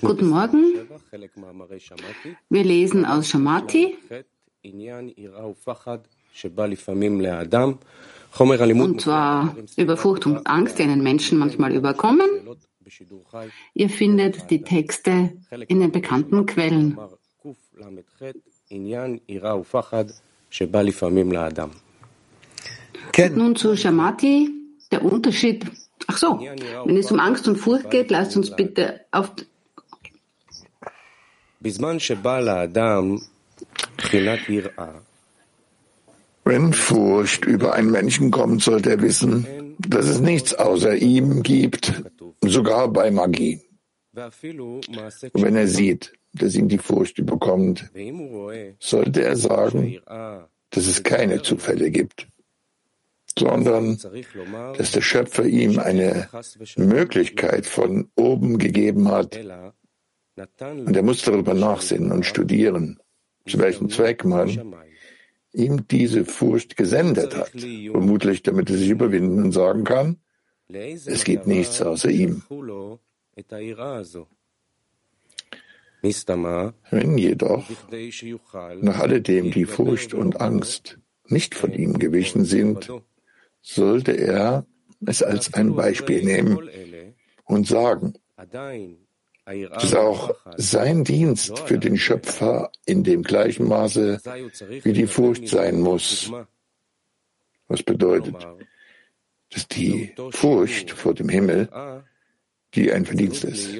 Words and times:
Guten 0.00 0.30
Morgen. 0.30 0.64
Wir 2.50 2.64
lesen 2.64 3.04
aus 3.06 3.28
Shamati. 3.28 3.96
Und 8.80 9.00
zwar 9.00 9.56
über 9.76 9.96
Furcht 9.96 10.26
und 10.26 10.44
Angst, 10.44 10.80
die 10.80 10.82
einen 10.82 11.04
Menschen 11.04 11.38
manchmal 11.38 11.72
überkommen. 11.72 12.28
Ihr 13.74 13.88
findet 13.88 14.50
die 14.50 14.62
Texte 14.62 15.30
in 15.68 15.78
den 15.78 15.92
bekannten 15.92 16.46
Quellen. 16.46 16.98
Nun 23.36 23.54
zu 23.54 23.76
Shamati, 23.76 24.65
der 24.90 25.04
Unterschied. 25.04 25.66
Ach 26.06 26.16
so, 26.16 26.40
wenn 26.84 26.96
es 26.96 27.10
um 27.10 27.20
Angst 27.20 27.48
und 27.48 27.56
Furcht 27.56 27.90
geht, 27.90 28.10
lasst 28.10 28.36
uns 28.36 28.54
bitte 28.54 29.00
auf. 29.10 29.32
Wenn 36.44 36.72
Furcht 36.72 37.44
über 37.44 37.74
einen 37.74 37.90
Menschen 37.90 38.30
kommt, 38.30 38.62
sollte 38.62 38.90
er 38.90 39.02
wissen, 39.02 39.46
dass 39.78 40.06
es 40.06 40.20
nichts 40.20 40.54
außer 40.54 40.94
ihm 40.94 41.42
gibt, 41.42 42.02
sogar 42.42 42.88
bei 42.88 43.10
Magie. 43.10 43.62
Und 44.14 45.42
wenn 45.42 45.56
er 45.56 45.66
sieht, 45.66 46.12
dass 46.32 46.54
ihn 46.54 46.68
die 46.68 46.78
Furcht 46.78 47.18
überkommt, 47.18 47.90
sollte 48.78 49.24
er 49.24 49.36
sagen, 49.36 49.98
dass 50.70 50.86
es 50.86 51.02
keine 51.02 51.42
Zufälle 51.42 51.90
gibt 51.90 52.28
sondern 53.38 53.98
dass 54.76 54.92
der 54.92 55.02
Schöpfer 55.02 55.44
ihm 55.44 55.78
eine 55.78 56.28
Möglichkeit 56.76 57.66
von 57.66 58.10
oben 58.16 58.58
gegeben 58.58 59.08
hat. 59.08 59.38
Und 60.60 60.96
er 60.96 61.02
muss 61.02 61.22
darüber 61.22 61.54
nachsinnen 61.54 62.12
und 62.12 62.26
studieren, 62.26 62.98
zu 63.46 63.58
welchem 63.58 63.90
Zweck 63.90 64.24
man 64.24 64.74
ihm 65.52 65.88
diese 65.88 66.24
Furcht 66.24 66.76
gesendet 66.76 67.36
hat, 67.36 67.52
vermutlich 67.90 68.42
damit 68.42 68.70
er 68.70 68.76
sich 68.76 68.90
überwinden 68.90 69.42
und 69.42 69.52
sagen 69.52 69.84
kann, 69.84 70.18
es 70.68 71.24
gibt 71.24 71.46
nichts 71.46 71.80
außer 71.80 72.10
ihm. 72.10 72.42
Wenn 76.90 77.18
jedoch 77.18 77.64
nach 78.80 78.98
alledem 78.98 79.50
die 79.50 79.64
Furcht 79.64 80.14
und 80.14 80.40
Angst 80.40 80.98
nicht 81.28 81.54
von 81.54 81.72
ihm 81.72 81.98
gewichen 81.98 82.44
sind, 82.44 82.90
sollte 83.66 84.12
er 84.12 84.64
es 85.04 85.22
als 85.22 85.52
ein 85.54 85.74
Beispiel 85.74 86.24
nehmen 86.24 86.70
und 87.44 87.66
sagen, 87.66 88.14
dass 89.44 89.94
auch 89.94 90.34
sein 90.56 91.04
Dienst 91.04 91.58
für 91.60 91.78
den 91.78 91.96
Schöpfer 91.96 92.70
in 92.84 93.04
dem 93.04 93.22
gleichen 93.22 93.66
Maße 93.68 94.20
wie 94.82 94.92
die 94.92 95.06
Furcht 95.06 95.48
sein 95.48 95.80
muss. 95.80 96.32
Was 97.68 97.82
bedeutet, 97.82 98.36
dass 99.50 99.66
die 99.68 100.14
Furcht 100.30 100.92
vor 100.92 101.14
dem 101.14 101.28
Himmel, 101.28 101.68
die 102.74 102.92
ein 102.92 103.04
Verdienst 103.04 103.44
ist, 103.44 103.76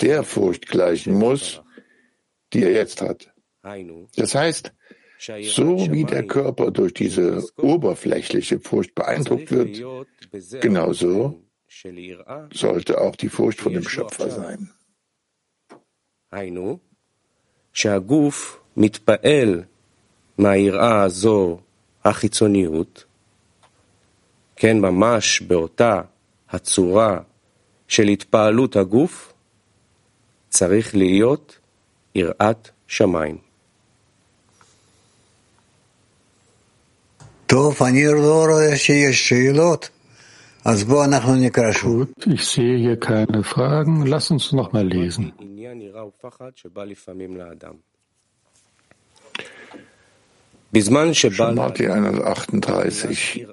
der 0.00 0.24
Furcht 0.24 0.66
gleichen 0.66 1.14
muss, 1.14 1.62
die 2.52 2.64
er 2.64 2.72
jetzt 2.72 3.00
hat. 3.00 3.32
Das 4.16 4.34
heißt, 4.34 4.72
so 5.57 5.91
wie 5.91 6.05
der 6.05 6.25
Körper 6.25 6.71
durch 6.71 6.93
diese 6.93 7.43
oberflächliche 7.57 8.59
Furcht 8.59 8.95
beeindruckt 8.95 9.51
wird, 9.51 9.81
genauso 10.61 11.41
sollte 12.53 13.01
auch 13.01 13.15
die 13.15 13.29
Furcht 13.29 13.59
vor 13.61 13.71
dem 13.71 13.87
Schöpfer 13.87 14.29
sein. 14.29 14.69
שהגוף 17.73 18.59
מתפעל 18.77 19.63
מהיראה 20.37 21.03
הזו 21.03 21.59
החיצוניות, 22.05 23.05
כן, 24.55 24.79
ממש 24.79 25.41
באותה 25.41 26.01
הצורה 26.49 27.19
של 27.87 28.07
התפעלות 28.07 28.75
הגוף, 28.75 29.33
צריך 30.49 30.95
להיות 30.95 31.59
יראת 32.15 32.69
שמיים. 32.87 33.42
Gut, 41.84 42.26
ich 42.26 42.44
sehe 42.44 42.76
hier 42.78 42.98
keine 42.98 43.44
Fragen. 43.44 44.06
Lass 44.06 44.32
uns 44.32 44.50
noch 44.50 44.72
mal 44.72 44.84
lesen. 44.84 45.32
Shamati 51.14 51.86
138. 51.86 53.46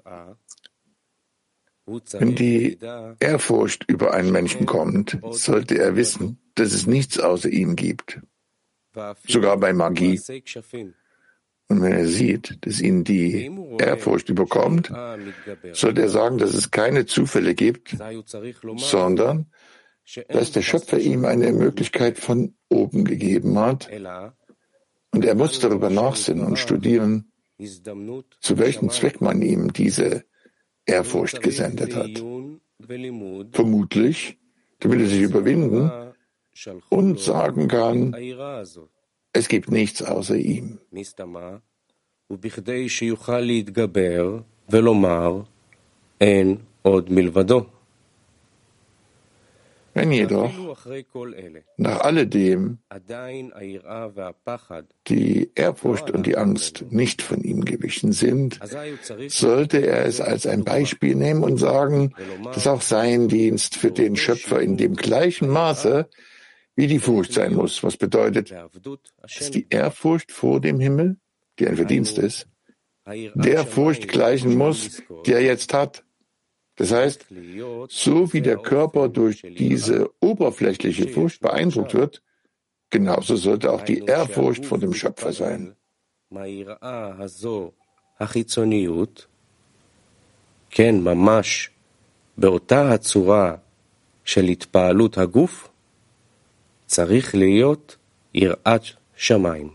Wenn 1.86 2.36
die 2.36 2.80
Ehrfurcht 3.20 3.88
über 3.88 4.16
einen 4.16 4.32
Menschen 4.32 4.66
kommt, 4.66 5.20
sollte 5.30 5.78
er 5.78 5.96
wissen, 5.96 6.40
dass 6.56 6.74
es 6.74 6.88
nichts 6.88 7.20
außer 7.20 7.50
ihm 7.50 7.76
gibt. 7.76 8.20
Sogar 9.28 9.58
bei 9.58 9.74
Magie 9.74 10.20
und 11.72 11.82
wenn 11.82 11.94
er 11.94 12.06
sieht, 12.06 12.58
dass 12.66 12.82
ihn 12.82 13.06
die 13.06 13.50
Ehrfurcht 13.80 14.28
überkommt, 14.28 14.92
sollte 15.72 16.02
er 16.02 16.10
sagen, 16.10 16.38
dass 16.38 16.54
es 16.54 16.70
keine 16.70 17.06
Zufälle 17.06 17.56
gibt, 17.56 17.96
sondern 18.76 19.46
dass 20.28 20.52
der 20.52 20.62
Schöpfer 20.62 21.00
ihm 21.00 21.24
eine 21.24 21.54
Möglichkeit 21.54 22.20
von 22.20 22.56
oben 22.68 23.06
gegeben 23.06 23.58
hat. 23.58 23.90
Und 25.14 25.24
er 25.24 25.36
muss 25.36 25.60
darüber 25.60 25.90
nachsinnen 25.90 26.46
und 26.46 26.60
studieren, 26.60 27.32
zu 28.42 28.58
welchem 28.58 28.90
Zweck 28.90 29.22
man 29.22 29.42
ihm 29.42 29.72
diese 29.72 30.26
Ehrfurcht 30.86 31.42
gesendet 31.42 31.96
hat. 31.96 32.22
Vermutlich, 33.54 34.40
damit 34.80 35.00
er 35.00 35.08
sich 35.08 35.22
überwinden 35.22 35.90
und 36.90 37.20
sagen 37.22 37.70
kann, 37.70 38.14
es 39.34 39.48
gibt 39.48 39.72
nichts 39.72 40.02
außer 40.02 40.36
ihm. 40.36 40.80
Wenn 49.94 50.12
jedoch 50.14 50.78
nach 51.78 52.00
alledem 52.00 52.78
die 55.08 55.52
Ehrfurcht 55.56 56.12
und 56.12 56.26
die 56.26 56.38
Angst 56.38 56.86
nicht 56.90 57.22
von 57.22 57.44
ihm 57.44 57.66
gewichen 57.66 58.14
sind, 58.14 58.60
sollte 59.28 59.86
er 59.86 60.06
es 60.06 60.22
als 60.22 60.48
ein 60.48 60.64
Beispiel 60.64 61.16
nehmen 61.16 61.44
und 61.44 61.58
sagen, 61.58 62.14
dass 62.46 62.68
auch 62.68 62.82
sein 62.82 63.28
Dienst 63.28 63.76
für 63.76 63.92
den 63.92 64.16
Schöpfer 64.16 64.62
in 64.62 64.78
dem 64.78 64.96
gleichen 64.96 65.50
Maße 65.50 66.08
wie 66.77 66.87
die 66.87 66.99
Furcht 66.99 67.33
sein 67.33 67.55
muss, 67.55 67.83
was 67.83 67.97
bedeutet, 67.97 68.53
dass 69.23 69.51
die 69.51 69.67
Ehrfurcht 69.71 70.31
vor 70.31 70.61
dem 70.61 70.79
Himmel, 70.81 71.17
die 71.59 71.67
ein 71.69 71.77
Verdienst 71.77 72.19
ist, 72.19 72.49
der 73.35 73.67
Furcht 73.67 74.09
gleichen 74.09 74.57
muss, 74.57 75.03
die 75.25 75.33
er 75.33 75.43
jetzt 75.43 75.73
hat. 75.73 76.05
Das 76.77 76.93
heißt, 76.93 77.27
so 77.89 78.33
wie 78.33 78.43
der 78.43 78.59
Körper 78.59 79.09
durch 79.09 79.43
diese 79.43 80.11
oberflächliche 80.21 81.09
Furcht 81.09 81.41
beeindruckt 81.41 81.95
wird, 81.95 82.23
genauso 82.91 83.37
sollte 83.37 83.73
auch 83.73 83.83
die 83.83 84.01
Ehrfurcht 84.05 84.67
vor 84.67 84.79
dem 84.79 84.93
Schöpfer 84.93 85.33
sein. 85.33 85.75
כן, 90.71 90.95
ממש 91.05 91.71
באותה 92.39 92.93
הצורה 92.95 93.55
של 94.25 94.45
התפעלות 94.45 95.19
הגוף, 95.19 95.69
צריך 96.91 97.35
להיות 97.35 97.97
יראת 98.35 98.83
שמיים. 99.17 99.71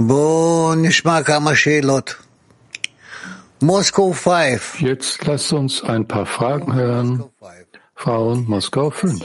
בואו 0.00 0.74
נשמע 0.76 1.22
כמה 1.22 1.56
שאלות. 1.56 2.14
Moskau 3.62 4.14
5. 4.14 4.80
Jetzt 4.80 5.26
lasst 5.26 5.52
uns 5.52 5.84
ein 5.84 6.08
paar 6.08 6.24
Fragen 6.24 6.74
hören. 6.74 7.24
Frauen, 7.94 8.46
Moskau 8.48 8.90
5. 8.90 9.20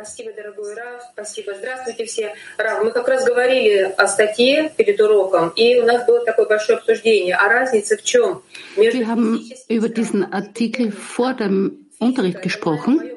Спасибо, 0.00 0.30
дорогой 0.32 0.74
Раф. 0.74 1.02
Спасибо. 1.12 1.54
Здравствуйте 1.54 2.04
все. 2.04 2.34
Раф, 2.58 2.84
мы 2.84 2.90
как 2.90 3.08
раз 3.08 3.24
говорили 3.24 3.94
о 3.96 4.06
статье 4.06 4.72
перед 4.76 5.00
уроком, 5.00 5.50
и 5.50 5.80
у 5.80 5.84
нас 5.84 6.06
было 6.06 6.24
такое 6.24 6.46
большое 6.46 6.78
обсуждение. 6.78 7.34
А 7.36 7.48
разница 7.48 7.96
в 7.96 8.02
чем? 8.02 8.42
Wir 8.76 9.06
haben 9.06 9.40
über 9.68 9.88
diesen 9.88 10.32
Artikel 10.32 10.92
vor 10.92 11.34
dem 11.34 11.86
Unterricht 11.98 12.42
gesprochen 12.42 13.10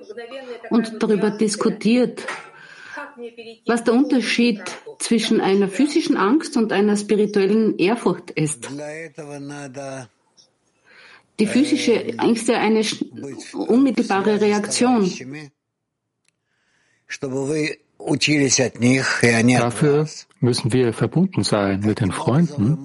und 0.70 1.02
darüber 1.02 1.32
diskutiert, 1.32 2.26
was 3.66 3.84
der 3.84 3.94
Unterschied 3.94 4.62
zwischen 5.00 5.42
einer 5.42 5.68
physischen 5.68 6.18
Angst 6.18 6.56
und 6.58 6.72
einer 6.72 6.96
spirituellen 6.96 7.78
Ehrfurcht 7.78 8.32
ist. 8.32 8.70
Die 11.40 11.48
physische 11.48 12.14
Angst 12.18 12.44
ist 12.44 12.50
ja 12.50 12.60
eine 12.60 12.84
unmittelbare 13.54 14.42
Reaktion. 14.42 15.10
Dafür 19.61 20.09
müssen 20.41 20.73
wir 20.73 20.93
verbunden 20.93 21.43
sein 21.43 21.81
mit 21.81 22.01
den 22.01 22.13
Freunden, 22.13 22.79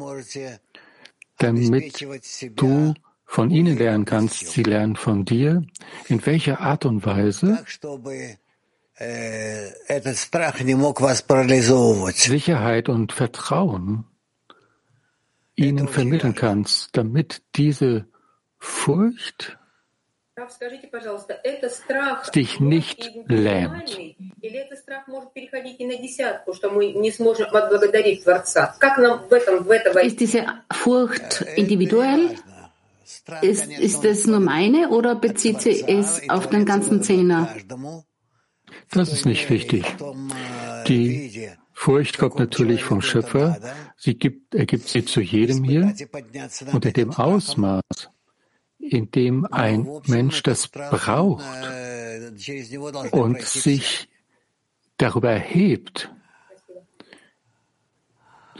damit 1.37 2.07
du 2.55 2.93
von 3.25 3.51
ihnen 3.51 3.77
lernen 3.77 4.05
kannst, 4.05 4.47
sie 4.47 4.63
lernen 4.63 4.95
von 4.95 5.23
dir, 5.23 5.63
in 6.07 6.25
welcher 6.25 6.59
Art 6.61 6.85
und 6.85 7.05
Weise? 7.05 7.63
Sicherheit 12.15 12.89
und 12.89 13.11
Vertrauen 13.13 14.05
ihnen 15.55 15.87
vermitteln 15.87 16.33
kannst, 16.33 16.97
damit 16.97 17.43
diese 17.55 18.07
Furcht 18.57 19.58
dich 22.35 22.59
nicht 22.59 23.11
lähmt. 23.27 23.99
Ist 30.01 30.19
diese 30.19 30.45
Furcht 30.71 31.45
individuell? 31.55 32.35
Ist, 33.41 33.67
ist 33.67 34.05
es 34.05 34.27
nur 34.27 34.39
meine 34.39 34.89
oder 34.89 35.15
bezieht 35.15 35.61
sie 35.61 35.83
es 35.87 36.29
auf 36.29 36.47
den 36.47 36.65
ganzen 36.65 37.03
Zehner? 37.03 37.55
Das 38.91 39.11
ist 39.11 39.25
nicht 39.25 39.49
wichtig. 39.49 39.85
Die 40.87 41.49
Furcht 41.73 42.17
kommt 42.17 42.39
natürlich 42.39 42.83
vom 42.83 43.01
Schöpfer. 43.01 43.57
Sie 43.97 44.15
gibt, 44.15 44.55
er 44.55 44.65
gibt 44.65 44.87
sie 44.87 45.05
zu 45.05 45.21
jedem 45.21 45.63
hier. 45.63 45.93
Und 46.73 46.85
in 46.85 46.93
dem 46.93 47.11
Ausmaß, 47.11 48.09
in 48.89 49.11
dem 49.11 49.45
ein 49.45 49.87
Mensch 50.07 50.43
das 50.43 50.67
braucht 50.67 51.45
und 53.11 53.41
sich 53.41 54.09
darüber 54.97 55.31
erhebt, 55.31 56.11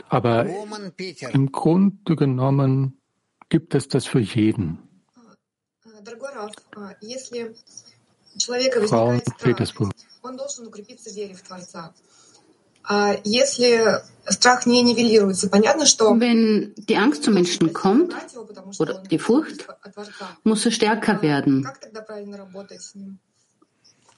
aber 0.08 0.46
im 1.32 1.52
Grunde 1.52 2.16
genommen 2.16 2.98
gibt 3.48 3.74
es 3.74 3.88
das 3.88 4.06
für 4.06 4.20
jeden. 4.20 4.78
Frauen 8.86 9.22
Petersburg. 9.38 9.92
Wenn 16.20 16.74
die 16.76 16.96
Angst 16.96 17.22
zum 17.22 17.34
Menschen 17.34 17.72
kommt 17.72 18.14
oder 18.78 19.02
die 19.10 19.18
Furcht, 19.18 19.68
muss 20.42 20.64
er 20.66 20.72
stärker 20.72 21.22
werden. 21.22 21.68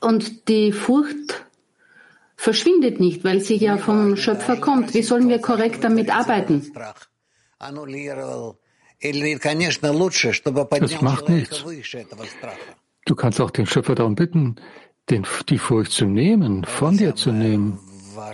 Und 0.01 0.49
die 0.49 0.73
Furcht 0.73 1.45
verschwindet 2.37 2.99
nicht, 2.99 3.23
weil 3.25 3.41
sie 3.41 3.57
ja 3.57 3.77
vom 3.77 4.17
Schöpfer 4.17 4.57
kommt. 4.57 4.95
Wie 4.95 5.03
sollen 5.03 5.29
wir 5.29 5.41
korrekt 5.41 5.85
damit 5.85 6.11
arbeiten? 6.11 6.73
Das 10.81 11.01
macht 11.03 11.29
nichts. 11.29 11.65
Du 13.05 13.15
kannst 13.17 13.41
auch 13.41 13.51
den 13.51 13.67
Schöpfer 13.67 13.95
darum 13.95 14.15
bitten, 14.15 14.57
den, 15.11 15.27
die 15.49 15.59
Furcht 15.59 15.93
zu 15.93 16.07
nehmen, 16.07 16.65
von 16.65 16.97
dir 16.97 17.15
zu 17.15 17.33
nehmen, 17.33 17.79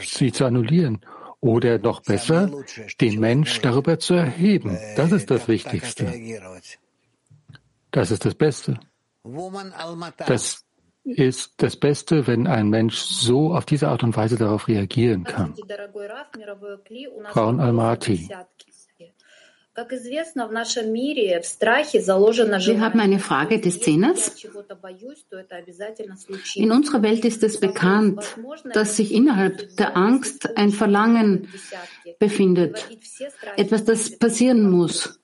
sie 0.01 0.33
zu 0.33 0.45
annullieren. 0.45 1.01
Oder 1.41 1.79
noch 1.79 2.03
besser, 2.03 2.51
den 3.01 3.21
Mensch 3.21 3.61
darüber 3.61 3.99
zu 3.99 4.15
erheben. 4.15 4.77
Das 4.97 5.13
ist 5.13 5.31
das 5.31 5.47
Wichtigste. 5.47 6.13
Das 7.93 8.11
ist 8.11 8.25
das 8.25 8.35
Beste. 8.35 8.81
Das 10.27 10.65
ist 11.05 11.55
das 11.59 11.77
Beste, 11.77 12.27
wenn 12.27 12.47
ein 12.47 12.69
Mensch 12.69 12.97
so 12.97 13.55
auf 13.55 13.65
diese 13.65 13.89
Art 13.89 14.03
und 14.03 14.17
Weise 14.17 14.37
darauf 14.37 14.69
reagieren 14.69 15.25
kann. 15.25 15.55
Frauen 17.31 17.61
Almaty. 17.61 18.29
Wir 22.67 22.81
haben 22.81 23.01
eine 23.01 23.19
Frage 23.19 23.61
des 23.61 23.81
Zehners. 23.81 24.45
In 26.55 26.73
unserer 26.73 27.03
Welt 27.03 27.25
ist 27.25 27.43
es 27.45 27.61
bekannt, 27.61 28.37
dass 28.73 28.97
sich 28.97 29.15
innerhalb 29.15 29.77
der 29.77 29.97
Angst 29.97 30.57
ein 30.57 30.71
Verlangen 30.71 31.49
befindet, 32.19 32.89
etwas, 33.57 33.85
das 33.85 34.19
passieren 34.19 34.69
muss. 34.69 35.21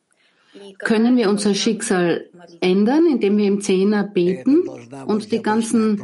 Können 0.78 1.16
wir 1.16 1.30
unser 1.30 1.54
Schicksal 1.54 2.30
ändern, 2.60 3.06
indem 3.06 3.36
wir 3.38 3.46
im 3.46 3.60
Zehner 3.60 4.04
beten 4.04 4.68
und 5.06 5.32
die 5.32 5.42
ganzen 5.42 6.00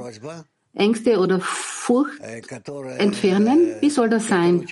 Ängste 0.74 1.18
oder 1.18 1.40
Furcht 1.40 2.20
entfernen? 2.98 3.74
Wie 3.80 3.90
soll 3.90 4.08
das 4.08 4.28
sein? 4.28 4.66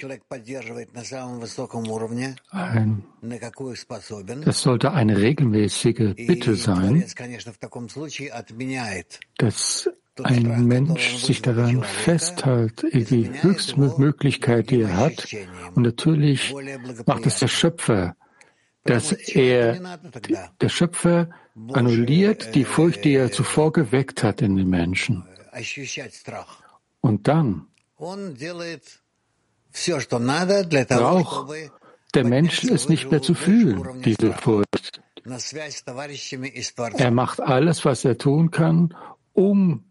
Ein, 2.51 3.03
das 4.45 4.61
sollte 4.63 4.93
eine 4.93 5.21
regelmäßige 5.21 6.15
Bitte 6.15 6.55
sein, 6.55 7.05
dass 9.39 9.91
ein 10.23 10.67
Mensch 10.67 11.17
sich 11.17 11.43
daran 11.43 11.83
festhält, 11.83 12.85
die 12.93 13.31
höchste 13.43 13.79
Möglichkeit, 13.99 14.71
die 14.71 14.83
er 14.83 14.97
hat. 14.97 15.27
Und 15.75 15.83
natürlich 15.83 16.55
macht 17.07 17.27
es 17.27 17.41
der 17.41 17.49
Schöpfer, 17.49 18.17
dass 18.85 19.13
er, 19.13 19.99
der 20.61 20.69
Schöpfer 20.69 21.31
annulliert 21.73 22.55
die 22.55 22.65
Furcht, 22.65 23.05
die 23.05 23.15
er 23.15 23.33
zuvor 23.33 23.73
geweckt 23.73 24.23
hat 24.23 24.43
in 24.43 24.57
den 24.57 24.69
Menschen. 24.69 25.25
Und 27.01 27.29
dann 27.29 27.67
braucht 30.89 31.55
der 32.15 32.25
Mensch 32.25 32.65
es 32.65 32.89
nicht 32.89 33.11
mehr 33.11 33.23
zu 33.23 33.35
fühlen, 33.35 34.03
diese 34.03 34.33
Furcht. 34.33 35.01
Er 36.95 37.11
macht 37.11 37.41
alles, 37.41 37.85
was 37.85 38.05
er 38.05 38.17
tun 38.17 38.51
kann, 38.51 38.97
um 39.35 39.85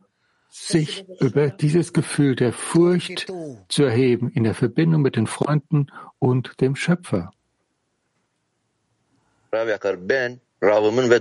sich 0.49 1.05
über 1.19 1.49
dieses 1.49 1.93
Gefühl 1.93 2.35
der 2.35 2.53
Furcht 2.53 3.27
zu 3.69 3.83
erheben 3.83 4.31
in 4.31 4.43
der 4.43 4.55
Verbindung 4.55 5.01
mit 5.01 5.15
den 5.15 5.27
Freunden 5.27 5.87
und 6.19 6.59
dem 6.59 6.75
Schöpfer. 6.75 7.31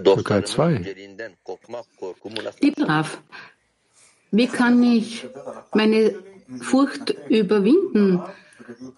Türkei 0.03 0.43
2. 0.43 0.97
Lieber 2.61 2.89
Rav, 2.89 3.23
wie 4.37 4.47
kann 4.49 4.83
ich 4.83 5.27
meine 5.73 6.15
Furcht 6.61 7.11
überwinden, 7.29 8.21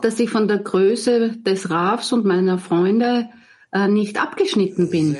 dass 0.01 0.19
ich 0.21 0.31
von 0.31 0.49
der 0.49 0.59
Größe 0.59 1.37
des 1.39 1.71
Rafs 1.71 2.13
und 2.13 2.25
meiner 2.25 2.59
Freunde 2.59 3.29
äh, 3.73 3.89
nicht 3.89 4.21
abgeschnitten 4.21 4.91
bin? 4.91 5.17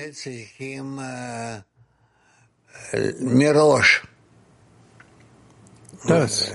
Das 6.07 6.53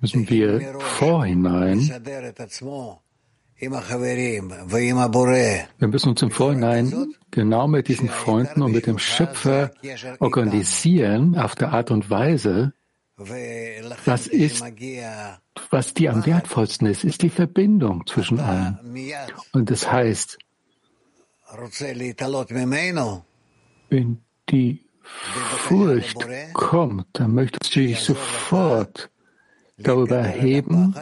müssen 0.00 0.30
wir 0.30 0.78
vorhinein 0.80 1.78
wir 5.78 5.88
müssen 5.88 6.10
uns 6.10 6.20
im 6.20 6.30
Vorhinein 6.30 7.14
genau 7.30 7.66
mit 7.68 7.88
diesen 7.88 8.08
Freunden 8.08 8.60
und 8.60 8.72
mit 8.72 8.86
dem 8.86 8.98
Schöpfer 8.98 9.70
organisieren 10.18 11.38
auf 11.38 11.54
der 11.54 11.72
Art 11.72 11.90
und 11.90 12.10
Weise, 12.10 12.74
was 13.16 14.26
ist, 14.26 14.62
was 15.70 15.94
die 15.94 16.08
am 16.10 16.26
wertvollsten 16.26 16.86
ist, 16.86 17.02
ist 17.04 17.22
die 17.22 17.30
Verbindung 17.30 18.06
zwischen 18.06 18.40
allen. 18.40 18.78
Und 19.52 19.70
das 19.70 19.90
heißt, 19.90 20.38
wenn 23.88 24.18
die 24.50 24.84
Furcht 25.00 26.26
kommt, 26.52 27.06
dann 27.12 27.34
möchtest 27.34 27.74
du 27.74 27.80
dich 27.80 28.00
sofort 28.00 29.10
darüber 29.78 30.18
erheben. 30.18 30.94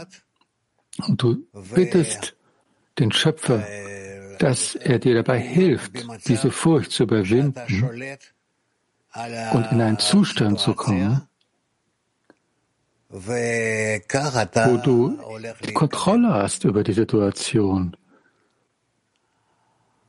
und 1.08 1.20
du 1.20 1.44
bittest 1.74 2.36
den 2.98 3.12
Schöpfer, 3.12 3.64
dass 4.38 4.74
er 4.74 4.98
dir 4.98 5.14
dabei 5.14 5.38
hilft, 5.38 5.92
diese 6.26 6.50
Furcht 6.50 6.92
zu 6.92 7.04
überwinden 7.04 8.18
und 9.52 9.72
in 9.72 9.80
einen 9.80 9.98
Zustand 9.98 10.58
zu 10.58 10.74
kommen, 10.74 11.28
wo 13.10 14.76
du 14.78 15.18
die 15.64 15.72
Kontrolle 15.72 16.34
hast 16.34 16.64
über 16.64 16.82
die 16.82 16.92
Situation. 16.92 17.96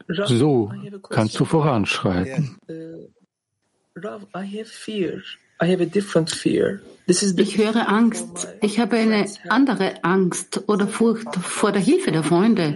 So 0.08 0.72
kannst 1.10 1.39
du 1.39 1.46
voranschreiten. 1.46 2.58
I 3.98 4.01
have 4.08 4.27
a 4.34 4.44
different 4.44 4.68
fear. 4.68 5.22
Ich 5.57 7.57
höre 7.57 7.88
Angst. 7.88 8.47
Ich 8.62 8.79
habe 8.79 8.97
eine 8.97 9.25
andere 9.50 10.03
Angst 10.03 10.63
oder 10.67 10.88
Furcht 10.88 11.35
vor 11.35 11.71
der 11.71 11.81
Hilfe 11.81 12.12
der 12.12 12.24
Freunde. 12.24 12.75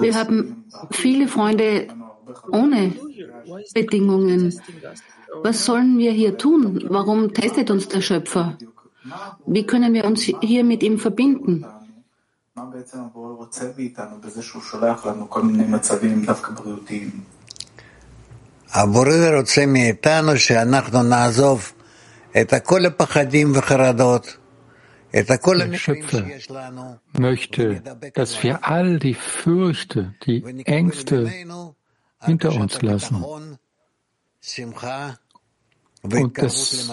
Wir 0.00 0.14
haben 0.14 0.64
viele 0.90 1.28
Freunde 1.28 1.88
ohne 2.50 2.92
Bedingungen. 3.74 4.60
Was 5.42 5.64
sollen 5.64 5.98
wir 5.98 6.12
hier 6.12 6.38
tun? 6.38 6.84
Warum 6.88 7.32
testet 7.32 7.70
uns 7.70 7.88
der 7.88 8.00
Schöpfer? 8.00 8.58
Wie 9.46 9.66
können 9.66 9.94
wir 9.94 10.04
uns 10.04 10.22
hier 10.22 10.64
mit 10.64 10.82
ihm 10.82 10.98
verbinden? 10.98 11.64
הבורא 18.73 19.37
רוצה 19.37 19.65
מאיתנו 19.65 20.37
שאנחנו 20.37 21.03
נעזוב 21.03 21.73
את 22.41 22.53
כל 22.63 22.85
הפחדים 22.85 23.51
וחרדות, 23.55 24.37
Der 25.13 25.77
Schöpfer 25.77 26.25
möchte, 27.13 27.81
dass 28.13 28.43
wir 28.43 28.65
all 28.65 28.99
die 28.99 29.13
Fürchte, 29.13 30.13
die 30.25 30.43
Ängste 30.65 31.31
hinter 32.21 32.51
uns 32.53 32.81
lassen 32.81 33.23
und 36.03 36.37
das 36.37 36.87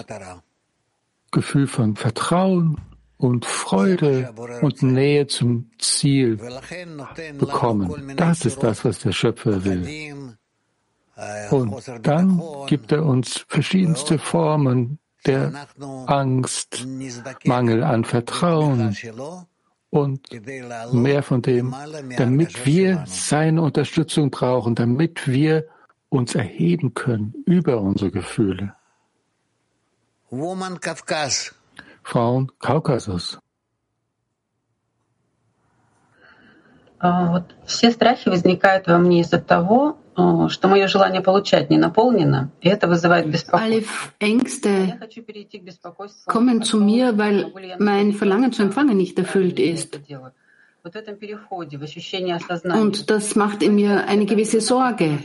Gefühl 1.31 1.67
von 1.67 1.95
Vertrauen 1.95 2.77
und 3.20 3.44
Freude 3.44 4.32
und 4.62 4.82
Nähe 4.82 5.26
zum 5.26 5.70
Ziel 5.78 6.40
bekommen. 7.38 8.16
Das 8.16 8.46
ist 8.46 8.62
das, 8.62 8.84
was 8.84 9.00
der 9.00 9.12
Schöpfer 9.12 9.64
will. 9.64 10.36
Und 11.50 11.82
dann 12.02 12.42
gibt 12.66 12.92
er 12.92 13.04
uns 13.04 13.44
verschiedenste 13.46 14.18
Formen 14.18 14.98
der 15.26 15.52
Angst, 16.06 16.86
Mangel 17.44 17.84
an 17.84 18.04
Vertrauen 18.04 18.96
und 19.90 20.28
mehr 20.92 21.22
von 21.22 21.42
dem, 21.42 21.74
damit 22.16 22.64
wir 22.64 23.04
seine 23.06 23.60
Unterstützung 23.60 24.30
brauchen, 24.30 24.74
damit 24.74 25.28
wir 25.28 25.66
uns 26.08 26.34
erheben 26.34 26.94
können 26.94 27.34
über 27.44 27.80
unsere 27.82 28.10
Gefühle. 28.10 28.74
Frauen 32.02 32.50
Kaukasus. 32.58 33.38
Вот 37.02 37.54
все 37.66 37.90
страхи 37.92 38.28
возникают 38.28 38.86
во 38.86 38.98
мне 38.98 39.20
из-за 39.20 39.40
того, 39.40 39.96
что 40.48 40.68
мое 40.68 40.86
желание 40.86 41.22
получать 41.22 41.70
не 41.70 41.78
наполнено, 41.78 42.50
и 42.60 42.68
это 42.68 42.88
вызывает 42.88 43.26
беспокойство. 43.26 43.64
Alle 43.64 43.84
Ängste 44.20 44.98
kommen 46.26 46.62
zu 46.62 46.78
mir, 46.78 47.16
weil 47.16 47.50
mein 47.78 48.12
Verlangen 48.12 48.52
zu 48.52 48.62
empfangen 48.62 48.98
nicht 48.98 49.18
erfüllt 49.18 49.58
ist. 49.58 49.98
Und 50.82 50.94
das 53.10 53.34
macht 53.34 53.62
in 53.62 53.74
mir 53.74 54.06
eine 54.06 54.26
gewisse 54.26 54.60
Sorge. 54.60 55.18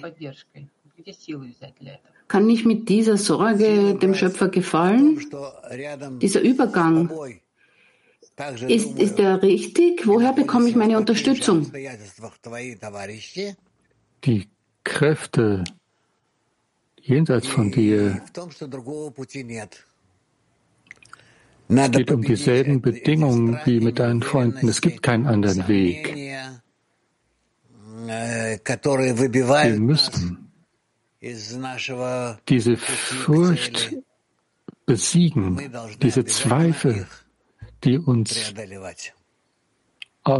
Kann 2.27 2.49
ich 2.49 2.65
mit 2.65 2.89
dieser 2.89 3.17
Sorge 3.17 3.95
dem 3.95 4.15
Schöpfer 4.15 4.49
gefallen? 4.49 5.19
Dieser 6.21 6.41
Übergang, 6.41 7.09
ist, 8.67 8.99
ist 8.99 9.17
der 9.17 9.41
richtig? 9.41 10.05
Woher 10.05 10.33
bekomme 10.33 10.67
ich 10.67 10.75
meine 10.75 10.97
Unterstützung? 10.97 11.71
Die 14.25 14.47
Kräfte 14.83 15.63
jenseits 17.01 17.47
von 17.47 17.71
dir. 17.71 18.21
Es 21.67 21.91
geht 21.91 22.11
um 22.11 22.21
dieselben 22.21 22.81
Bedingungen 22.81 23.59
wie 23.65 23.79
mit 23.79 23.99
deinen 23.99 24.21
Freunden. 24.21 24.67
Es 24.67 24.81
gibt 24.81 25.01
keinen 25.01 25.25
anderen 25.27 25.67
Weg. 25.67 26.13
Wir 29.63 29.79
müssen 29.79 30.44
diese 32.47 32.77
Furcht 32.77 33.95
besiegen, 34.85 35.73
diese 36.01 36.25
Zweifel, 36.25 37.07
die 37.83 37.97
uns 37.97 38.53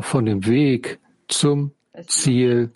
von 0.02 0.26
dem 0.26 0.46
Weg 0.46 1.00
zum 1.28 1.72
Ziel 2.08 2.72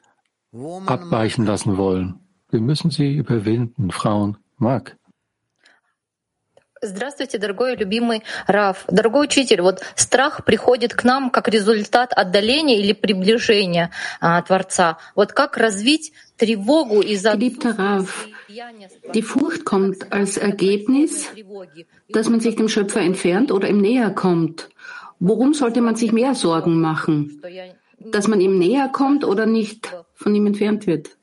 abweichen 0.88 1.46
lassen 1.46 1.78
wollen. 1.78 2.20
Wir 2.50 2.62
müssen 2.62 2.90
sie 2.90 3.14
überwinden, 3.14 3.92
Frauen. 3.92 4.38
Mark. 4.58 4.98
Здравствуйте, 6.82 7.38
дорогой 7.38 7.76
любимый 7.76 8.24
Раф. 8.48 8.86
Дорогой 8.88 9.26
учитель, 9.26 9.62
вот 9.62 9.82
страх 9.96 10.46
приходит 10.46 10.94
к 10.94 11.04
нам 11.04 11.30
как 11.30 11.50
результат 11.50 12.14
отдаления 12.14 12.80
или 12.80 12.94
приближения 12.94 13.92
а, 14.22 14.42
Творца. 14.42 14.98
Вот 15.14 15.34
как 15.34 15.58
развить. 15.58 16.14
Geliebter 16.40 17.80
Rav, 17.80 18.28
die 19.14 19.22
Furcht 19.22 19.66
kommt 19.66 20.12
als 20.12 20.38
Ergebnis, 20.38 21.30
dass 22.10 22.30
man 22.30 22.40
sich 22.40 22.56
dem 22.56 22.70
Schöpfer 22.70 23.02
entfernt 23.02 23.52
oder 23.52 23.70
ihm 23.70 23.82
näher 23.82 24.12
kommt. 24.12 24.70
Worum 25.20 25.54
sollte 25.54 25.82
man 25.82 25.96
sich 25.96 26.12
mehr 26.14 26.34
Sorgen 26.36 26.80
machen? 26.80 27.42
dass 28.00 28.28
man 28.28 28.42
ihm 28.42 28.58
näher 28.58 28.90
kommt 28.90 29.24
oder 29.26 29.46
nicht 29.46 29.90
von 30.14 30.34
ihm 30.36 30.48
entfernt 30.48 30.88
wird. 30.88 31.18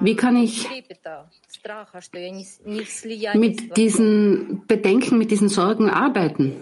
Wie 0.00 0.16
kann 0.16 0.36
ich 0.36 0.68
mit 3.34 3.76
diesen 3.76 4.62
Bedenken, 4.66 5.18
mit 5.18 5.30
diesen 5.30 5.48
Sorgen 5.48 5.90
arbeiten? 5.90 6.56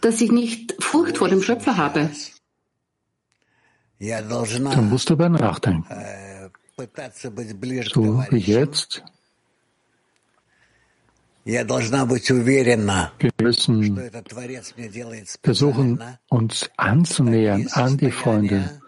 Dass 0.00 0.20
ich 0.20 0.32
nicht 0.32 0.76
Furcht 0.82 1.18
vor 1.18 1.28
dem 1.28 1.42
Schöpfer 1.42 1.76
habe. 1.76 2.10
Dann 3.98 4.88
musst 4.88 5.10
du 5.10 5.16
darüber 5.16 5.38
nachdenken. 5.38 5.86
So 6.76 8.24
wie 8.30 8.38
jetzt 8.38 9.02
wir 11.46 11.64
müssen 13.40 14.10
versuchen, 15.42 16.18
uns 16.28 16.70
anzunähern 16.76 17.68
an 17.68 17.96
die 17.96 18.10
Freunde. 18.10 18.80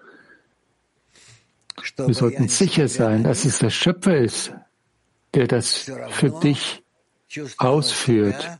Wir 1.97 2.15
sollten 2.15 2.49
sicher 2.49 2.89
sein, 2.89 3.23
dass 3.23 3.45
es 3.45 3.61
der 3.61 3.71
Schöpfer 3.71 4.17
ist, 4.17 4.53
der 5.35 5.47
das 5.47 5.91
für 6.11 6.31
dich 6.41 6.83
ausführt, 7.59 8.59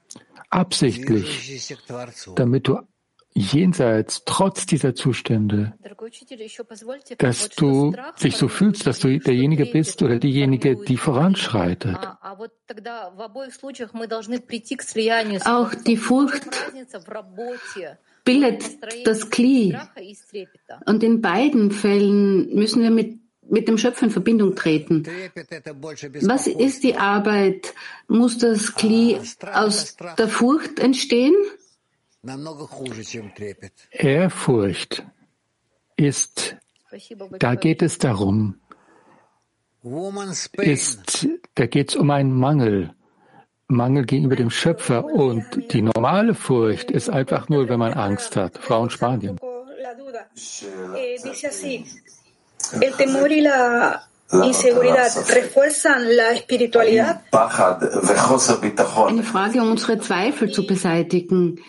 absichtlich, 0.49 1.77
damit 2.37 2.69
du 2.69 2.79
jenseits, 3.39 4.23
trotz 4.25 4.67
dieser 4.67 4.95
Zustände, 4.95 5.75
dass 7.19 7.49
du 7.51 7.95
dich 8.23 8.37
so 8.37 8.49
fühlst, 8.49 8.87
dass 8.87 8.99
du 8.99 9.19
derjenige 9.19 9.67
bist 9.67 10.03
oder 10.03 10.19
diejenige, 10.19 10.77
die 10.77 10.97
voranschreitet. 10.97 11.97
Auch 15.45 15.75
die 15.75 15.97
Furcht 15.97 16.49
bildet 18.25 19.07
das 19.07 19.31
Kli. 19.31 19.77
Und 20.87 21.03
in 21.03 21.21
beiden 21.21 21.71
Fällen 21.71 22.55
müssen 22.55 22.83
wir 22.83 22.91
mit 22.91 23.19
mit 23.51 23.67
dem 23.67 23.79
Schöpfer 23.79 24.05
in 24.05 24.11
Verbindung 24.11 24.55
treten. 24.55 25.05
Was 26.21 26.47
ist 26.47 26.85
die 26.85 26.97
Arbeit? 26.97 27.73
Muss 28.07 28.37
das 28.37 28.75
Kli 28.75 29.19
aus 29.53 29.97
der 30.19 30.29
Furcht 30.29 30.79
entstehen? 30.79 31.35
Ehrfurcht 33.91 35.05
ist, 35.97 36.57
da 37.39 37.55
geht 37.55 37.83
es 37.83 37.99
darum, 37.99 38.61
ist, 40.55 41.29
da 41.55 41.67
geht 41.67 41.91
es 41.91 41.97
um 41.97 42.11
einen 42.11 42.33
Mangel, 42.33 42.95
Mangel 43.69 44.05
gegenüber 44.05 44.37
dem 44.37 44.51
Schöpfer 44.51 45.05
und 45.05 45.73
die 45.73 45.83
normale 45.83 46.35
Furcht 46.35 46.91
ist 46.91 47.09
einfach 47.09 47.49
nur, 47.49 47.69
wenn 47.69 47.79
man 47.79 47.93
Angst 47.93 48.35
hat. 48.37 48.59
Frau 48.59 48.85
in 48.85 48.91
Spanien. 48.91 49.39
Y 54.31 54.37
la 54.37 54.47
Inseguridad 54.47 55.11
refuerzan 55.35 56.17
la 56.17 56.33
espiritualidad. 56.33 57.23
Eine 59.07 59.23
Frage, 59.23 59.63
um 59.63 59.71
unsere 59.71 59.99
Zweifel 60.01 60.53
zu 60.53 60.67
beseitigen. 60.67 61.61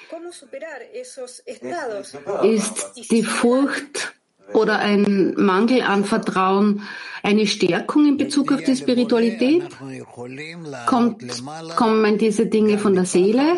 Ist 2.44 3.12
die 3.12 3.24
Furcht 3.24 4.14
oder 4.54 4.80
ein 4.80 5.36
Mangel 5.38 5.84
an 5.84 6.04
Vertrauen 6.04 6.82
eine 7.24 7.48
Stärkung 7.48 8.06
in 8.06 8.18
Bezug 8.18 8.52
auf 8.52 8.64
die 8.64 8.76
Spiritualität? 8.76 9.64
Kommt, 10.86 11.24
kommen 11.78 12.18
diese 12.18 12.48
Dinge 12.48 12.78
von 12.78 12.94
der 12.94 13.06
Seele? 13.06 13.56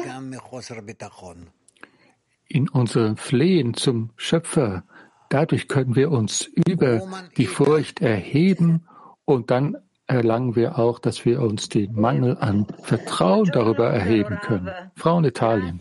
In 2.47 2.69
unserem 2.69 3.17
Flehen 3.17 3.73
zum 3.73 4.11
Schöpfer 4.15 4.83
Dadurch 5.31 5.69
können 5.69 5.95
wir 5.95 6.11
uns 6.11 6.41
über 6.41 7.07
die 7.37 7.45
Furcht 7.45 8.01
erheben 8.01 8.85
und 9.25 9.51
dann 9.51 9.77
erlangen 10.07 10.55
wir 10.55 10.77
auch, 10.77 10.99
dass 10.99 11.25
wir 11.25 11.41
uns 11.41 11.69
den 11.69 11.93
Mangel 11.93 12.37
an 12.39 12.65
Vertrauen 12.83 13.49
darüber 13.51 13.89
erheben 13.89 14.39
können. 14.41 14.69
Frau 14.95 15.19
in 15.19 15.25
Italien. 15.25 15.79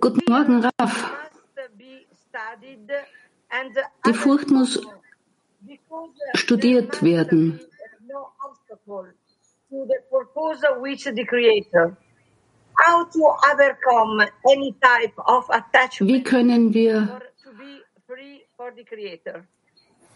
Guten 0.00 0.20
Morgen, 0.30 0.64
Raf. 0.78 1.12
Die 4.06 4.14
Furcht 4.14 4.50
muss 4.50 4.80
studiert 6.34 7.02
werden. 7.02 7.60
Wie 16.00 16.22
können 16.22 16.74
wir 16.74 17.20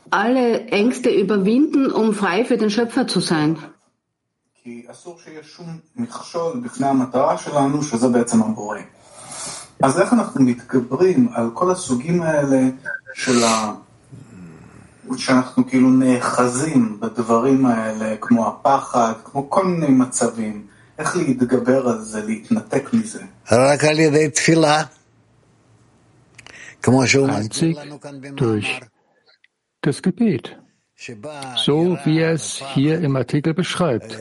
alle 0.10 0.68
Ängste 0.68 1.10
überwinden, 1.10 1.91
um 1.91 2.13
frei 2.13 2.46
für 2.46 2.58
den 2.58 2.70
Schöpfer 2.70 3.08
zu 3.08 3.20
sein? 3.20 3.58
אז 9.84 10.00
איך 10.01 10.13
אנחנו 10.13 10.44
מתגברים 10.44 11.29
על 11.34 11.50
כל 11.53 11.72
הסוגים 11.72 12.22
האלה 12.22 12.62
של 13.13 13.44
ה... 13.44 13.74
שאנחנו 15.18 15.68
כאילו 15.68 15.89
נאחזים 15.89 17.00
בדברים 17.00 17.65
האלה, 17.65 18.15
כמו 18.22 18.48
הפחד, 18.48 19.13
כמו 19.24 19.50
כל 19.50 19.65
מיני 19.65 19.88
מצבים. 19.88 20.68
איך 21.00 21.18
להתגבר 21.18 21.88
על 21.89 22.01
זה, 22.01 22.25
להתנתק 22.25 22.94
מזה? 22.94 23.22
רק 23.51 23.84
על 23.84 24.00
ידי 24.00 24.29
תפילה. 24.29 24.84
Einzig 26.82 27.75
durch 28.36 28.82
das 29.87 30.03
Gebet, 30.03 30.59
so 31.57 31.99
wie 32.05 32.21
er 32.21 32.33
es 32.33 32.62
hier 32.75 33.00
im 33.00 33.17
Artikel 33.17 33.55
beschreibt. 33.55 34.19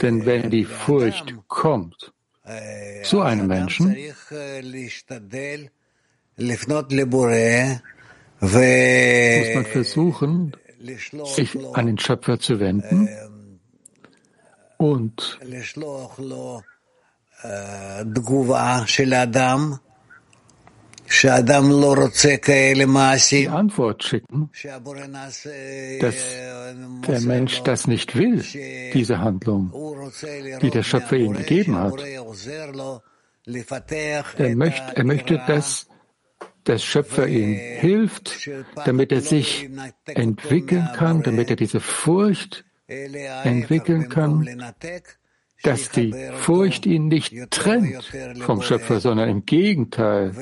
Denn 0.00 0.26
wenn 0.26 0.50
die 0.50 0.64
Furcht 0.64 1.34
kommt 1.48 2.12
zu 3.04 3.20
einem 3.20 3.46
Menschen, 3.46 3.96
muss 8.40 9.54
man 9.54 9.64
versuchen, 9.66 10.56
sich 11.24 11.56
an 11.74 11.86
den 11.86 11.98
Schöpfer 11.98 12.40
zu 12.40 12.58
wenden 12.58 13.08
und 14.78 15.38
die 23.30 23.48
Antwort 23.48 24.02
schicken, 24.02 24.50
dass 26.00 26.16
der 27.08 27.20
Mensch 27.20 27.62
das 27.62 27.86
nicht 27.86 28.16
will, 28.16 28.42
diese 28.94 29.18
Handlung, 29.18 29.72
die 30.62 30.70
der 30.70 30.82
Schöpfer 30.82 31.16
ihm 31.16 31.34
gegeben 31.34 31.78
hat. 31.78 31.94
Er 34.38 34.56
möchte, 34.56 34.96
er 34.96 35.04
möchte, 35.04 35.42
dass 35.46 35.86
der 36.66 36.78
Schöpfer 36.78 37.26
ihm 37.26 37.54
hilft, 37.54 38.48
damit 38.84 39.12
er 39.12 39.20
sich 39.20 39.68
entwickeln 40.06 40.88
kann, 40.94 41.22
damit 41.22 41.50
er 41.50 41.56
diese 41.56 41.80
Furcht 41.80 42.64
entwickeln 42.86 44.08
kann, 44.08 44.72
dass 45.62 45.90
die 45.90 46.14
Furcht 46.38 46.86
ihn 46.86 47.08
nicht 47.08 47.34
trennt 47.50 48.12
vom 48.40 48.62
Schöpfer, 48.62 49.00
sondern 49.00 49.28
im 49.28 49.44
Gegenteil. 49.44 50.32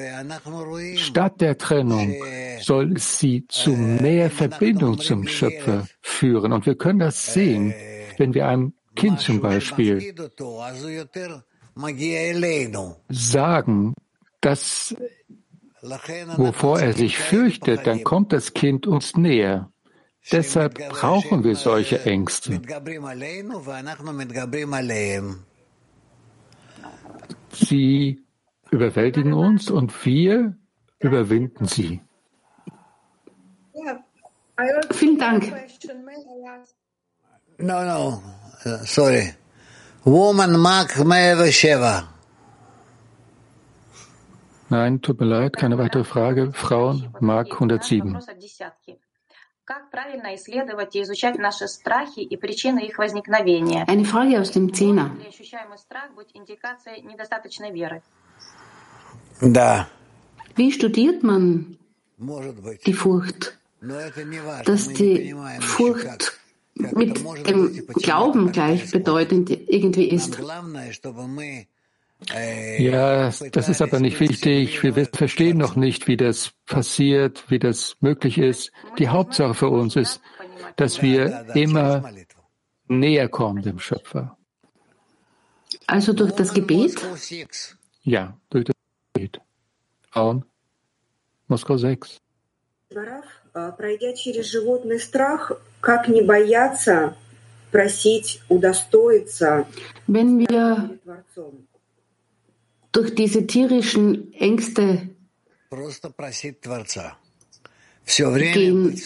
Statt 0.96 1.40
der 1.40 1.58
Trennung 1.58 2.14
soll 2.60 2.96
sie 2.98 3.46
zu 3.48 3.70
mehr 3.70 4.30
Verbindung 4.30 4.98
zum 4.98 5.26
Schöpfer 5.26 5.86
führen. 6.00 6.52
Und 6.52 6.66
wir 6.66 6.74
können 6.74 6.98
das 6.98 7.32
sehen, 7.32 7.74
wenn 8.16 8.34
wir 8.34 8.48
einem 8.48 8.72
Kind 8.96 9.20
zum 9.20 9.40
Beispiel 9.40 10.14
sagen, 13.08 13.94
dass 14.40 14.94
wovor 15.82 16.80
er 16.80 16.92
sich 16.92 17.18
fürchtet, 17.18 17.86
dann 17.86 18.04
kommt 18.04 18.32
das 18.32 18.52
Kind 18.52 18.86
uns 18.86 19.16
näher. 19.16 19.70
Deshalb 20.32 20.74
brauchen 20.90 21.44
wir 21.44 21.56
solche 21.56 22.04
Ängste. 22.04 22.60
Sie 27.52 28.24
überwältigen 28.70 29.32
uns 29.32 29.70
und 29.70 30.04
wir 30.04 30.56
überwinden 30.98 31.66
sie. 31.66 32.00
Vielen 34.92 35.18
Dank. 35.18 35.52
No, 37.58 37.84
no, 37.84 38.22
sorry. 38.84 39.34
Woman 40.04 40.58
Mark 40.58 40.96
107. 40.98 42.04
Nein, 44.70 45.02
tut 45.02 45.20
mir 45.20 45.26
leid, 45.26 45.56
keine 45.56 45.78
weitere 45.78 46.04
Frage. 46.04 46.52
Frauen, 46.52 47.08
Mark 47.20 47.52
107. 47.52 48.18
Eine 53.86 54.04
Frage 54.04 54.40
aus 54.40 54.50
dem 54.50 54.74
Zehner. 54.74 55.16
Wie 60.56 60.72
studiert 60.72 61.22
man 61.22 61.78
die 62.86 62.92
Furcht? 62.92 63.58
Dass 64.64 64.88
die 64.88 65.34
Furcht 65.60 66.40
mit 66.74 67.48
dem 67.48 67.86
Glauben 67.94 68.52
gleichbedeutend 68.52 69.50
irgendwie 69.50 70.08
ist. 70.08 70.36
Ja, 72.79 73.29
das 73.51 73.69
ist 73.69 73.81
aber 73.81 73.99
nicht 73.99 74.19
wichtig. 74.19 74.81
Wir 74.83 75.05
verstehen 75.05 75.57
noch 75.57 75.75
nicht, 75.75 76.07
wie 76.07 76.17
das 76.17 76.53
passiert, 76.65 77.43
wie 77.49 77.59
das 77.59 77.97
möglich 77.99 78.37
ist. 78.37 78.71
Die 78.97 79.09
Hauptsache 79.09 79.53
für 79.53 79.69
uns 79.69 79.95
ist, 79.95 80.21
dass 80.75 81.01
wir 81.01 81.45
immer 81.55 82.03
näher 82.87 83.29
kommen 83.29 83.61
dem 83.61 83.79
Schöpfer. 83.79 84.37
Also 85.87 86.13
durch 86.13 86.31
das 86.31 86.53
Gebet? 86.53 86.95
Ja, 88.03 88.37
durch 88.49 88.65
das 88.65 88.75
Gebet. 89.13 89.41
Frauen, 90.09 90.45
Moskau 91.47 91.77
6. 91.77 92.21
Пройдя 93.77 94.13
через 94.13 94.47
животный 94.47 94.99
страх, 94.99 95.51
как 95.81 96.07
не 96.07 96.21
бояться 96.21 97.15
просить 97.71 98.41
удостоиться 98.49 99.67
Wenn 100.07 100.39
wir 100.39 100.97
durch 102.92 103.14
diese 103.14 103.46
tierischen 103.46 104.32
Ängste 104.34 105.08
gehen. 108.06 109.00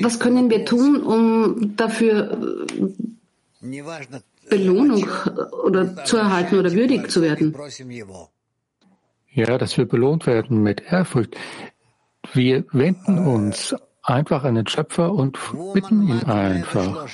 Was 0.00 0.20
können 0.20 0.50
wir 0.50 0.64
tun, 0.64 1.02
um 1.02 1.76
dafür 1.76 2.66
Belohnung 4.48 5.08
oder 5.64 6.04
zu 6.04 6.16
erhalten 6.18 6.58
oder 6.58 6.72
würdig 6.72 7.10
zu 7.10 7.22
werden? 7.22 7.54
Ja, 9.32 9.58
dass 9.58 9.76
wir 9.76 9.86
belohnt 9.86 10.26
werden 10.26 10.62
mit 10.62 10.82
Ehrfurcht. 10.82 11.36
Wir 12.32 12.64
wenden 12.72 13.18
uns 13.18 13.74
einfach 14.02 14.44
an 14.44 14.54
den 14.54 14.66
Schöpfer 14.66 15.12
und 15.12 15.38
bitten 15.74 16.08
ihn 16.08 16.24
einfach. 16.24 17.06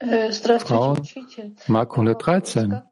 Frauen, 0.00 1.06
Mark 1.66 1.92
113. 1.92 2.82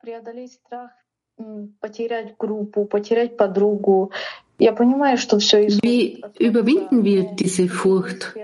Wie 5.83 6.23
überwinden 6.38 7.05
wir 7.05 7.23
diese 7.33 7.68
Furcht, 7.68 8.35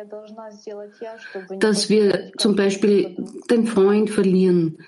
dass 1.59 1.91
wir 1.91 2.33
zum 2.39 2.57
Beispiel 2.57 3.17
den 3.51 3.67
Freund 3.67 4.11
verlieren? 4.11 4.79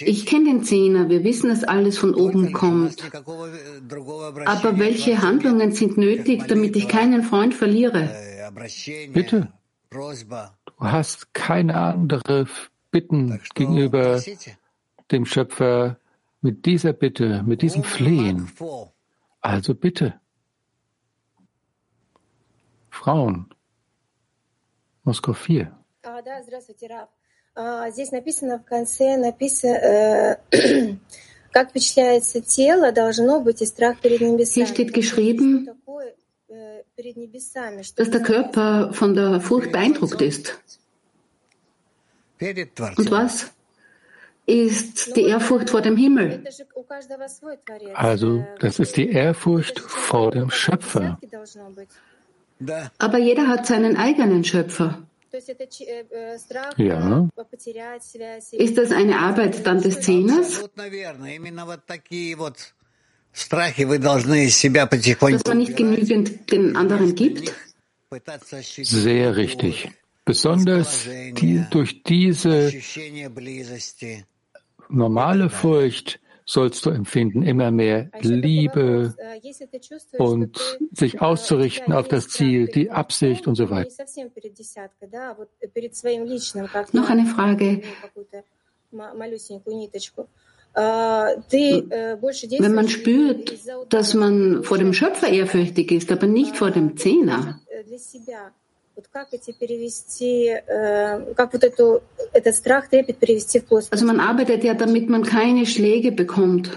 Ich 0.00 0.26
kenne 0.26 0.46
den 0.46 0.64
Zehner, 0.64 1.08
wir 1.08 1.22
wissen, 1.22 1.50
dass 1.50 1.62
alles 1.62 1.98
von 1.98 2.14
oben 2.14 2.52
kommt. 2.52 2.96
Aber 4.46 4.78
welche 4.78 5.22
Handlungen 5.22 5.70
sind 5.72 5.96
nötig, 5.96 6.48
damit 6.48 6.74
ich 6.74 6.88
keinen 6.88 7.22
Freund 7.22 7.54
verliere? 7.54 8.10
Bitte. 9.12 9.52
Du 9.90 10.86
hast 10.86 11.32
keine 11.34 11.76
andere 11.76 12.46
Bitten 12.91 13.39
gegenüber 13.53 14.21
dem 15.11 15.25
Schöpfer 15.25 15.97
mit 16.41 16.65
dieser 16.65 16.93
Bitte, 16.93 17.43
mit 17.45 17.61
diesem 17.61 17.83
Flehen. 17.83 18.49
Also 19.41 19.75
bitte. 19.75 20.19
Frauen. 22.89 23.53
Moskau 25.03 25.33
4. 25.33 25.71
Здесь 27.91 28.11
написано 28.11 28.59
в 28.59 28.65
конце, 28.65 29.17
написано, 29.17 30.39
как 31.51 31.69
впечатляется 31.69 32.41
тело, 32.41 32.91
должно 32.91 33.39
быть 33.39 33.61
и 33.61 33.65
страх 33.65 33.99
перед 34.01 34.21
небесами. 34.21 34.65
Hier 34.65 34.67
steht 34.67 34.93
geschrieben, 34.93 35.69
dass 37.95 38.09
der 38.09 38.21
Körper 38.21 38.91
von 38.93 39.13
der 39.13 39.39
Furcht 39.41 39.71
beeindruckt 39.71 40.21
ist. 40.21 40.59
Und 42.40 43.10
was 43.10 43.50
ist 44.46 45.16
die 45.16 45.24
Ehrfurcht 45.24 45.70
vor 45.70 45.82
dem 45.82 45.96
Himmel? 45.96 46.42
Also, 47.94 48.44
das 48.58 48.78
ist 48.78 48.96
die 48.96 49.10
Ehrfurcht 49.10 49.78
vor 49.80 50.30
dem 50.30 50.50
Schöpfer. 50.50 51.18
Aber 52.98 53.18
jeder 53.18 53.48
hat 53.48 53.66
seinen 53.66 53.96
eigenen 53.96 54.44
Schöpfer. 54.44 55.02
Ja. 56.76 57.28
Ist 58.52 58.78
das 58.78 58.90
eine 58.90 59.18
Arbeit 59.18 59.66
dann 59.66 59.80
des 59.80 60.00
Zehners? 60.00 60.68
Dass 65.30 65.44
man 65.46 65.58
nicht 65.58 65.76
genügend 65.76 66.50
den 66.50 66.76
anderen 66.76 67.14
gibt? 67.14 67.54
Sehr 68.82 69.36
richtig. 69.36 69.88
Besonders 70.30 71.08
die, 71.40 71.64
durch 71.70 72.04
diese 72.04 72.72
normale 74.88 75.50
Furcht 75.50 76.20
sollst 76.44 76.86
du 76.86 76.90
empfinden, 76.90 77.42
immer 77.42 77.72
mehr 77.72 78.12
Liebe 78.20 79.16
und 80.18 80.56
sich 80.92 81.20
auszurichten 81.20 81.92
auf 81.92 82.06
das 82.06 82.28
Ziel, 82.28 82.68
die 82.68 82.92
Absicht 82.92 83.48
und 83.48 83.56
so 83.56 83.70
weiter. 83.70 83.90
Noch 86.92 87.10
eine 87.10 87.26
Frage. 87.26 87.82
Wenn 92.60 92.74
man 92.74 92.88
spürt, 92.88 93.58
dass 93.88 94.14
man 94.14 94.62
vor 94.62 94.78
dem 94.78 94.92
Schöpfer 94.92 95.28
ehrfürchtig 95.28 95.90
ist, 95.90 96.12
aber 96.12 96.28
nicht 96.28 96.56
vor 96.56 96.70
dem 96.70 96.96
Zehner, 96.96 97.60
also 103.90 104.06
man 104.06 104.20
arbeitet 104.20 104.64
ja, 104.64 104.74
damit 104.74 105.08
man 105.08 105.22
keine 105.24 105.66
Schläge 105.66 106.12
bekommt. 106.12 106.70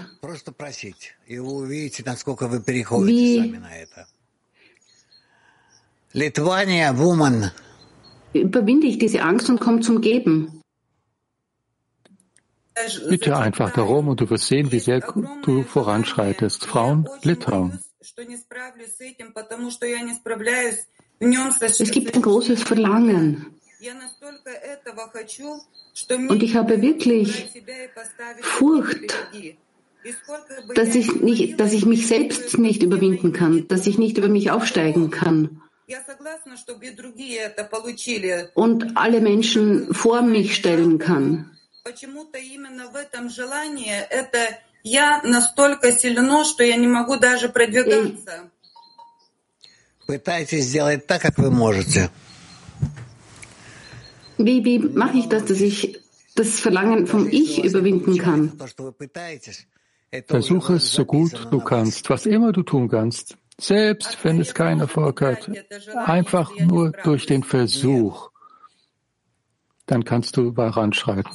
Wie 8.32 8.40
überwinde 8.40 8.86
ich 8.86 8.98
diese 8.98 9.22
Angst 9.22 9.50
und 9.50 9.60
komme 9.60 9.80
zum 9.80 10.00
Geben? 10.00 10.62
Bitte 13.08 13.36
einfach 13.36 13.72
darum 13.72 14.08
und 14.08 14.20
du 14.20 14.28
wirst 14.30 14.48
sehen, 14.48 14.72
wie 14.72 14.80
sehr 14.80 15.00
du 15.42 15.62
voranschreitest. 15.62 16.64
Frauen, 16.64 17.08
Litauen. 17.22 17.78
Es 21.20 21.90
gibt 21.90 22.14
ein 22.14 22.22
großes 22.22 22.62
Verlangen. 22.62 23.54
Und 26.28 26.42
ich 26.42 26.56
habe 26.56 26.82
wirklich 26.82 27.50
Furcht, 28.40 29.14
dass 30.74 30.94
ich, 30.94 31.14
nicht, 31.20 31.60
dass 31.60 31.72
ich 31.72 31.86
mich 31.86 32.06
selbst 32.06 32.58
nicht 32.58 32.82
überwinden 32.82 33.32
kann, 33.32 33.66
dass 33.68 33.86
ich 33.86 33.98
nicht 33.98 34.18
über 34.18 34.28
mich 34.28 34.50
aufsteigen 34.50 35.10
kann. 35.10 35.62
Und 38.54 38.96
alle 38.96 39.20
Menschen 39.20 39.94
vor 39.94 40.22
mich 40.22 40.54
stellen 40.54 40.98
kann. 40.98 41.50
Я 44.82 45.22
Пытайтесь 50.07 50.65
сделать 50.65 51.05
так, 51.05 51.21
как 51.21 51.37
вы 51.37 51.51
можете. 51.51 52.09
Wie, 54.37 54.63
wie 54.63 54.79
mache 54.79 55.17
ich 55.17 55.27
das, 55.27 55.45
dass 55.45 55.59
ich 55.59 55.99
das 56.35 56.59
Verlangen 56.59 57.05
vom 57.05 57.27
Ich 57.29 57.63
überwinden 57.63 58.17
kann? 58.17 58.53
Versuche 60.25 60.75
es 60.75 60.91
so 60.91 61.05
gut 61.05 61.47
du 61.51 61.59
kannst, 61.59 62.09
was 62.09 62.25
immer 62.25 62.51
du 62.51 62.63
tun 62.63 62.87
kannst, 62.87 63.37
selbst 63.59 64.17
wenn 64.23 64.39
es 64.39 64.53
keinen 64.53 64.79
Erfolg 64.79 65.21
hat, 65.21 65.49
einfach 66.05 66.55
nur 66.57 66.91
durch 67.03 67.25
den 67.25 67.43
Versuch, 67.43 68.31
dann 69.85 70.05
kannst 70.05 70.37
du 70.37 70.53
voranschreiten. 70.53 71.31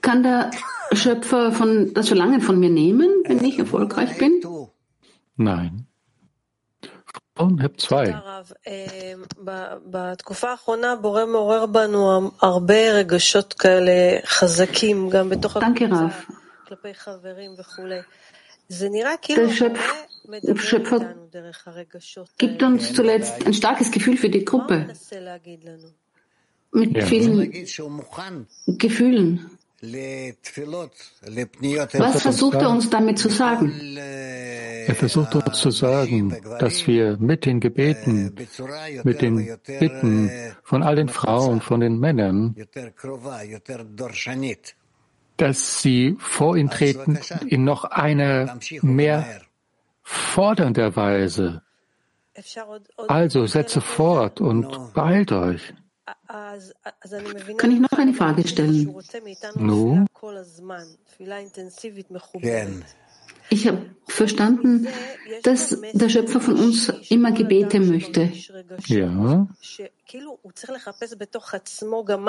Kann 0.00 0.22
der 0.24 0.50
Schöpfer 0.92 1.52
von, 1.52 1.94
das 1.94 2.08
Verlangen 2.08 2.40
von 2.40 2.58
mir 2.58 2.70
nehmen, 2.70 3.22
wenn 3.26 3.44
ich 3.44 3.58
erfolgreich 3.58 4.18
bin? 4.18 4.42
Nein. 5.36 5.85
Und 7.37 7.61
Hep 7.61 7.79
2. 7.79 8.05
Danke, 15.61 15.89
Rav. 15.91 16.27
Der 19.37 20.57
Schöpfer 20.57 21.15
gibt 22.37 22.63
uns 22.63 22.93
zuletzt 22.93 23.45
ein 23.45 23.53
starkes 23.53 23.91
Gefühl 23.91 24.17
für 24.17 24.29
die 24.29 24.43
Gruppe 24.43 24.87
mit 26.71 26.95
ja. 26.95 27.05
vielen 27.05 27.51
Gefühlen. 28.67 29.49
Was 31.93 32.21
versucht 32.21 32.55
er 32.55 32.69
uns 32.69 32.89
damit 32.89 33.19
zu 33.19 33.29
sagen? 33.29 33.79
Er 34.87 34.95
versucht 34.95 35.35
uns 35.35 35.57
zu 35.59 35.71
sagen, 35.71 36.35
dass 36.59 36.87
wir 36.87 37.17
mit 37.17 37.45
den 37.45 37.59
Gebeten, 37.59 38.33
mit 39.03 39.21
den 39.21 39.57
Bitten 39.65 40.31
von 40.63 40.83
all 40.83 40.95
den 40.95 41.09
Frauen, 41.09 41.61
von 41.61 41.79
den 41.79 41.99
Männern, 41.99 42.55
dass 45.37 45.81
sie 45.81 46.15
vor 46.19 46.57
ihn 46.57 46.69
treten 46.69 47.19
in 47.47 47.63
noch 47.63 47.83
einer 47.83 48.57
mehr 48.81 49.41
fordernder 50.03 50.95
Weise. 50.95 51.61
Also 53.07 53.45
setze 53.45 53.81
fort 53.81 54.39
und 54.41 54.93
beeilt 54.93 55.31
euch. 55.31 55.73
Kann 57.57 57.71
ich 57.71 57.79
noch 57.79 57.97
eine 57.97 58.13
Frage 58.13 58.47
stellen? 58.47 58.95
No? 59.55 60.05
Ich 63.49 63.67
habe 63.67 63.85
verstanden, 64.07 64.87
dass 65.43 65.77
der 65.93 66.09
Schöpfer 66.09 66.39
von 66.39 66.55
uns 66.55 66.91
immer 67.09 67.31
Gebete 67.31 67.79
möchte. 67.79 68.31
Ja. 68.85 69.47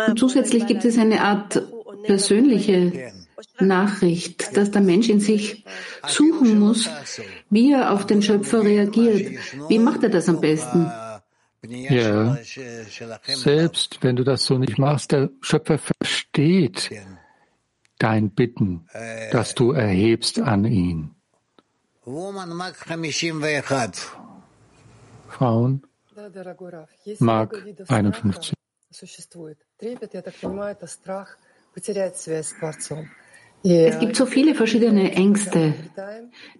Und 0.04 0.18
zusätzlich 0.18 0.66
gibt 0.66 0.84
es 0.84 0.98
eine 0.98 1.20
Art 1.22 1.62
persönliche 2.04 3.12
Nachricht, 3.60 4.56
dass 4.56 4.70
der 4.70 4.82
Mensch 4.82 5.08
in 5.08 5.20
sich 5.20 5.64
suchen 6.06 6.58
muss, 6.58 6.88
wie 7.50 7.72
er 7.72 7.92
auf 7.92 8.06
den 8.06 8.22
Schöpfer 8.22 8.62
reagiert. 8.62 9.38
Wie 9.68 9.78
macht 9.78 10.02
er 10.02 10.10
das 10.10 10.28
am 10.28 10.40
besten? 10.40 10.90
Ja, 11.62 12.38
selbst 13.26 13.98
wenn 14.02 14.16
du 14.16 14.24
das 14.24 14.44
so 14.44 14.58
nicht 14.58 14.78
machst, 14.78 15.12
der 15.12 15.30
Schöpfer 15.40 15.78
versteht 15.78 16.90
dein 17.98 18.30
Bitten, 18.30 18.86
das 19.32 19.54
du 19.54 19.72
erhebst 19.72 20.40
an 20.40 20.64
ihn. 20.64 21.10
Frauen, 25.28 25.82
Mark 27.18 27.64
51. 27.88 28.54
Es 33.62 33.98
gibt 33.98 34.16
so 34.16 34.26
viele 34.26 34.54
verschiedene 34.54 35.12
Ängste. 35.12 35.74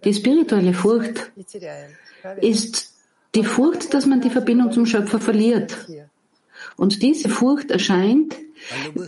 Die 0.03 0.13
spirituelle 0.13 0.73
Furcht 0.73 1.31
ist 2.41 2.93
die 3.35 3.43
Furcht, 3.43 3.93
dass 3.93 4.05
man 4.05 4.21
die 4.21 4.29
Verbindung 4.29 4.71
zum 4.71 4.85
Schöpfer 4.85 5.19
verliert. 5.19 5.87
Und 6.75 7.01
diese 7.01 7.29
Furcht 7.29 7.71
erscheint, 7.71 8.35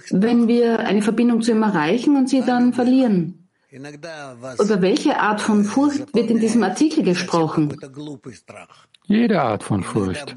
wenn 0.09 0.47
wir 0.47 0.79
eine 0.79 1.01
Verbindung 1.01 1.41
zu 1.41 1.51
ihm 1.51 1.63
erreichen 1.63 2.15
und 2.15 2.29
sie 2.29 2.41
dann 2.41 2.73
verlieren. 2.73 3.47
Über 3.71 4.81
welche 4.81 5.17
Art 5.17 5.41
von 5.41 5.63
Furcht 5.63 6.13
wird 6.13 6.29
in 6.29 6.39
diesem 6.39 6.63
Artikel 6.63 7.03
gesprochen? 7.03 7.73
Jede 9.05 9.41
Art 9.41 9.63
von 9.63 9.83
Furcht. 9.83 10.35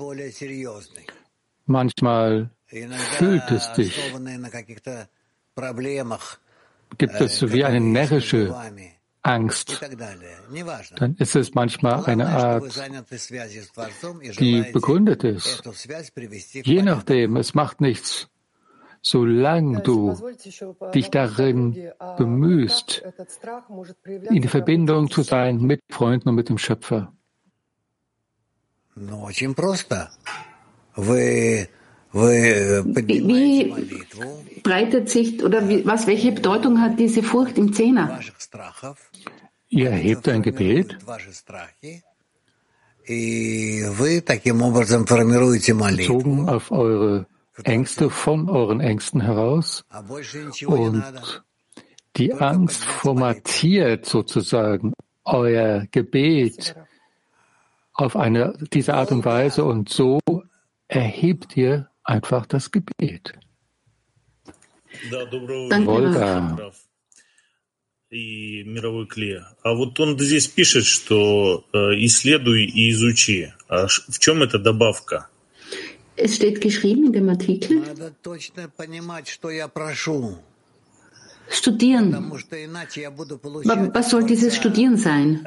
Manchmal 1.67 2.51
fühlt 2.67 3.51
es 3.51 3.73
dich. 3.73 3.99
Gibt 6.99 7.21
es 7.21 7.53
wie 7.53 7.65
eine 7.65 7.81
närrische 7.81 8.55
Angst, 9.23 9.81
dann 10.97 11.17
ist 11.17 11.35
es 11.35 11.55
manchmal 11.55 12.05
eine 12.05 12.29
Art, 12.29 12.65
die 14.39 14.63
begründet 14.71 15.25
ist. 15.25 15.63
Je 16.53 16.83
nachdem, 16.83 17.37
es 17.37 17.55
macht 17.55 17.81
nichts. 17.81 18.29
Solange 19.07 19.83
du 19.83 20.17
dich 20.95 21.11
darin 21.11 21.91
bemühst, 22.17 23.05
in 24.31 24.49
Verbindung 24.49 25.11
zu 25.11 25.21
sein 25.23 25.61
mit 25.61 25.81
Freunden 25.91 26.31
und 26.31 26.37
mit 26.37 26.49
dem 26.49 26.57
Schöpfer. 26.57 27.13
Wie 32.15 33.75
breitet 34.63 35.11
sich 35.11 35.45
oder 35.45 35.69
wie, 35.69 35.85
was, 35.85 36.07
welche 36.07 36.33
Bedeutung 36.33 36.81
hat 36.81 36.99
diese 36.99 37.23
Furcht 37.23 37.59
im 37.59 37.75
Zehner? 37.75 38.21
Ihr 39.69 39.91
erhebt 39.91 40.29
ein 40.29 40.41
Gebet. 40.43 40.97
bezogen 45.97 46.49
auf 46.49 46.71
eure 46.71 47.27
Ängste 47.64 48.10
von 48.10 48.50
euren 48.50 48.80
Ängsten 48.80 49.22
heraus 49.22 49.86
und 50.66 51.44
die 52.16 52.34
Angst 52.34 52.84
formatiert 52.84 54.06
sozusagen 54.06 54.94
euer 55.26 55.86
Gebet 55.92 56.76
auf 57.94 58.16
eine 58.16 58.58
diese 58.74 58.94
Art 58.94 59.12
und 59.12 59.26
Weise 59.26 59.66
und 59.66 59.90
so 59.90 60.20
erhebt 60.88 61.58
ihr 61.58 61.90
einfach 62.04 62.46
das 62.46 62.72
Gebet. 62.72 63.34
Danke. 65.70 66.72
и 68.10 68.64
мировой 68.64 69.08
клей. 69.08 69.42
А 69.64 69.74
вот 69.74 70.00
он 70.00 70.18
здесь 70.20 70.48
пишет, 70.48 70.86
что 70.86 71.66
э, 71.74 71.78
исследуй 72.06 72.66
и 72.66 72.90
изучи. 72.92 73.54
А 73.68 73.88
в 73.88 74.20
чем 74.20 74.42
эта 74.42 74.58
добавка? 74.58 75.28
Es 76.17 76.37
steht 76.37 76.61
geschrieben 76.61 77.07
in 77.07 77.13
dem 77.13 77.29
Artikel, 77.29 77.83
studieren. 81.49 82.31
Was 83.93 84.11
soll 84.11 84.25
dieses 84.25 84.57
Studieren 84.57 84.97
sein? 84.97 85.47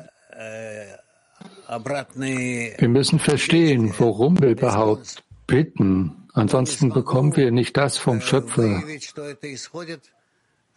Wir 1.68 2.90
müssen 2.90 3.20
verstehen, 3.20 3.94
worum 3.98 4.40
wir 4.42 4.50
überhaupt 4.50 5.24
bitten. 5.48 6.28
Ansonsten 6.34 6.90
bekommen 6.90 7.36
wir 7.36 7.52
nicht 7.52 7.76
das 7.76 7.98
vom 7.98 8.22
Schöpfer. 8.22 8.84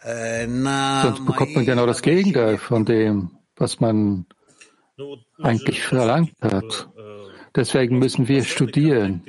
Sonst 0.02 1.26
bekommt 1.26 1.54
man 1.54 1.66
genau 1.66 1.86
das 1.86 2.02
Gegenteil 2.02 2.58
von 2.58 2.84
dem, 2.84 3.30
was 3.56 3.80
man 3.80 4.26
eigentlich 5.42 5.82
verlangt 5.82 6.32
hat. 6.40 6.89
Deswegen 7.54 7.98
müssen 7.98 8.28
wir 8.28 8.44
studieren. 8.44 9.22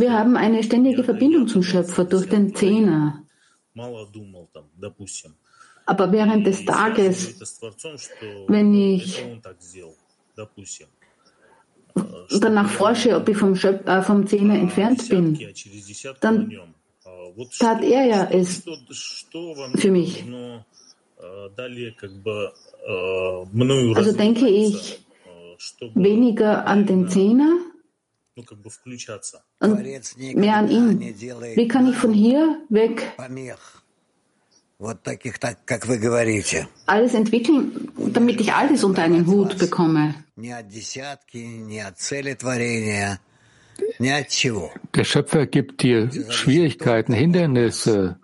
Wir 0.00 0.12
haben 0.12 0.36
eine 0.36 0.62
ständige 0.62 1.04
Verbindung 1.04 1.48
zum 1.48 1.62
Schöpfer 1.62 2.04
durch 2.04 2.28
den 2.28 2.54
Zehner. 2.54 3.22
Aber 5.86 6.12
während 6.12 6.46
des 6.46 6.64
Tages, 6.64 7.38
wenn 8.48 8.74
ich 8.74 9.24
danach 12.40 12.70
forsche, 12.70 13.16
ob 13.16 13.28
ich 13.28 13.36
vom, 13.36 13.56
Schöp 13.56 13.88
äh, 13.88 14.02
vom 14.02 14.26
Zehner 14.26 14.54
entfernt 14.54 15.08
bin, 15.08 15.38
dann 16.20 16.52
tat 17.58 17.82
er 17.82 18.04
ja 18.04 18.24
es 18.30 18.62
für 19.76 19.90
mich. 19.90 20.24
Also 23.96 24.12
denke 24.12 24.48
ich 24.48 25.04
weniger 25.94 26.66
an 26.66 26.86
den 26.86 27.08
Zehner 27.08 27.58
und 29.60 30.36
mehr 30.36 30.56
an 30.56 30.70
ihn. 30.70 31.00
Wie 31.00 31.68
kann 31.68 31.88
ich 31.88 31.96
von 31.96 32.12
hier 32.12 32.60
weg 32.68 33.14
alles 36.86 37.14
entwickeln, 37.14 37.90
damit 38.12 38.40
ich 38.40 38.52
alles 38.52 38.84
unter 38.84 39.02
einen 39.02 39.26
Hut 39.26 39.58
bekomme? 39.58 40.14
Der 44.94 45.04
Schöpfer 45.04 45.46
gibt 45.46 45.82
dir 45.82 46.10
Schwierigkeiten, 46.30 47.12
Hindernisse, 47.12 48.18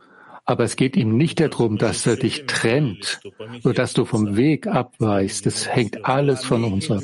aber 0.44 0.64
es 0.64 0.76
geht 0.76 0.96
ihm 0.96 1.16
nicht 1.16 1.40
darum, 1.40 1.78
dass 1.78 2.06
er 2.06 2.16
dich 2.16 2.44
trennt 2.46 3.20
oder 3.64 3.74
dass 3.74 3.94
du 3.94 4.04
vom 4.04 4.36
Weg 4.36 4.66
abweichst. 4.66 5.46
Es 5.46 5.68
hängt 5.68 6.04
alles 6.04 6.44
von 6.44 6.64
uns 6.64 6.90
ab. 6.90 7.02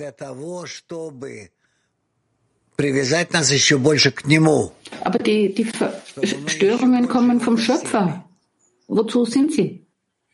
Aber 5.04 5.18
die, 5.18 5.54
die 5.54 5.66
Störungen 6.46 7.08
kommen 7.08 7.40
vom 7.40 7.58
Schöpfer. 7.58 8.24
Wozu 8.88 9.24
sind 9.24 9.52
sie? 9.52 9.86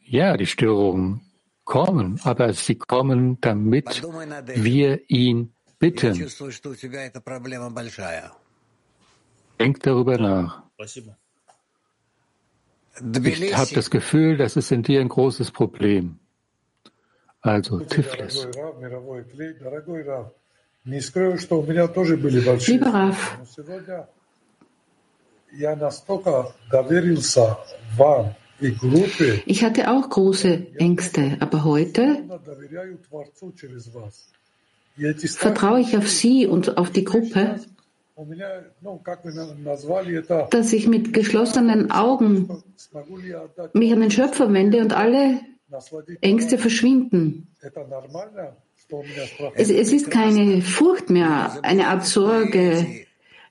Ja, 0.05 0.37
die 0.37 0.46
Störungen 0.46 1.20
kommen, 1.64 2.20
aber 2.22 2.52
sie 2.52 2.76
kommen, 2.76 3.38
damit 3.40 4.02
wir 4.55 5.00
ihn 5.09 5.52
bitten. 5.78 6.14
Denk 9.58 9.82
darüber 9.82 10.18
nach. 10.18 10.62
Ich 13.24 13.56
habe 13.56 13.74
das 13.74 13.90
Gefühl, 13.90 14.36
das 14.36 14.56
ist 14.56 14.72
in 14.72 14.82
dir 14.82 15.00
ein 15.00 15.08
großes 15.08 15.50
Problem. 15.50 16.18
Also 17.40 17.80
Tiflis. 17.80 18.48
Lieber 22.66 22.86
Raf, 22.86 23.38
ich 29.46 29.64
hatte 29.64 29.90
auch 29.90 30.10
große 30.10 30.66
Ängste, 30.78 31.36
aber 31.40 31.64
heute 31.64 32.24
vertraue 35.24 35.80
ich 35.80 35.96
auf 35.96 36.09
Sie 36.09 36.46
und 36.46 36.78
auf 36.78 36.90
die 36.90 37.04
Gruppe, 37.04 37.61
dass 40.50 40.72
ich 40.72 40.88
mit 40.88 41.12
geschlossenen 41.12 41.90
Augen 41.90 42.62
mich 43.74 43.92
an 43.92 44.00
den 44.00 44.11
Schöpfer 44.11 44.52
wende 44.52 44.80
und 44.80 44.92
alle 44.94 45.40
Ängste 46.20 46.59
verschwinden. 46.59 47.48
Es, 49.54 49.70
es 49.70 49.92
ist 49.92 50.11
keine 50.11 50.62
Furcht 50.62 51.11
mehr, 51.11 51.59
eine 51.62 51.88
Art 51.88 52.04
Sorge, 52.04 52.87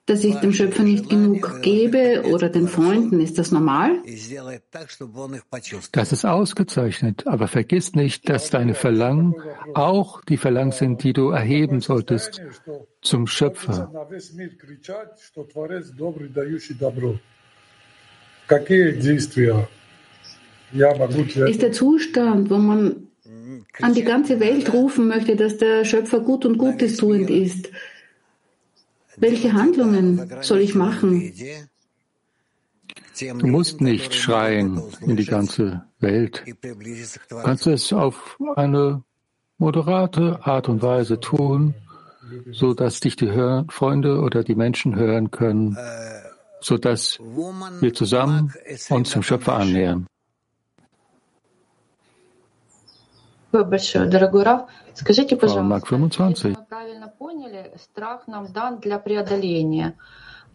dass 0.06 0.24
ich 0.24 0.36
dem 0.36 0.54
Schöpfer 0.54 0.84
nicht 0.84 1.10
genug 1.10 1.62
gebe 1.64 2.24
oder 2.32 2.50
den 2.50 2.68
Freunden. 2.68 3.20
Ist 3.20 3.40
das 3.40 3.52
normal? 3.52 4.02
Das 5.92 6.12
ist 6.12 6.26
ausgezeichnet, 6.26 7.26
aber 7.26 7.48
vergiss 7.48 7.96
nicht, 7.96 8.30
dass 8.30 8.52
deine 8.52 8.76
Verlangen 8.76 9.34
auch 9.74 10.24
die 10.24 10.38
Verlangen 10.38 10.72
sind, 10.72 11.04
die 11.04 11.14
du 11.14 11.30
erheben 11.30 11.82
solltest 11.82 12.40
zum 13.02 13.26
Schöpfer. 13.26 13.92
Ist 21.48 21.62
der 21.62 21.72
Zustand, 21.72 22.50
wo 22.52 22.58
man 22.58 23.08
an 23.82 23.94
die 23.94 24.04
ganze 24.04 24.40
Welt 24.40 24.72
rufen 24.72 25.08
möchte, 25.08 25.36
dass 25.36 25.58
der 25.58 25.84
Schöpfer 25.84 26.20
gut 26.20 26.46
und 26.46 26.58
Gutes 26.60 26.98
tuend 26.98 27.30
ist, 27.32 27.70
welche 29.17 29.53
Handlungen 29.53 30.31
soll 30.43 30.61
ich 30.61 30.75
machen? 30.75 31.33
Du 33.19 33.47
musst 33.47 33.81
nicht 33.81 34.15
schreien 34.15 34.83
in 35.01 35.17
die 35.17 35.27
ganze 35.27 35.85
Welt. 35.99 36.43
Du 37.29 37.37
kannst 37.43 37.67
es 37.67 37.93
auf 37.93 38.39
eine 38.57 39.03
moderate 39.59 40.41
Art 40.43 40.69
und 40.69 40.83
Weise 40.83 41.21
tun, 41.21 41.75
so 42.51 42.73
dass 42.73 43.01
dich 43.01 43.17
die 43.17 43.31
Hör 43.31 43.67
Freunde 43.69 44.21
oder 44.21 44.43
die 44.43 44.55
Menschen 44.55 44.97
hören 44.97 45.31
können, 45.31 45.77
so 46.61 46.79
dass 46.79 47.19
wir 47.81 47.93
zusammen 47.93 48.55
uns 48.89 49.11
dem 49.11 49.23
Schöpfer 49.23 49.55
annähern. 49.55 50.07
большое, 53.53 54.09
дорогой 54.09 54.45
Раф. 54.45 54.69
Скажите, 54.95 55.37
пожалуйста, 55.37 55.81
страх 57.78 58.28
нам 58.28 58.52
дан 58.52 58.80
для 58.80 59.00
преодоления. 59.00 59.98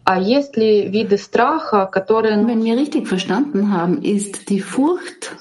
А 0.03 0.19
есть 0.19 0.57
ли 0.57 0.89
виды 0.89 1.17
страха, 1.17 1.85
которые... 1.85 2.43
Wenn 2.43 2.63
wir 2.63 2.75
richtig 2.75 3.07
verstanden 3.07 3.71
haben, 3.71 4.01
ist 4.01 4.49
die 4.49 4.59
Furcht 4.59 5.31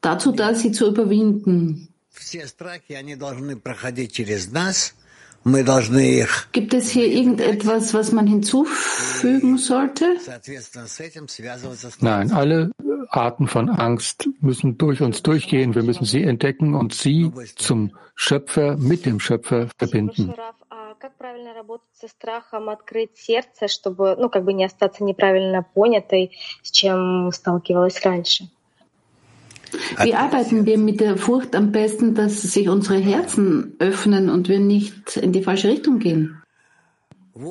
dazu 0.00 0.32
da, 0.32 0.54
sie 0.54 0.70
zu 0.70 0.88
überwinden. 0.88 1.88
Gibt 6.51 6.73
es 6.73 6.89
hier 6.89 7.07
irgendetwas, 7.07 7.93
was 7.93 8.11
man 8.11 8.27
hinzufügen 8.27 9.57
sollte? 9.57 10.17
Nein, 12.01 12.31
alle 12.31 12.71
Arten 13.09 13.47
von 13.47 13.69
Angst 13.69 14.29
müssen 14.41 14.77
durch 14.77 15.01
uns 15.01 15.23
durchgehen. 15.23 15.75
Wir 15.75 15.83
müssen 15.83 16.05
sie 16.05 16.23
entdecken 16.23 16.75
und 16.75 16.93
sie 16.93 17.31
zum 17.55 17.91
Schöpfer, 18.15 18.75
mit 18.77 19.05
dem 19.05 19.19
Schöpfer 19.19 19.69
verbinden. 19.77 20.33
как 20.99 21.17
правильно 21.17 21.53
работать 21.53 21.87
со 21.93 22.07
страхом 22.09 22.67
открыть 22.67 23.17
сердце, 23.17 23.67
чтобы, 23.69 24.17
ну, 24.19 24.29
как 24.29 24.43
бы 24.43 24.53
не 24.53 24.65
остаться 24.65 25.03
неправильно 25.03 25.63
понятой, 25.63 26.37
с 26.61 26.71
чем 26.71 27.31
сталкивалась 27.31 28.03
раньше? 28.03 28.49
Wie 30.01 30.15
arbeiten 30.15 30.65
wir 30.65 30.77
mit 30.77 30.99
der 30.99 31.17
Furcht 31.17 31.55
am 31.55 31.71
besten, 31.71 32.15
dass 32.15 32.41
sich 32.41 32.69
unsere 32.69 32.97
Herzen 32.97 33.75
öffnen 33.79 34.29
und 34.29 34.49
wir 34.49 34.59
nicht 34.59 35.17
in 35.17 35.31
die 35.31 35.43
falsche 35.43 35.69
Richtung 35.69 35.99
gehen? 35.99 36.41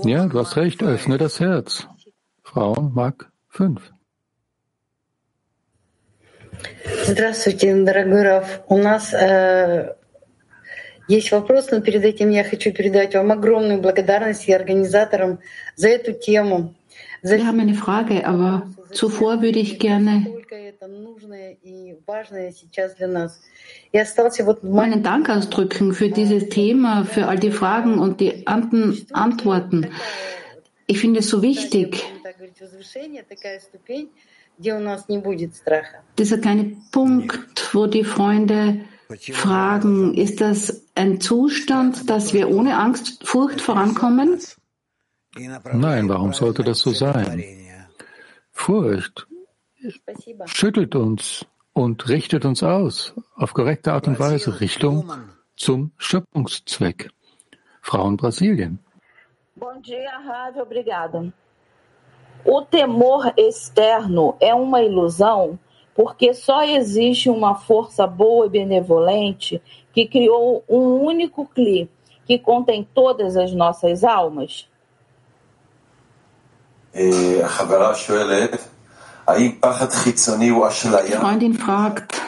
Ja, 0.05 0.27
du 0.27 0.38
hast 0.38 0.57
recht, 0.57 0.83
öffne 0.83 1.18
das 1.18 1.40
Herz. 1.40 1.87
Frau 2.42 2.75
Mark 2.94 3.31
5. 3.51 3.81
Здравствуйте, 7.05 7.75
дорогой 7.85 8.23
Раф. 8.23 8.61
У 8.68 8.79
нас 8.79 9.14
э, 9.14 9.94
есть 11.07 11.31
вопрос, 11.31 11.71
но 11.71 11.81
перед 11.81 12.05
этим 12.05 12.31
я 12.31 12.44
хочу 12.44 12.73
передать 12.73 13.14
вам 13.14 13.31
огромную 13.31 13.81
благодарность 13.81 14.49
и 14.49 14.53
организаторам 14.53 15.38
за 15.77 15.88
эту 15.88 16.12
тему. 16.12 16.75
Wir 17.23 17.44
haben 17.47 17.61
eine 17.61 17.75
Frage, 17.75 18.27
aber 18.27 18.68
zuvor 18.92 19.42
würde 19.42 19.59
ich 19.59 19.79
gerne 19.79 20.27
meinen 24.63 25.04
Dank 25.04 25.30
ausdrücken 25.30 25.93
für 25.93 26.10
dieses 26.10 26.50
Thema, 26.50 27.06
für 27.06 27.28
all 27.28 27.38
die 27.38 27.52
Fragen 27.52 28.00
und 28.00 28.19
die 28.19 28.46
Antworten. 28.48 29.88
Ich 30.88 31.00
finde 31.00 31.19
es 31.22 31.30
so 31.30 31.41
wichtig. 31.41 32.04
Dieser 36.17 36.38
kleine 36.38 36.76
Punkt, 36.91 37.76
wo 37.76 37.88
die 37.88 38.04
Freunde 38.04 38.82
fragen, 39.32 40.13
ist 40.13 40.41
das 40.41 40.86
ein 40.96 41.22
Zustand, 41.22 42.10
dass 42.10 42.34
wir 42.34 42.50
ohne 42.50 42.78
Angst, 42.78 43.28
Furcht 43.28 43.62
vorankommen? 43.62 44.39
Nein, 45.36 46.10
warum 46.10 46.34
sollte 46.34 46.63
das 46.63 46.80
so 46.80 46.91
sein? 46.91 47.43
Furcht 48.52 49.28
schüttelt 50.46 50.96
uns 50.96 51.46
und 51.74 52.08
richtet 52.10 52.46
uns 52.46 52.63
aus 52.63 53.13
auf 53.36 53.54
korrekte 53.54 53.93
Art 53.93 54.08
und 54.08 54.19
Weise 54.19 54.60
Richtung 54.60 55.12
zum 55.56 55.91
Schöpfungszweck. 55.98 57.10
Frauen 57.82 58.15
Brasilien. 58.17 58.80
Bom 59.56 59.82
dia, 59.82 60.17
Rádio, 60.19 60.63
obrigada. 60.63 61.32
O 62.46 62.62
temor 62.62 63.34
externo 63.38 64.36
é 64.39 64.54
uma 64.54 64.82
ilusão 64.82 65.60
porque 65.93 66.34
só 66.34 66.63
existe 66.63 67.30
uma 67.30 67.56
força 67.56 68.08
boa 68.08 68.46
e 68.46 68.50
benevolente 68.50 69.62
que 69.93 70.08
criou 70.08 70.63
um 70.67 71.04
único 71.04 71.46
Kli 71.46 71.89
que 72.26 72.39
contém 72.39 72.88
todas 72.93 73.36
as 73.36 73.54
nossas 73.54 74.04
almas? 74.04 74.67
Die 79.28 81.12
Freundin 81.12 81.54
fragt, 81.54 82.22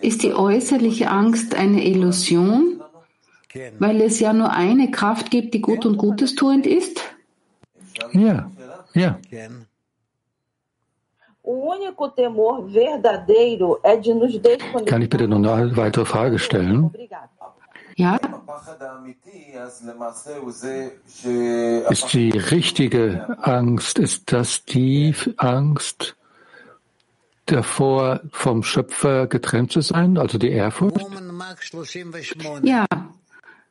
ist 0.00 0.22
die 0.22 0.34
äußerliche 0.34 1.10
Angst 1.10 1.54
eine 1.54 1.84
Illusion, 1.84 2.82
weil 3.78 4.00
es 4.00 4.20
ja 4.20 4.32
nur 4.32 4.50
eine 4.50 4.90
Kraft 4.90 5.30
gibt, 5.30 5.54
die 5.54 5.60
gut 5.60 5.86
und 5.86 5.98
Gutes 5.98 6.34
tuend 6.34 6.66
ist? 6.66 7.00
Ja, 8.12 8.50
ja. 8.94 9.18
Kann 14.86 15.02
ich 15.02 15.10
bitte 15.10 15.28
noch 15.28 15.36
eine 15.36 15.76
weitere 15.76 16.04
Frage 16.04 16.38
stellen? 16.38 16.90
Ja. 17.99 18.19
Ist 21.89 22.13
die 22.13 22.31
richtige 22.31 23.37
Angst, 23.41 23.99
ist 23.99 24.31
das 24.31 24.65
die 24.65 25.15
Angst 25.37 26.15
davor, 27.45 28.21
vom 28.31 28.63
Schöpfer 28.63 29.27
getrennt 29.27 29.71
zu 29.71 29.81
sein, 29.81 30.17
also 30.17 30.37
die 30.37 30.49
Ehrfurcht? 30.49 31.05
Ja. 32.63 32.85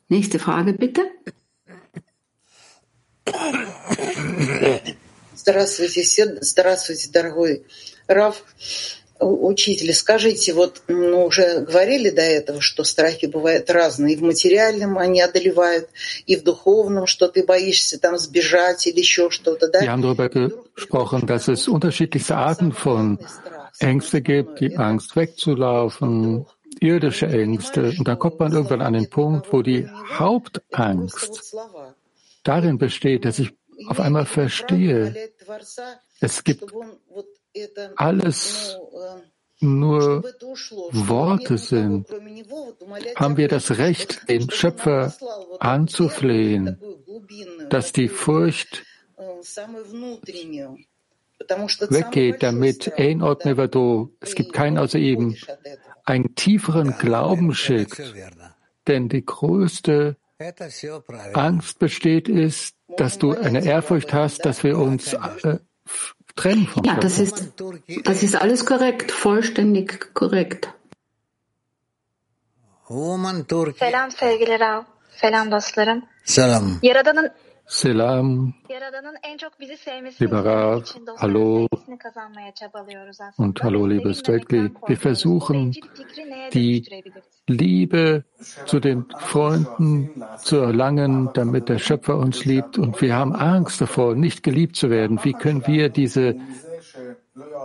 Nächste 0.08 0.38
Frage 0.38 0.72
bitte. 0.74 1.02
Здравствуйте, 5.34 6.02
все. 6.02 6.38
Здравствуйте, 6.40 7.10
дорогой 7.10 7.64
Раф. 8.08 8.42
Учитель, 9.19 9.93
скажите, 9.93 10.53
вот 10.53 10.81
ну, 10.87 11.25
уже 11.25 11.61
говорили 11.61 12.09
до 12.09 12.21
этого, 12.21 12.61
что 12.61 12.83
страхи 12.85 13.25
бывают 13.25 13.69
разные. 13.69 14.15
И 14.15 14.17
в 14.17 14.21
материальном 14.21 14.97
они 14.97 15.21
одолевают, 15.21 15.89
и 16.25 16.37
в 16.37 16.43
духовном, 16.43 17.05
что 17.05 17.27
ты 17.27 17.43
боишься 17.43 17.99
там 17.99 18.17
сбежать 18.17 18.87
или 18.87 18.99
еще 18.99 19.29
что-то, 19.29 19.67
да? 19.67 19.81
Wir 19.81 19.91
haben 19.91 20.01
darüber 20.01 20.29
gesprochen, 20.29 21.27
dass 21.27 21.49
es 21.49 21.67
unterschiedlichste 21.67 22.37
Arten 22.37 22.71
von 22.71 23.19
Ängste 23.79 24.21
gibt, 24.21 24.61
die 24.61 24.77
Angst 24.77 25.15
wegzulaufen, 25.15 26.45
irdische 26.79 27.27
Ängste. 27.27 27.93
Und 27.97 28.07
dann 28.07 28.17
kommt 28.17 28.39
man 28.39 28.53
irgendwann 28.53 28.81
an 28.81 28.93
den 28.93 29.09
Punkt, 29.09 29.51
wo 29.51 29.61
die 29.61 29.87
Hauptangst 30.17 31.55
darin 32.43 32.77
besteht, 32.77 33.25
dass 33.25 33.39
ich 33.39 33.51
auf 33.87 33.99
einmal 33.99 34.25
verstehe, 34.25 35.31
es 36.19 36.43
gibt 36.43 36.63
alles 37.95 38.77
nur 39.61 40.23
Worte 40.91 41.57
sind, 41.57 42.07
haben 43.15 43.37
wir 43.37 43.47
das 43.47 43.77
Recht, 43.77 44.29
den 44.29 44.49
Schöpfer 44.49 45.13
anzuflehen, 45.59 46.79
dass 47.69 47.91
die 47.91 48.07
Furcht 48.07 48.83
weggeht, 51.89 52.43
damit 52.43 52.93
ein 52.97 53.21
Ort 53.21 53.45
es 54.19 54.35
gibt 54.35 54.53
keinen 54.53 54.77
außer 54.77 54.99
ihm, 54.99 55.35
einen 56.05 56.35
tieferen 56.35 56.97
Glauben 56.97 57.53
schickt. 57.53 58.01
Denn 58.87 59.09
die 59.09 59.25
größte 59.25 60.15
Angst 61.33 61.79
besteht, 61.79 62.29
ist, 62.29 62.75
dass 62.97 63.17
du 63.19 63.31
eine 63.31 63.63
Ehrfurcht 63.63 64.13
hast, 64.13 64.45
dass 64.45 64.63
wir 64.63 64.77
uns 64.77 65.13
äh, 65.13 65.59
trennen 66.39 66.67
vom 66.67 66.83
Ja, 66.85 66.95
das 66.95 67.19
ist, 67.19 67.37
das 68.09 68.23
ist 68.23 68.35
alles 68.35 68.65
korrekt, 68.65 69.11
vollständig 69.11 70.13
korrekt. 70.13 70.69
Selam 73.79 74.11
sevgili 74.11 74.59
Rav. 74.59 74.83
Selam 75.21 75.51
dostlarım. 75.51 76.05
Selam. 76.25 76.79
Yaradan'ın 76.83 77.29
Selam. 77.71 78.55
Lieber 80.17 80.43
Rav, 80.43 80.95
hallo. 81.17 81.67
Und 83.37 83.63
hallo, 83.63 83.85
liebes 83.85 84.19
Stegli. 84.21 84.71
Wir 84.87 84.97
versuchen, 84.97 85.77
die 86.51 86.83
Liebe 87.45 88.25
zu 88.65 88.79
den 88.79 89.05
Freunden 89.19 90.23
zu 90.39 90.57
erlangen, 90.57 91.29
damit 91.35 91.69
der 91.69 91.77
Schöpfer 91.77 92.17
uns 92.17 92.43
liebt. 92.43 92.79
Und 92.79 92.99
wir 93.03 93.13
haben 93.13 93.35
Angst 93.35 93.79
davor, 93.79 94.15
nicht 94.15 94.41
geliebt 94.41 94.75
zu 94.75 94.89
werden. 94.89 95.19
Wie 95.23 95.33
können 95.33 95.67
wir 95.67 95.89
diese 95.89 96.37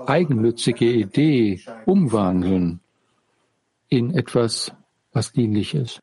eigennützige 0.07 0.85
Idee 0.85 1.63
umwandeln 1.87 2.81
in 3.89 4.15
etwas, 4.15 4.71
was 5.13 5.33
dienlich 5.33 5.75
ist? 5.75 6.03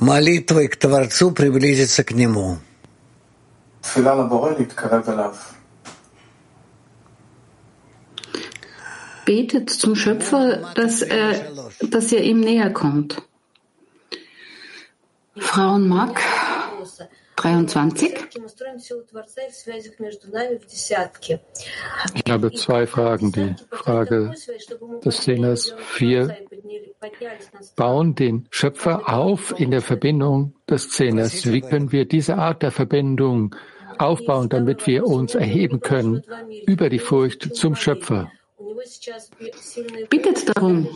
молитвой 0.00 0.68
к 0.68 0.76
Творцу 0.76 1.32
приблизиться 1.32 2.04
к 2.04 2.12
Нему. 2.12 2.58
Betet 9.26 9.70
zum 9.70 9.96
Schöpfer, 9.96 10.72
dass 10.76 11.02
er, 11.02 11.50
dass 11.80 12.12
er 12.12 12.22
ihm 12.22 12.40
näher 12.40 12.70
kommt. 12.72 13.22
Frauen 15.36 15.88
mag 15.88 16.20
23. 17.35 18.13
Ich 22.13 22.31
habe 22.31 22.51
zwei 22.51 22.87
Fragen. 22.87 23.31
Die 23.31 23.55
Frage 23.71 24.33
des 25.03 25.23
Sängers 25.23 25.73
4. 25.77 26.37
Bauen 27.75 28.15
den 28.15 28.47
Schöpfer 28.51 29.09
auf 29.09 29.59
in 29.59 29.71
der 29.71 29.81
Verbindung 29.81 30.55
des 30.69 30.89
Zehners. 30.89 31.51
Wie 31.51 31.61
können 31.61 31.91
wir 31.91 32.05
diese 32.05 32.37
Art 32.37 32.61
der 32.61 32.71
Verbindung 32.71 33.55
aufbauen, 33.97 34.49
damit 34.49 34.85
wir 34.87 35.05
uns 35.05 35.35
erheben 35.35 35.79
können 35.79 36.23
über 36.65 36.89
die 36.89 36.99
Furcht 36.99 37.55
zum 37.55 37.75
Schöpfer? 37.75 38.31
Bittet 40.09 40.55
darum. 40.55 40.87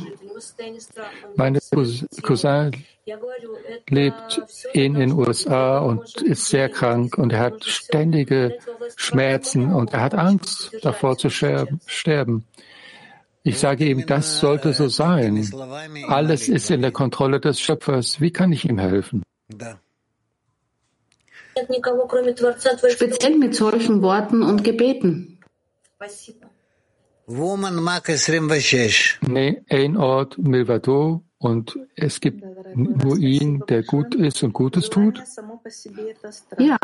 Meine 1.35 1.59
Cousin 2.21 2.71
lebt 3.89 4.41
in 4.73 4.95
den 4.95 5.11
USA 5.11 5.79
und 5.79 6.21
ist 6.21 6.47
sehr 6.47 6.69
krank 6.69 7.17
und 7.17 7.33
er 7.33 7.39
hat 7.39 7.63
ständige 7.63 8.57
Schmerzen 8.95 9.71
und 9.71 9.93
er 9.93 10.01
hat 10.01 10.15
Angst 10.15 10.75
davor 10.81 11.17
zu 11.17 11.29
sterben. 11.29 12.45
Ich 13.43 13.59
sage 13.59 13.85
ihm, 13.85 14.07
das 14.07 14.39
sollte 14.39 14.73
so 14.73 14.87
sein. 14.87 15.47
Alles 16.07 16.49
ist 16.49 16.71
in 16.71 16.81
der 16.81 16.91
Kontrolle 16.91 17.39
des 17.39 17.59
Schöpfers. 17.59 18.19
Wie 18.19 18.31
kann 18.31 18.51
ich 18.51 18.67
ihm 18.67 18.79
helfen? 18.79 19.21
Speziell 22.89 23.37
mit 23.37 23.53
solchen 23.55 24.01
Worten 24.01 24.41
und 24.41 24.63
Gebeten. 24.63 25.39
Nee, 29.21 29.61
ein 29.69 29.97
Ort, 29.97 30.37
Milvado, 30.37 31.23
und 31.37 31.77
es 31.95 32.19
gibt 32.19 32.43
nur 32.75 33.17
ihn, 33.17 33.63
der 33.67 33.83
gut 33.83 34.15
ist 34.15 34.43
und 34.43 34.53
Gutes 34.53 34.89
tut? 34.89 35.23
Ja. 36.57 36.77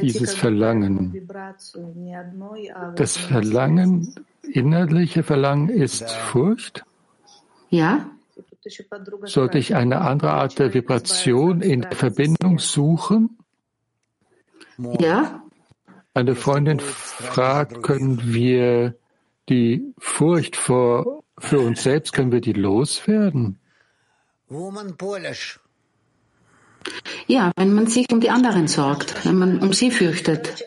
Dieses 0.00 0.34
Verlangen, 0.34 1.28
das 2.96 3.16
Verlangen, 3.16 4.14
innerliche 4.42 5.22
Verlangen 5.22 5.68
ist 5.68 6.10
Furcht? 6.10 6.84
Ja. 7.68 8.10
Sollte 9.24 9.58
ich 9.58 9.74
eine 9.74 10.00
andere 10.00 10.32
Art 10.32 10.58
der 10.58 10.72
Vibration 10.72 11.60
in 11.60 11.82
der 11.82 11.92
Verbindung 11.92 12.58
suchen? 12.58 13.38
Ja. 14.98 15.42
Eine 16.14 16.34
Freundin 16.34 16.80
fragt, 16.80 17.82
können 17.82 18.32
wir 18.32 18.94
die 19.48 19.92
Furcht 19.98 20.56
vor, 20.56 21.21
für 21.42 21.60
uns 21.60 21.82
selbst, 21.82 22.12
können 22.12 22.32
wir 22.32 22.40
die 22.40 22.52
loswerden? 22.52 23.58
Ja, 27.26 27.52
wenn 27.56 27.72
man 27.74 27.86
sich 27.86 28.10
um 28.12 28.20
die 28.20 28.30
anderen 28.30 28.68
sorgt, 28.68 29.24
wenn 29.24 29.36
man 29.36 29.60
um 29.60 29.72
sie 29.72 29.90
fürchtet. 29.90 30.64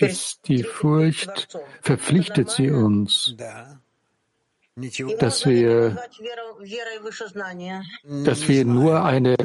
Ist 0.00 0.40
die 0.48 0.62
Furcht 0.62 1.58
verpflichtet 1.82 2.50
sie 2.50 2.70
uns, 2.70 3.34
dass 5.18 5.46
wir, 5.46 5.96
dass 8.24 8.48
wir 8.48 8.64
nur 8.64 9.04
eine 9.04 9.36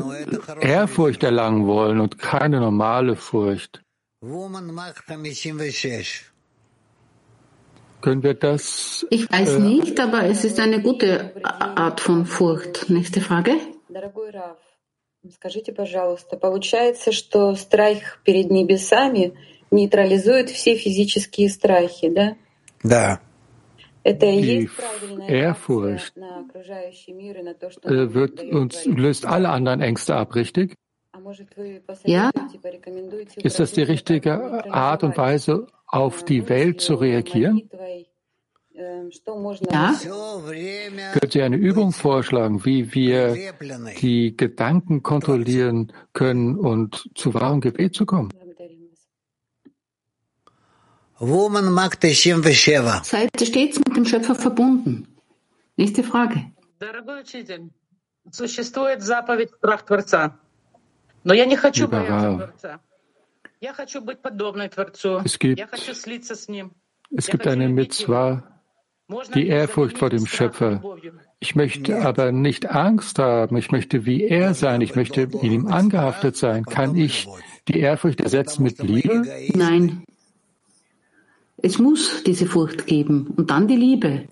Ehrfurcht 0.61 1.23
erlangen 1.23 1.67
wollen 1.67 1.99
und 2.01 2.19
keine 2.19 2.59
normale 2.59 3.15
Furcht. 3.15 3.82
Können 8.00 8.22
wir 8.22 8.34
das? 8.34 9.07
Ich 9.11 9.30
weiß 9.30 9.54
äh, 9.54 9.59
nicht, 9.59 10.00
aber 10.00 10.24
es 10.24 10.44
ist 10.44 10.59
eine 10.61 10.80
gute 10.82 11.32
Art 11.44 12.00
von 12.00 12.24
Furcht. 12.24 12.88
Nächste 12.88 13.20
Frage. 13.20 13.52
Скажите, 15.32 15.72
пожалуйста, 15.72 16.36
получается, 16.36 17.11
что 17.11 17.57
страх 17.57 18.20
перед 18.24 18.50
небесами 18.50 19.34
нейтрализует 19.72 20.50
все 20.50 20.76
физические 20.76 21.48
страхи, 21.48 22.09
да? 22.09 22.36
Да. 22.84 23.20
Die 24.04 24.70
Ehrfurcht 25.26 26.14
wird 28.14 28.40
uns, 28.52 28.84
löst 28.86 29.26
alle 29.26 29.48
anderen 29.48 29.80
Ängste 29.80 30.14
ab, 30.14 30.36
richtig? 30.36 30.76
Ja. 32.05 32.32
Ist 33.43 33.59
das 33.59 33.72
die 33.74 33.84
richtige 33.84 34.72
Art 34.72 35.03
und 35.03 35.17
Weise, 35.17 35.67
auf 35.88 36.24
die 36.24 36.47
Welt 36.49 36.82
zu 36.82 36.95
reagieren? 36.95 37.69
Ja. 38.74 39.93
Können 41.13 41.32
Sie 41.32 41.41
eine 41.41 41.57
Übung 41.57 41.91
vorschlagen, 41.91 42.65
wie 42.65 42.93
wir 42.93 43.53
die 43.99 44.36
Gedanken 44.36 45.03
kontrollieren 45.03 45.91
können 46.13 46.57
und 46.57 47.09
zu 47.15 47.34
wahrem 47.34 47.61
Gebet 47.61 47.95
zu 47.95 48.05
kommen? 48.05 48.30
Seid 53.03 53.30
stets 53.39 53.78
mit 53.78 53.95
dem 53.95 54.05
Schöpfer 54.05 54.34
verbunden. 54.34 55.07
Nächste 55.76 56.03
Frage. 56.03 56.51
Überall. 61.24 62.53
Es 65.24 65.39
gibt, 65.39 65.61
es 67.11 67.28
gibt 67.28 67.47
eine 67.47 67.69
Mitzwa, 67.69 68.43
die 69.36 69.47
Ehrfurcht 69.47 69.97
vor 69.97 70.09
dem 70.09 70.26
Schöpfer. 70.26 70.82
Ich 71.39 71.55
möchte 71.55 72.01
aber 72.01 72.32
nicht 72.32 72.69
Angst 72.69 73.19
haben. 73.19 73.57
Ich 73.57 73.72
möchte 73.72 74.05
wie 74.05 74.24
er 74.24 74.53
sein. 74.53 74.82
Ich 74.82 74.95
möchte 74.95 75.28
ihm 75.41 75.67
angehaftet 75.67 76.38
sein. 76.38 76.65
Kann 76.65 76.95
ich 76.95 77.28
die 77.67 77.80
Ehrfurcht 77.80 78.22
ersetzen 78.22 78.63
mit 78.63 78.80
Liebe? 78.80 79.24
Nein. 79.53 80.03
Es 81.57 81.78
muss 81.78 82.24
diese 82.24 82.47
Furcht 82.47 82.88
geben 82.88 83.28
und 83.38 83.51
dann 83.51 83.67
die 83.67 83.76
Liebe. 83.76 84.28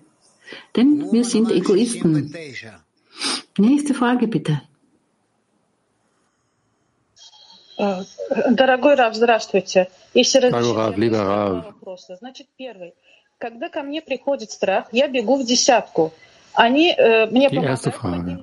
Denn 0.74 1.12
wir 1.12 1.24
sind 1.24 1.50
Egoisten. 1.52 2.34
Nächste 3.56 3.94
Frage 3.94 4.26
bitte. 4.26 4.62
Дорогой 8.50 8.94
Рав, 8.94 9.14
здравствуйте. 9.14 9.88
Если 10.14 10.38
разрешите, 10.38 11.10
вопросы. 11.10 12.16
Значит, 12.16 12.46
первый. 12.56 12.94
Когда 13.38 13.68
ко 13.70 13.82
мне 13.82 14.02
приходит 14.02 14.50
страх, 14.50 14.88
я 14.92 15.08
бегу 15.08 15.36
в 15.36 15.46
десятку. 15.46 16.12
Они, 16.52 16.90
äh, 16.90 17.28
die 17.30 17.56
erste 17.56 17.92
Frage. 17.92 18.38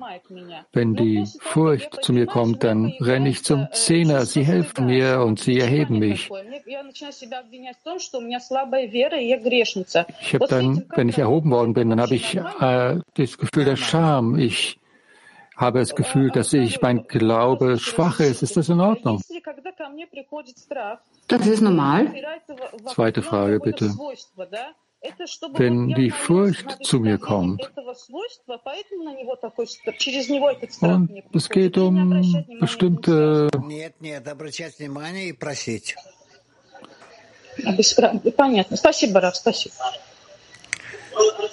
Wenn 0.72 0.94
die 0.94 1.24
Furcht 1.40 2.02
zu 2.02 2.14
mir 2.14 2.26
kommt, 2.26 2.64
dann 2.64 2.94
renne 3.00 3.28
ich 3.28 3.44
zum 3.44 3.68
Zehner. 3.72 4.24
Sie 4.24 4.44
helfen 4.44 4.86
mir 4.86 5.20
und 5.20 5.38
sie 5.38 5.58
erheben 5.58 5.98
mich. 5.98 6.30
Ich 10.20 10.34
habe 10.34 10.46
dann, 10.48 10.86
wenn 10.96 11.08
ich 11.10 11.18
erhoben 11.18 11.50
worden 11.50 11.74
bin, 11.74 11.90
dann 11.90 12.00
habe 12.00 12.14
ich 12.14 12.34
äh, 12.34 12.98
das 13.14 13.36
Gefühl 13.38 13.66
der 13.66 13.76
Scham. 13.76 14.38
Ich 14.38 14.78
habe 15.58 15.80
das 15.80 15.94
Gefühl, 15.94 16.30
dass 16.30 16.52
ich 16.52 16.80
mein 16.80 17.06
Glaube 17.08 17.78
schwach 17.78 18.20
ist. 18.20 18.42
Ist 18.42 18.56
das 18.56 18.68
in 18.68 18.80
Ordnung? 18.80 19.20
Das 21.26 21.46
ist 21.46 21.60
normal. 21.60 22.14
Zweite 22.86 23.22
Frage 23.22 23.60
bitte. 23.60 23.92
Wenn 25.54 25.88
die 25.94 26.10
Furcht 26.10 26.84
zu 26.84 26.98
mir 26.98 27.18
kommt 27.18 27.70
und 30.80 31.10
es 31.34 31.48
geht 31.48 31.78
um 31.78 32.34
bestimmte 32.60 33.48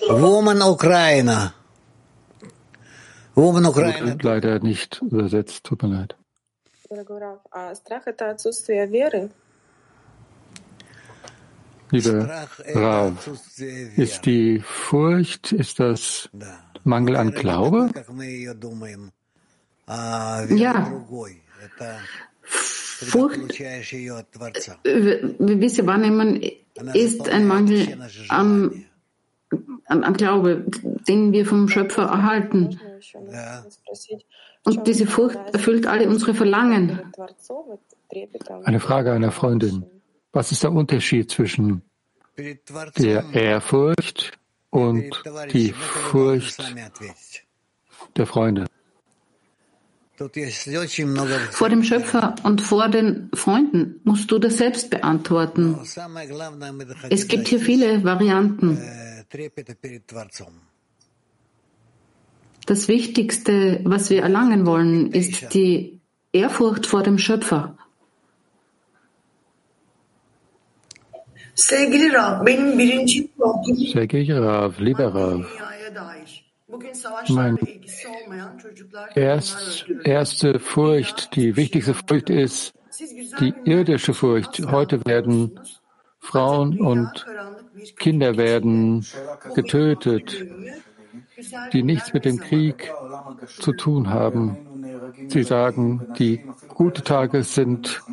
Woman 0.09 0.61
Ukraine. 0.61 1.53
Gut, 3.35 4.23
leider 4.23 4.59
nicht 4.59 5.01
übersetzt, 5.01 5.63
tut 5.65 5.83
mir 5.83 5.89
leid. 5.89 6.15
Lieber 11.91 12.47
Rav, 12.73 13.29
ist 13.95 14.25
die 14.25 14.59
Furcht, 14.59 15.51
ist 15.51 15.79
das 15.79 16.29
Mangel 16.83 17.15
an 17.15 17.31
Glaube? 17.31 17.89
Ja. 20.49 20.91
Furcht, 22.41 23.59
äh, 23.59 23.81
wie 25.39 25.59
wir 25.59 25.87
wahrnehmen, 25.87 26.41
ist 26.93 27.27
ein 27.29 27.47
Mangel 27.47 27.97
am 28.29 28.85
an 29.85 30.13
Glaube, 30.13 30.65
den 31.07 31.31
wir 31.31 31.45
vom 31.45 31.67
Schöpfer 31.69 32.03
erhalten. 32.03 32.79
Und 34.63 34.87
diese 34.87 35.05
Furcht 35.05 35.37
erfüllt 35.53 35.85
alle 35.85 36.09
unsere 36.09 36.33
Verlangen. 36.33 37.11
Eine 38.63 38.79
Frage 38.79 39.11
einer 39.11 39.31
Freundin. 39.31 39.85
Was 40.31 40.51
ist 40.51 40.63
der 40.63 40.71
Unterschied 40.71 41.31
zwischen 41.31 41.81
der 42.97 43.23
Ehrfurcht 43.33 44.37
und 44.69 45.11
die 45.53 45.71
Furcht 45.71 46.61
der 48.17 48.25
Freunde? 48.25 48.65
Vor 51.51 51.69
dem 51.69 51.83
Schöpfer 51.83 52.35
und 52.43 52.61
vor 52.61 52.87
den 52.87 53.29
Freunden 53.33 53.99
musst 54.05 54.31
du 54.31 54.39
das 54.39 54.57
selbst 54.57 54.89
beantworten. 54.89 55.77
Es 57.09 57.27
gibt 57.27 57.49
hier 57.49 57.59
viele 57.59 58.03
Varianten. 58.03 58.79
Das 62.65 62.87
Wichtigste, 62.87 63.81
was 63.83 64.09
wir 64.09 64.23
erlangen 64.23 64.65
wollen, 64.65 65.11
ist 65.11 65.53
die 65.53 65.99
Ehrfurcht 66.31 66.85
vor 66.85 67.03
dem 67.03 67.17
Schöpfer. 67.17 67.77
Sevgili 71.53 72.09
Rav, 72.09 72.43
benim 72.43 72.75
birinci 72.75 73.29
Sevgili 73.93 74.33
Rav, 74.33 74.77
lieber 74.79 75.13
Rav, 75.15 75.45
Meine 77.29 77.59
erst, 79.15 79.85
erste 80.03 80.59
Furcht, 80.59 81.35
die 81.35 81.55
wichtigste 81.55 81.93
Furcht 81.93 82.29
ist 82.29 82.73
die 83.39 83.53
irdische 83.63 84.13
Furcht. 84.13 84.65
Heute 84.69 85.05
werden 85.05 85.59
Frauen 86.19 86.79
und 86.79 87.25
Kinder 87.97 88.37
werden 88.37 89.05
getötet, 89.53 90.45
die 91.73 91.83
nichts 91.83 92.13
mit 92.13 92.25
dem 92.25 92.39
Krieg 92.39 92.91
zu 93.59 93.73
tun 93.73 94.09
haben. 94.09 94.57
Sie 95.27 95.43
sagen, 95.43 96.07
die 96.17 96.43
guten 96.69 97.03
Tage 97.03 97.43
sind 97.43 98.03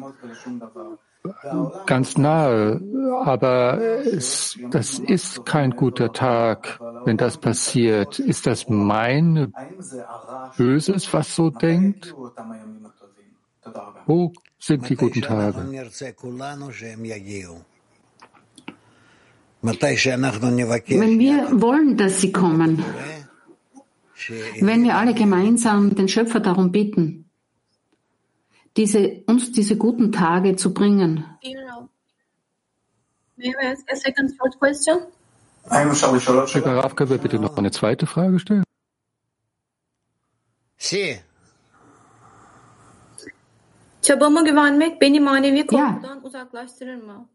ganz 1.87 2.17
nahe, 2.17 2.81
aber 3.25 3.79
es, 3.79 4.59
das 4.71 4.99
ist 4.99 5.47
kein 5.47 5.71
guter 5.71 6.13
Tag, 6.13 6.81
wenn 7.05 7.17
das 7.17 7.39
passiert. 7.39 8.19
Ist 8.19 8.47
das 8.47 8.69
mein 8.69 9.53
Böses, 10.57 11.13
was 11.13 11.35
so 11.35 11.51
denkt? 11.51 12.15
Wo 14.07 14.33
sind 14.59 14.89
die 14.89 14.97
guten 14.97 15.23
Tage? 15.23 15.61
Wenn 19.63 21.19
wir 21.19 21.61
wollen, 21.61 21.97
dass 21.97 22.21
sie 22.21 22.33
kommen, 22.33 22.85
wenn 24.61 24.83
wir 24.85 24.97
alle 24.97 25.15
gemeinsam 25.15 25.95
den 25.95 26.09
Schöpfer 26.09 26.41
darum 26.41 26.73
bitten, 26.73 27.31
diese, 28.77 29.23
uns 29.27 29.53
diese 29.53 29.77
guten 29.77 30.13
Tage 30.13 30.57
zu 30.57 30.75
bringen. 30.75 31.25
Wir 33.39 33.55
bitte 37.19 37.39
noch 37.39 37.57
eine 37.57 37.71
zweite 37.71 38.07
Frage 38.07 38.39
stellen? 38.39 38.65
Sí. 40.83 41.21
Çabama 44.03 44.43
güvenmek 44.43 45.01
beni 45.01 45.21
manevi 45.21 45.67
korkudan 45.67 46.25
uzaklaştırır 46.25 46.95
mı? 46.95 47.29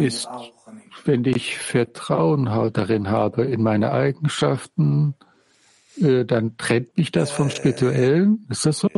ist, 0.00 0.28
wenn 1.04 1.24
ich 1.24 1.58
Vertrauen 1.58 2.46
darin 2.72 3.10
habe 3.10 3.44
in 3.44 3.62
meine 3.62 3.92
Eigenschaften, 3.92 5.14
äh, 6.00 6.24
dann 6.24 6.56
trennt 6.56 6.96
mich 6.96 7.12
das 7.12 7.30
vom 7.30 7.50
Spirituellen? 7.50 8.46
Ist 8.48 8.64
das 8.64 8.78
so? 8.78 8.88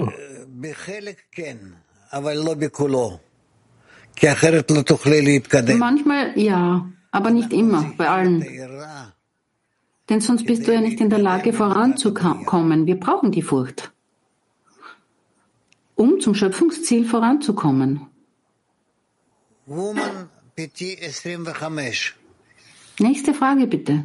Manchmal 5.77 6.39
ja, 6.39 6.87
aber 7.11 7.31
nicht 7.31 7.53
immer, 7.53 7.93
bei 7.97 8.09
allen. 8.09 8.45
Denn 10.09 10.21
sonst 10.21 10.45
bist 10.45 10.67
du 10.67 10.73
ja 10.73 10.81
nicht 10.81 11.01
in 11.01 11.11
der 11.11 11.21
Lage 11.21 11.53
voranzukommen. 11.53 12.87
Wir 12.87 12.99
brauchen 12.99 13.33
die 13.33 13.43
Furcht 13.43 13.93
um 16.01 16.19
zum 16.19 16.35
Schöpfungsziel 16.35 17.05
voranzukommen. 17.05 18.07
Woman 19.67 20.31
Nächste 22.99 23.35
Frage 23.35 23.67
bitte. 23.67 24.05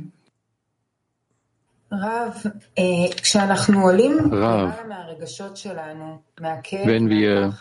Rav, 1.91 2.51
wenn 6.83 7.09
wir 7.09 7.57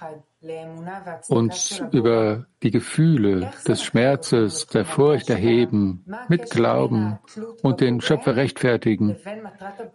uns 1.29 1.83
über 1.93 2.47
die 2.63 2.71
Gefühle 2.73 3.53
des 3.69 3.83
Schmerzes, 3.85 4.67
der 4.67 4.85
Furcht 4.85 5.31
erheben, 5.31 6.05
mit 6.29 6.51
Glauben 6.51 7.21
und 7.63 7.81
den 7.81 8.01
Schöpfer 8.01 8.35
rechtfertigen, 8.35 9.17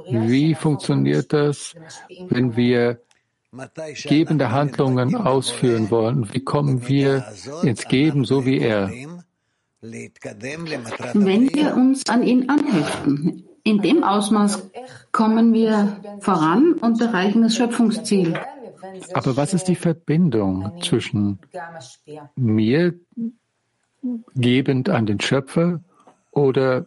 wie 0.08 0.56
funktioniert 0.56 1.34
das, 1.34 1.76
wenn 2.30 2.56
wir 2.56 3.02
gebende 4.04 4.52
Handlungen 4.52 5.16
ausführen 5.16 5.90
wollen. 5.90 6.34
Wie 6.34 6.44
kommen 6.44 6.88
wir 6.88 7.26
ins 7.64 7.88
Geben, 7.88 8.26
so 8.26 8.46
wie 8.46 8.60
er? 8.60 8.92
Wenn 9.82 11.54
wir 11.54 11.76
uns 11.76 12.08
an 12.10 12.24
ihn 12.24 12.50
anheften, 12.50 13.46
in 13.64 13.82
dem 13.82 14.04
Ausmaß 14.04 14.70
kommen 15.12 15.54
wir 15.54 15.98
voran 16.20 16.74
und 16.74 17.02
erreichen 17.02 17.42
das 17.42 17.56
Schöpfungsziel. 17.56 18.40
Aber 19.14 19.38
was 19.38 19.54
ist 19.54 19.66
die 19.66 19.76
Verbindung 19.76 20.82
zwischen 20.82 21.40
mir 22.36 22.94
gebend 24.36 24.90
an 24.90 25.06
den 25.06 25.20
Schöpfer 25.20 25.82
oder 26.32 26.86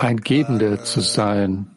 ein 0.00 0.18
Gebender 0.18 0.84
zu 0.84 1.00
sein? 1.00 1.70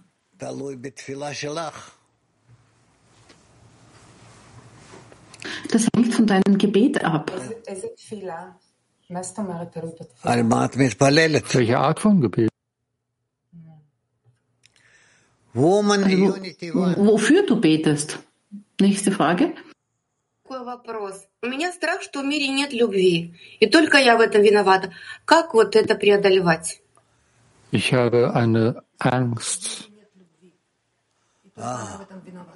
Das 5.71 5.87
hängt 5.95 6.15
von 6.15 6.27
deinem 6.27 6.59
Gebet 6.59 7.05
ab. 7.05 7.31
Welche 11.55 11.79
Art 11.79 12.01
von 12.01 12.21
Gebet? 12.21 12.51
Also, 15.53 17.07
wofür 17.07 17.47
du 17.47 17.61
betest? 17.61 18.19
Nächste 18.81 19.13
Frage. 19.13 19.55
У 21.43 21.47
меня 21.47 21.73
страх, 21.73 22.03
что 22.03 22.23
в 22.23 22.25
мире 22.25 22.49
нет 22.49 22.73
любви, 22.73 23.35
и 23.61 23.67
только 23.67 23.99
я 23.99 24.17
в 24.17 24.21
этом 24.21 24.43
виновата. 24.43 24.93
Как 25.25 25.55
вот 25.55 25.77
это 25.77 25.95
преодолевать? 25.95 26.83
Ich 27.71 27.93
habe 27.93 28.35
eine 28.35 28.83
Angst 28.99 29.89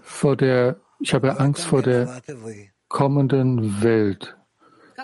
vor 0.03 0.37
der, 0.37 0.81
ich 0.99 1.15
habe 1.15 1.39
Angst 1.39 1.65
vor 1.65 1.83
der 1.83 2.21
kommenden 2.89 3.83
Welt, 3.83 4.37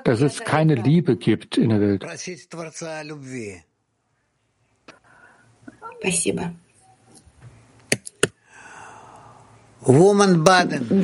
dass 0.04 0.20
es 0.20 0.40
keine 0.44 0.74
Liebe 0.74 1.16
gibt 1.16 1.58
in 1.58 1.70
der 1.70 1.80
Welt. 1.80 2.02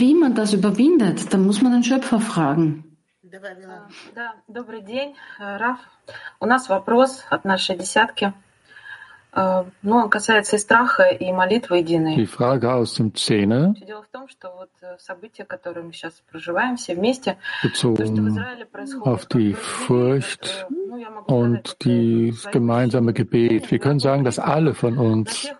Wie 0.02 0.14
man 0.14 0.34
das 0.34 0.52
überwindet, 0.52 1.32
da 1.32 1.38
muss 1.38 1.62
man 1.62 1.72
den 1.72 1.84
Schöpfer 1.84 2.20
fragen. 2.20 2.84
Да, 4.14 4.34
добрый 4.48 4.82
день, 4.82 5.14
Раф. 5.38 5.78
У 6.40 6.46
нас 6.46 6.68
вопрос 6.68 7.24
от 7.28 7.44
нашей 7.44 7.76
десятки. 7.76 8.32
Ну, 9.82 9.96
он 9.96 10.08
касается 10.08 10.56
и 10.56 10.58
страха, 10.58 11.04
и 11.04 11.30
молитвы 11.30 11.78
единой. 11.78 12.16
Die 12.16 12.24
Frage 12.26 12.72
aus 12.72 12.94
dem 12.94 13.12
Zehner. 13.14 13.74
Дело 13.86 14.02
в 14.02 14.08
том, 14.08 14.28
что 14.28 14.50
вот 14.50 14.70
события, 14.98 15.44
которые 15.44 15.84
мы 15.84 15.92
сейчас 15.92 16.22
проживаем 16.30 16.76
все 16.76 16.94
вместе, 16.94 17.36
bezogen 17.62 18.38
auf 19.02 19.26
die 19.26 19.52
Furcht 19.52 20.66
und 21.26 21.76
das 21.84 22.50
gemeinsame 22.50 23.12
Gebet. 23.12 23.70
Wir 23.70 23.78
können 23.78 24.00
sagen, 24.00 24.24
dass 24.24 24.38
alle 24.38 24.72
von 24.72 24.96
uns, 24.96 25.50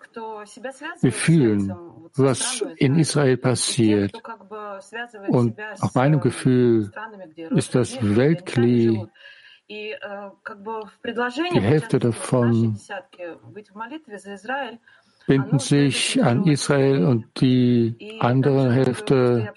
wir 1.02 1.12
fühlen, 1.12 1.74
was 2.16 2.64
in 2.78 2.98
Israel 2.98 3.36
passiert. 3.36 4.14
Und 5.28 5.58
nach 5.58 5.94
meinem 5.94 6.20
Gefühl 6.20 6.90
ist 7.50 7.74
das 7.74 7.98
Weltkli 8.00 9.06
die 9.71 11.61
Hälfte 11.61 11.99
davon 11.99 12.77
binden 15.27 15.59
sich 15.59 16.21
an 16.21 16.45
Israel 16.45 17.05
und 17.05 17.25
die 17.39 18.17
andere 18.19 18.71
Hälfte 18.73 19.53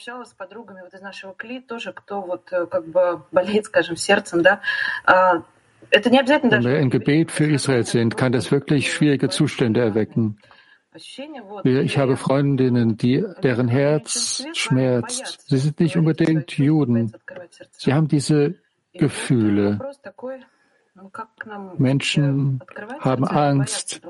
wenn 5.91 6.65
wir 6.65 6.79
ein 6.79 6.91
Gebet 6.91 7.31
für 7.31 7.47
Israel 7.47 7.85
sind, 7.85 8.17
kann 8.17 8.33
das 8.33 8.51
wirklich 8.53 8.93
schwierige 8.93 9.29
Zustände 9.29 9.81
erwecken. 9.81 10.39
Ich 11.65 11.99
habe 11.99 12.17
Freundinnen, 12.17 12.97
die, 12.97 13.25
deren 13.43 13.67
Herz 13.67 14.45
schmerzt. 14.53 15.49
Sie 15.49 15.59
sind 15.59 15.81
nicht 15.81 15.97
unbedingt 15.97 16.57
Juden. 16.57 17.13
Sie 17.73 17.93
haben 17.93 18.07
diese 18.07 18.55
Gefühle. 18.95 19.79
Menschen 21.77 22.61
haben 23.01 23.25
Angst, 23.27 24.01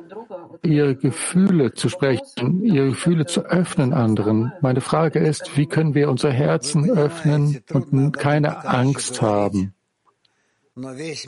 ihre 0.63 0.95
Gefühle 0.95 1.73
zu 1.73 1.89
sprechen, 1.89 2.63
ihre 2.63 2.91
Gefühle 2.91 3.25
zu 3.25 3.41
öffnen 3.47 3.95
anderen. 3.95 4.53
Meine 4.61 4.83
Frage 4.83 5.19
ist, 5.19 5.57
wie 5.57 5.65
können 5.67 5.95
wir 5.95 6.11
unser 6.11 6.31
Herzen 6.31 6.91
öffnen 6.91 7.63
und 7.73 8.19
keine 8.19 8.67
Angst 8.67 9.23
haben? 9.23 9.73
Wie 10.77 11.23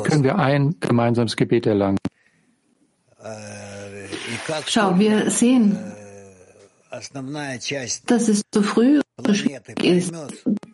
können 0.00 0.24
wir 0.24 0.38
ein 0.38 0.76
gemeinsames 0.80 1.36
Gebet 1.36 1.66
erlangen? 1.66 1.98
Schau, 4.66 4.98
wir 4.98 5.30
sehen, 5.30 5.78
dass 8.06 8.28
es 8.28 8.42
zu 8.50 8.62
früh 8.62 9.00
ist 9.80 10.12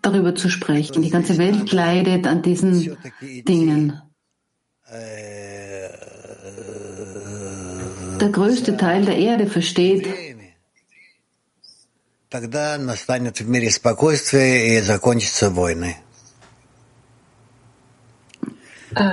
darüber 0.10 0.36
zu 0.36 0.50
sprechen. 0.50 1.02
Die 1.02 1.10
ganze 1.10 1.38
Welt 1.38 1.72
leidet 1.72 2.28
an 2.28 2.42
diesen 2.42 2.98
Dingen. 3.22 4.02
Der 8.22 8.30
größte 8.30 8.78
Teil 8.78 9.06
der 9.06 9.18
Erde 9.18 9.48
versteht, 9.48 10.08
тогда 12.30 12.78
настанет 12.78 13.40
в 13.40 13.48
мире 13.48 13.72
спокойствие 13.72 14.78
и 14.78 14.82
закончатся 14.82 15.50
войны. 15.50 15.98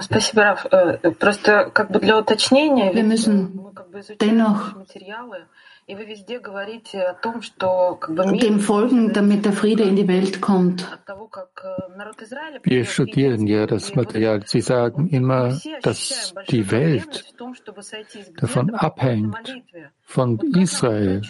Спасибо, 0.03 0.43
Раф. 0.43 0.67
Просто 1.19 1.71
как 1.73 1.91
бы 1.91 1.99
для 1.99 2.19
уточнения, 2.19 2.93
wir 2.93 3.03
müssen 3.03 3.61
dennoch 4.21 4.75
dem 8.42 8.60
folgen, 8.60 9.14
damit 9.14 9.46
der 9.46 9.54
Friede 9.54 9.84
in 9.84 9.96
die 9.96 10.08
Welt 10.08 10.42
kommt. 10.42 10.86
Wir 12.64 12.84
studieren 12.84 13.48
ja 13.48 13.66
das 13.66 13.96
Material. 13.96 14.42
Sie 14.46 14.60
sagen 14.60 15.08
immer, 15.08 15.58
dass 15.84 16.34
die 16.50 16.70
Welt 16.72 17.34
davon 18.36 18.76
abhängt, 18.76 19.56
von 20.02 20.40
Israel, 20.58 21.22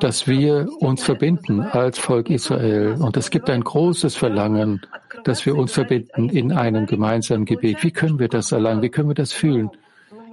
dass 0.00 0.26
wir 0.26 0.68
uns 0.80 1.02
verbinden 1.02 1.60
als 1.60 1.98
Volk 1.98 2.30
Israel. 2.30 2.96
Und 2.98 3.18
es 3.18 3.28
gibt 3.28 3.50
ein 3.50 3.62
großes 3.62 4.16
Verlangen, 4.16 4.80
dass 5.24 5.44
wir 5.44 5.54
uns 5.54 5.72
verbinden 5.72 6.30
in 6.30 6.52
einem 6.52 6.86
gemeinsamen 6.86 7.44
Gebet. 7.44 7.82
Wie 7.82 7.90
können 7.90 8.18
wir 8.18 8.28
das 8.28 8.52
erlangen? 8.52 8.80
Wie 8.80 8.90
können 8.90 9.08
wir 9.08 9.14
das 9.14 9.32
fühlen? 9.32 9.70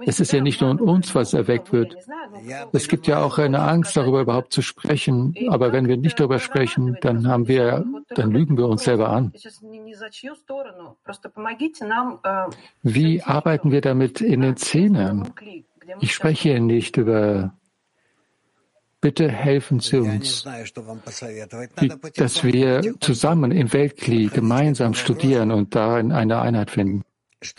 Es 0.06 0.20
ist 0.20 0.32
ja 0.32 0.40
nicht 0.40 0.60
nur 0.60 0.70
in 0.70 0.80
uns, 0.80 1.14
was 1.14 1.34
erweckt 1.34 1.72
wird. 1.72 1.96
Es 2.72 2.88
gibt 2.88 3.06
ja 3.06 3.22
auch 3.22 3.38
eine 3.38 3.60
Angst, 3.60 3.96
darüber 3.96 4.20
überhaupt 4.20 4.52
zu 4.52 4.62
sprechen. 4.62 5.34
Aber 5.48 5.72
wenn 5.72 5.88
wir 5.88 5.96
nicht 5.96 6.18
darüber 6.18 6.38
sprechen, 6.38 6.96
dann 7.00 7.26
haben 7.28 7.48
wir, 7.48 7.84
dann 8.10 8.30
lügen 8.30 8.56
wir 8.56 8.66
uns 8.68 8.84
selber 8.84 9.08
an. 9.10 9.32
Wie 12.82 13.22
arbeiten 13.22 13.70
wir 13.70 13.80
damit 13.80 14.20
in 14.20 14.40
den 14.40 14.56
Szenen? 14.56 15.32
Ich 16.00 16.14
spreche 16.14 16.50
hier 16.50 16.60
nicht 16.60 16.96
über 16.96 17.52
Bitte 19.02 19.30
helfen 19.30 19.80
Sie 19.80 19.96
uns, 19.96 20.44
dass 22.16 22.44
wir 22.44 22.94
zusammen 23.00 23.50
in 23.50 23.72
Weltkli 23.72 24.26
gemeinsam 24.26 24.92
studieren 24.92 25.52
und 25.52 25.74
darin 25.74 26.12
eine 26.12 26.40
Einheit 26.40 26.70
finden. 26.70 27.02
Ich 27.42 27.56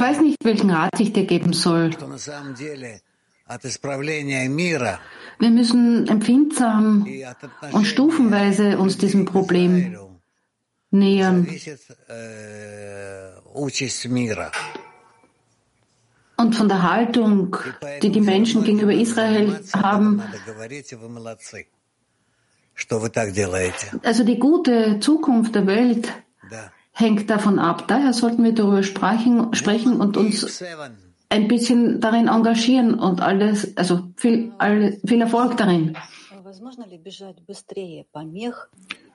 weiß 0.00 0.20
nicht, 0.20 0.36
welchen 0.44 0.70
Rat 0.70 1.00
ich 1.00 1.12
dir 1.12 1.26
geben 1.26 1.52
soll. 1.52 1.90
Wir 5.38 5.50
müssen 5.50 6.08
empfindsam 6.08 7.06
und 7.72 7.84
stufenweise 7.84 8.78
uns 8.78 8.98
diesem 8.98 9.24
Problem 9.24 9.98
nähern. 10.90 11.48
Und 16.38 16.54
von 16.54 16.68
der 16.68 16.82
Haltung, 16.82 17.56
die 18.02 18.10
die 18.12 18.20
Menschen 18.20 18.62
gegenüber 18.62 18.92
Israel 18.92 19.60
haben, 19.72 20.22
also 24.02 24.24
die 24.24 24.38
gute 24.38 25.00
Zukunft 25.00 25.54
der 25.54 25.66
Welt, 25.66 26.12
hängt 26.96 27.28
davon 27.28 27.58
ab. 27.58 27.86
Daher 27.88 28.12
sollten 28.12 28.42
wir 28.42 28.52
darüber 28.52 28.82
sprechen, 28.82 29.54
sprechen 29.54 30.00
und 30.00 30.16
uns 30.16 30.62
ein 31.28 31.46
bisschen 31.46 32.00
darin 32.00 32.28
engagieren 32.28 32.94
und 32.94 33.20
alles, 33.20 33.76
also 33.76 34.08
viel, 34.16 34.52
all, 34.58 34.98
viel 35.06 35.20
Erfolg 35.20 35.56
darin. 35.58 35.96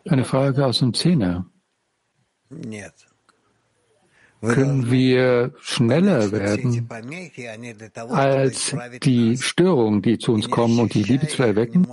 Eine 0.06 0.26
Frage 0.26 0.66
aus 0.66 0.80
dem 0.80 0.94
Zehner. 0.94 1.46
Können 4.42 4.92
wir 4.92 5.54
schneller 5.62 6.32
werden 6.32 6.90
als 8.10 8.76
die 9.04 9.38
Störungen, 9.38 10.02
die 10.02 10.18
zu 10.18 10.34
uns 10.34 10.50
kommen 10.50 10.80
und 10.80 10.94
die 10.94 11.04
Liebe 11.04 11.28
zu 11.28 11.44
erwecken? 11.44 11.88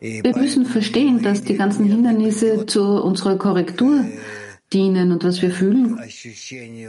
Wir 0.00 0.36
müssen 0.36 0.66
verstehen, 0.66 1.22
dass 1.22 1.44
die 1.44 1.54
ganzen 1.54 1.84
Hindernisse 1.84 2.66
zu 2.66 2.82
unserer 2.82 3.36
Korrektur 3.38 4.04
dienen 4.72 5.12
und 5.12 5.22
was 5.22 5.42
wir 5.42 5.52
fühlen. 5.52 5.96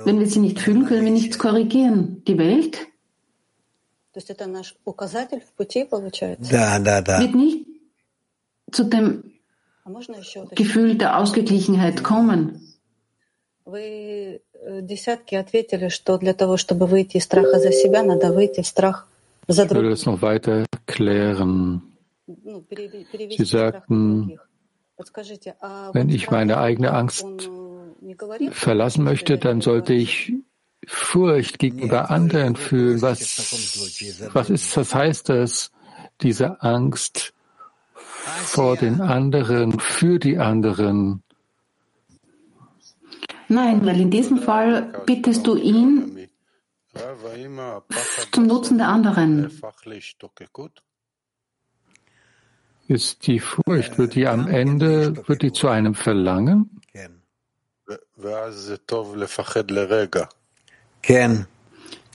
Wenn 0.06 0.20
wir 0.20 0.28
sie 0.28 0.40
nicht 0.40 0.60
fühlen, 0.60 0.86
können 0.86 1.06
wir 1.06 1.12
nichts 1.12 1.38
korrigieren. 1.38 2.24
Die 2.28 2.38
Welt 2.38 2.80
wird 4.16 4.30
nicht 7.36 7.66
zu 8.72 8.84
dem 8.86 9.24
Gefühl 10.56 10.96
der 10.96 11.18
Ausgeglichenheit 11.20 12.04
kommen. 12.04 12.62
Вы 13.66 14.42
десятки 14.82 15.36
ответили, 15.36 15.88
что 15.88 16.18
для 16.18 16.34
того, 16.34 16.58
чтобы 16.58 16.86
выйти 16.86 17.16
из 17.18 17.24
страха 17.24 17.60
за 17.60 17.72
себя, 17.72 18.04
надо 18.04 18.34
выйти 18.34 18.62
в 18.62 18.68
страх 18.68 19.08
за 19.48 19.66
других. 19.66 19.72
Ich 19.72 19.78
würde 19.78 19.90
das 19.90 20.06
noch 20.06 20.22
weiter 20.22 20.66
klären. 20.86 21.82
Sie 22.29 23.45
sagten, 23.45 24.39
wenn 25.93 26.09
ich 26.09 26.31
meine 26.31 26.59
eigene 26.59 26.93
Angst 26.93 27.25
verlassen 28.51 29.05
möchte, 29.05 29.39
dann 29.39 29.61
sollte 29.61 29.95
ich 29.95 30.33
Furcht 30.87 31.59
gegenüber 31.59 32.11
anderen 32.11 32.57
fühlen. 32.57 33.03
Was, 33.03 33.21
was 34.33 34.51
ist, 34.51 34.77
was 34.77 34.95
heißt 34.95 35.29
das, 35.29 35.71
diese 36.21 36.63
Angst 36.63 37.35
vor 37.95 38.77
den 38.77 39.01
anderen, 39.01 39.79
für 39.79 40.19
die 40.19 40.39
anderen? 40.39 41.23
Nein, 43.49 43.85
weil 43.87 44.01
in 44.01 44.11
diesem 44.11 44.39
Fall 44.39 45.03
bittest 45.07 45.47
du 45.47 45.57
ihn 45.57 46.29
zum 48.33 48.47
Nutzen 48.47 48.79
der 48.79 48.89
anderen. 48.89 49.51
Ist 52.89 53.27
die 53.27 53.39
Furcht, 53.39 53.99
wird 53.99 54.15
die 54.15 54.27
am 54.27 54.49
Ende, 54.49 55.29
wird 55.29 55.43
die 55.43 55.53
zu 55.53 55.69
einem 55.69 55.95
Verlangen? 55.95 56.81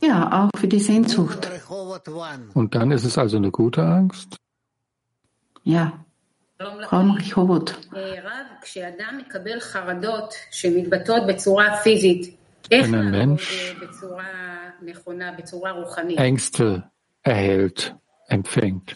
Ja, 0.01 0.43
auch 0.43 0.59
für 0.59 0.67
die 0.67 0.79
Sehnsucht. 0.79 1.49
Und 2.53 2.75
dann 2.75 2.91
ist 2.91 3.05
es 3.05 3.17
also 3.17 3.37
eine 3.37 3.51
gute 3.51 3.83
Angst? 3.83 4.35
Ja. 5.63 6.03
Wenn 12.69 12.95
ein 12.95 13.11
Mensch 13.11 13.75
Ängste 16.17 16.89
erhält, 17.21 17.95
empfängt, 18.27 18.95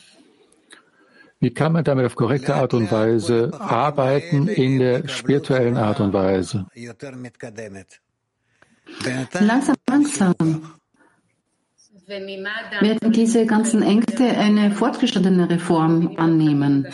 wie 1.40 1.52
kann 1.52 1.74
man 1.74 1.84
damit 1.84 2.06
auf 2.06 2.16
korrekte 2.16 2.56
Art 2.56 2.74
und 2.74 2.92
Weise 2.92 3.52
arbeiten 3.60 4.48
in 4.48 4.80
der 4.80 5.08
spirituellen 5.08 5.78
Art 5.78 6.00
und 6.00 6.14
Weise? 6.14 6.66
Langsam, 9.40 9.76
langsam 9.88 10.34
werden 12.08 13.12
diese 13.12 13.46
ganzen 13.46 13.82
Ängste 13.82 14.26
eine 14.30 14.72
fortgeschrittene 14.72 15.50
Reform 15.50 16.16
annehmen. 16.18 16.88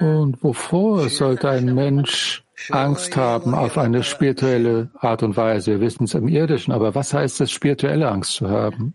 Und 0.00 0.42
wovor 0.42 1.08
sollte 1.08 1.50
ein 1.50 1.74
Mensch 1.74 2.42
Angst 2.70 3.16
haben 3.16 3.54
auf 3.54 3.78
eine 3.78 4.02
spirituelle 4.02 4.90
Art 4.98 5.22
und 5.22 5.36
Weise? 5.36 5.72
Wir 5.72 5.80
wissen 5.80 6.04
es 6.04 6.14
im 6.14 6.28
Irdischen, 6.28 6.72
aber 6.72 6.94
was 6.94 7.12
heißt 7.12 7.40
es, 7.40 7.50
spirituelle 7.50 8.08
Angst 8.08 8.32
zu 8.32 8.48
haben? 8.48 8.94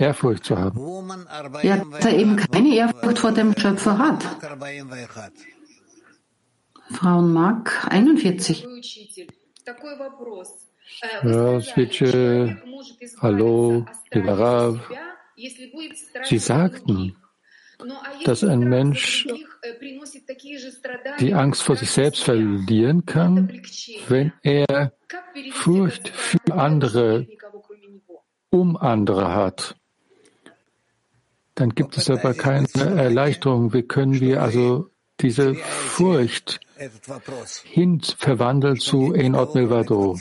Ehrfurcht 0.00 0.44
zu 0.44 0.56
haben. 0.56 0.80
Ja, 1.62 1.76
dass 1.76 2.06
er 2.06 2.16
eben 2.16 2.36
keine 2.36 2.74
Ehrfurcht 2.74 3.18
vor 3.18 3.32
dem 3.32 3.54
Schöpfer 3.56 3.98
hat. 3.98 4.24
Frauenmark 6.92 7.86
41. 7.90 8.66
Ja, 11.22 11.60
Switche, 11.60 12.62
hallo, 13.20 13.84
lieber 14.12 14.38
Rav. 14.38 14.90
Sie 16.24 16.38
sagten, 16.38 17.16
dass 18.24 18.42
ein 18.42 18.60
Mensch 18.60 19.28
die 21.20 21.34
Angst 21.34 21.62
vor 21.62 21.76
sich 21.76 21.90
selbst 21.90 22.24
verlieren 22.24 23.04
kann, 23.06 23.62
wenn 24.08 24.32
er 24.42 24.92
Furcht 25.52 26.08
für 26.08 26.54
andere, 26.54 27.26
um 28.50 28.76
andere 28.76 29.34
hat 29.34 29.79
dann 31.60 31.74
gibt 31.74 31.98
es 31.98 32.08
aber 32.08 32.32
keine 32.32 32.66
Erleichterung. 32.76 33.74
Wie 33.74 33.82
können 33.82 34.18
wir 34.18 34.42
also 34.42 34.88
diese 35.20 35.54
Furcht 35.54 36.60
hin 37.64 38.00
verwandeln 38.00 38.80
zu 38.80 39.12
Enot 39.12 39.54
Milvado? 39.54 40.18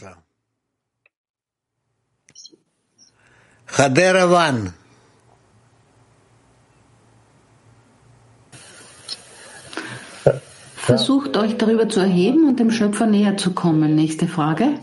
versucht 10.76 11.38
euch 11.38 11.56
darüber 11.56 11.88
zu 11.88 12.02
erheben 12.02 12.50
und 12.50 12.60
dem 12.60 12.72
Schöpfer 12.72 13.06
näher 13.06 13.38
zu 13.38 13.54
kommen. 13.54 13.96
Nächste 13.96 14.28
Frage. 14.28 14.74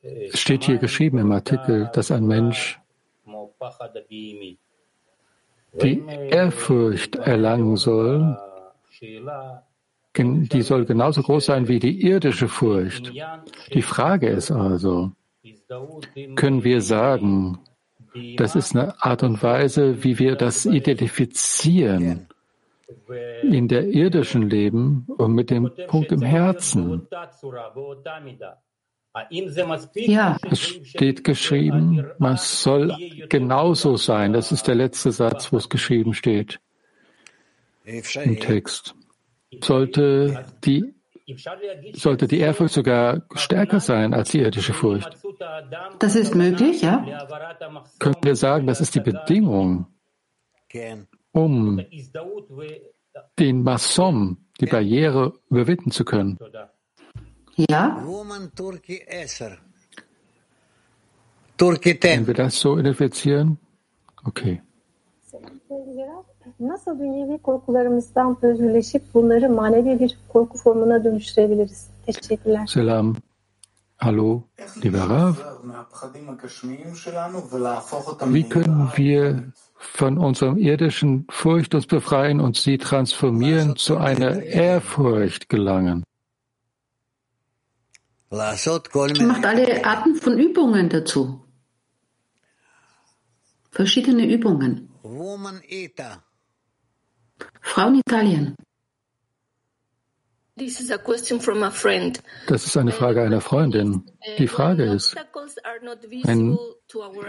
Es 0.00 0.40
steht 0.40 0.64
hier 0.64 0.78
geschrieben 0.78 1.18
im 1.18 1.32
Artikel, 1.32 1.90
dass 1.92 2.10
ein 2.10 2.26
Mensch 2.26 2.80
die 5.80 6.02
Ehrfurcht 6.30 7.16
erlangen 7.16 7.76
soll, 7.76 8.38
die 9.00 10.62
soll 10.62 10.84
genauso 10.84 11.22
groß 11.22 11.46
sein 11.46 11.68
wie 11.68 11.78
die 11.78 12.02
irdische 12.02 12.48
Furcht. 12.48 13.12
Die 13.72 13.82
Frage 13.82 14.28
ist 14.28 14.50
also, 14.50 15.12
können 16.34 16.64
wir 16.64 16.82
sagen, 16.82 17.58
das 18.36 18.54
ist 18.54 18.76
eine 18.76 19.02
Art 19.02 19.22
und 19.22 19.42
Weise, 19.42 20.04
wie 20.04 20.18
wir 20.18 20.36
das 20.36 20.66
identifizieren 20.66 22.26
in 23.42 23.68
der 23.68 23.88
irdischen 23.88 24.48
Leben 24.50 25.06
und 25.16 25.32
mit 25.32 25.50
dem 25.50 25.70
Punkt 25.88 26.12
im 26.12 26.22
Herzen. 26.22 27.08
Ja, 29.94 30.38
es 30.50 30.60
steht 30.60 31.22
geschrieben, 31.24 32.06
man 32.18 32.38
soll 32.38 32.96
genauso 33.28 33.96
sein. 33.96 34.32
Das 34.32 34.52
ist 34.52 34.66
der 34.68 34.74
letzte 34.74 35.12
Satz, 35.12 35.52
wo 35.52 35.58
es 35.58 35.68
geschrieben 35.68 36.14
steht 36.14 36.60
im 37.84 38.40
Text. 38.40 38.94
Sollte 39.62 40.46
die, 40.64 40.94
sollte 41.92 42.26
die 42.26 42.38
Ehrfurcht 42.38 42.74
sogar 42.74 43.22
stärker 43.34 43.80
sein 43.80 44.14
als 44.14 44.30
die 44.30 44.40
irdische 44.40 44.72
Furcht? 44.72 45.10
Das 45.98 46.16
ist 46.16 46.34
möglich, 46.34 46.80
ja. 46.80 47.04
Können 47.98 48.16
wir 48.22 48.36
sagen, 48.36 48.66
das 48.66 48.80
ist 48.80 48.94
die 48.94 49.00
Bedingung, 49.00 49.86
um 51.32 51.84
den 53.38 53.62
Masom, 53.62 54.46
die 54.60 54.66
Barriere 54.66 55.34
überwinden 55.50 55.90
zu 55.90 56.04
können? 56.04 56.38
Ja. 57.56 58.02
Können 61.58 62.26
wir 62.26 62.34
das 62.34 62.60
so 62.60 62.78
identifizieren? 62.78 63.58
Okay. 64.24 64.60
Nasıl 66.60 66.98
dünyevi 66.98 67.38
korkularımızdan 67.38 68.38
özgürleşip 68.42 69.02
bunları 69.14 69.48
manevi 69.50 70.00
bir 70.00 70.18
korku 70.28 70.58
formuna 70.58 71.04
dönüştürebiliriz? 71.04 71.88
Teşekkürler. 72.06 72.66
Selam. 72.66 73.16
Hallo, 73.96 74.42
lieber 74.84 75.08
Rav. 75.08 75.34
Wie 78.34 78.48
können 78.48 78.88
wir 78.96 79.52
von 79.78 80.16
unserem 80.16 80.58
irdischen 80.58 81.26
Furcht 81.30 81.74
uns 81.74 81.86
befreien 81.86 82.40
und 82.40 82.56
sie 82.56 82.78
transformieren 82.78 83.76
zu 83.76 83.96
einer 83.98 84.42
Ehrfurcht 84.42 85.48
gelangen? 85.48 86.02
Macht 88.32 89.44
alle 89.44 89.84
Arten 89.84 90.14
von 90.14 90.38
Übungen 90.38 90.88
dazu. 90.88 91.44
Verschiedene 93.70 94.24
Übungen. 94.26 94.88
Frauen 97.60 97.96
Italien. 97.96 98.54
Das 102.46 102.66
ist 102.66 102.76
eine 102.76 102.92
Frage 102.92 103.22
einer 103.22 103.42
Freundin. 103.42 104.10
Die 104.38 104.48
Frage 104.48 104.84
ist, 104.84 105.14
wenn 106.24 106.58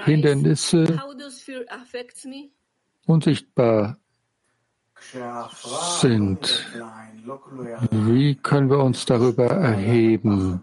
Hindernisse 0.06 1.02
unsichtbar 3.06 3.98
sind, 6.00 6.66
wie 7.92 8.36
können 8.36 8.70
wir 8.70 8.80
uns 8.80 9.06
darüber 9.06 9.48
erheben? 9.48 10.62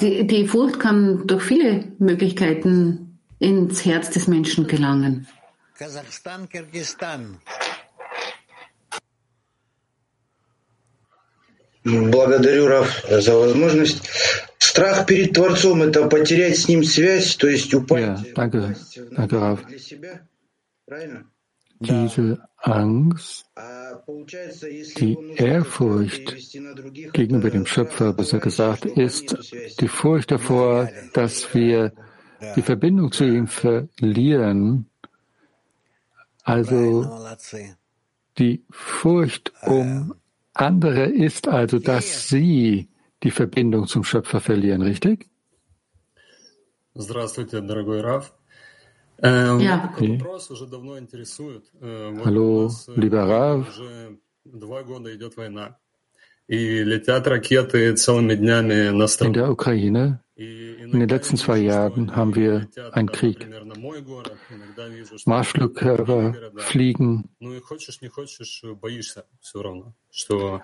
die, 0.00 0.26
die 0.26 0.48
Furcht 0.48 0.80
kann 0.80 1.26
durch 1.26 1.44
viele 1.44 1.84
Möglichkeiten 1.98 3.18
ins 3.38 3.84
Herz 3.84 4.10
des 4.10 4.26
Menschen 4.26 4.66
gelangen. 4.66 5.26
Kasachstan, 5.78 6.48
Kirgistan. 6.48 7.38
Благодарю, 11.84 12.66
Раф, 12.66 13.04
за 13.08 13.36
возможность. 13.36 14.02
Страх 14.58 15.06
перед 15.06 15.32
Творцом – 15.32 15.82
это 15.82 16.06
потерять 16.08 16.58
с 16.58 16.68
ним 16.68 16.82
связь, 16.84 17.36
то 17.36 17.46
есть 17.46 17.72
упасть 17.72 18.26
ja, 18.26 18.34
danke, 18.34 18.76
danke, 19.12 19.36
Raf. 19.36 19.64
для 19.66 19.78
себя, 19.78 20.26
правильно? 20.84 21.24
Diese 21.80 22.38
Angst, 22.62 23.46
die 24.98 25.16
Ehrfurcht 25.36 26.36
gegenüber 27.12 27.50
dem 27.50 27.66
Schöpfer, 27.66 28.12
besser 28.12 28.38
gesagt, 28.40 28.84
ist 28.84 29.54
die 29.80 29.88
Furcht 29.88 30.30
davor, 30.30 30.88
dass 31.14 31.54
wir 31.54 31.92
die 32.56 32.62
Verbindung 32.62 33.12
zu 33.12 33.24
ihm 33.24 33.46
verlieren. 33.46 34.86
Also 36.42 37.26
die 38.38 38.64
Furcht 38.70 39.52
um 39.62 40.14
andere 40.54 41.04
ist 41.04 41.48
also, 41.48 41.78
dass 41.78 42.28
sie 42.28 42.88
die 43.22 43.30
Verbindung 43.30 43.86
zum 43.86 44.04
Schöpfer 44.04 44.40
verlieren, 44.40 44.82
richtig? 44.82 45.28
Здравствуйте, 46.94 47.62
дорогой 47.62 48.00
Раф. 48.00 48.32
Ja. 49.23 49.89
Okay. 49.93 50.17
Hallo, 52.25 52.69
lieber 52.95 53.23
Rav. 53.29 53.79
In 54.45 54.59
der 59.33 59.49
Ukraine, 59.49 60.19
in 60.35 60.91
den 60.91 61.07
letzten 61.07 61.37
zwei 61.37 61.59
Jahren 61.59 62.13
haben 62.13 62.35
wir 62.35 62.67
einen 62.91 63.09
Krieg. 63.09 63.47
Marschflugkörper 65.25 66.33
fliegen, 66.57 67.29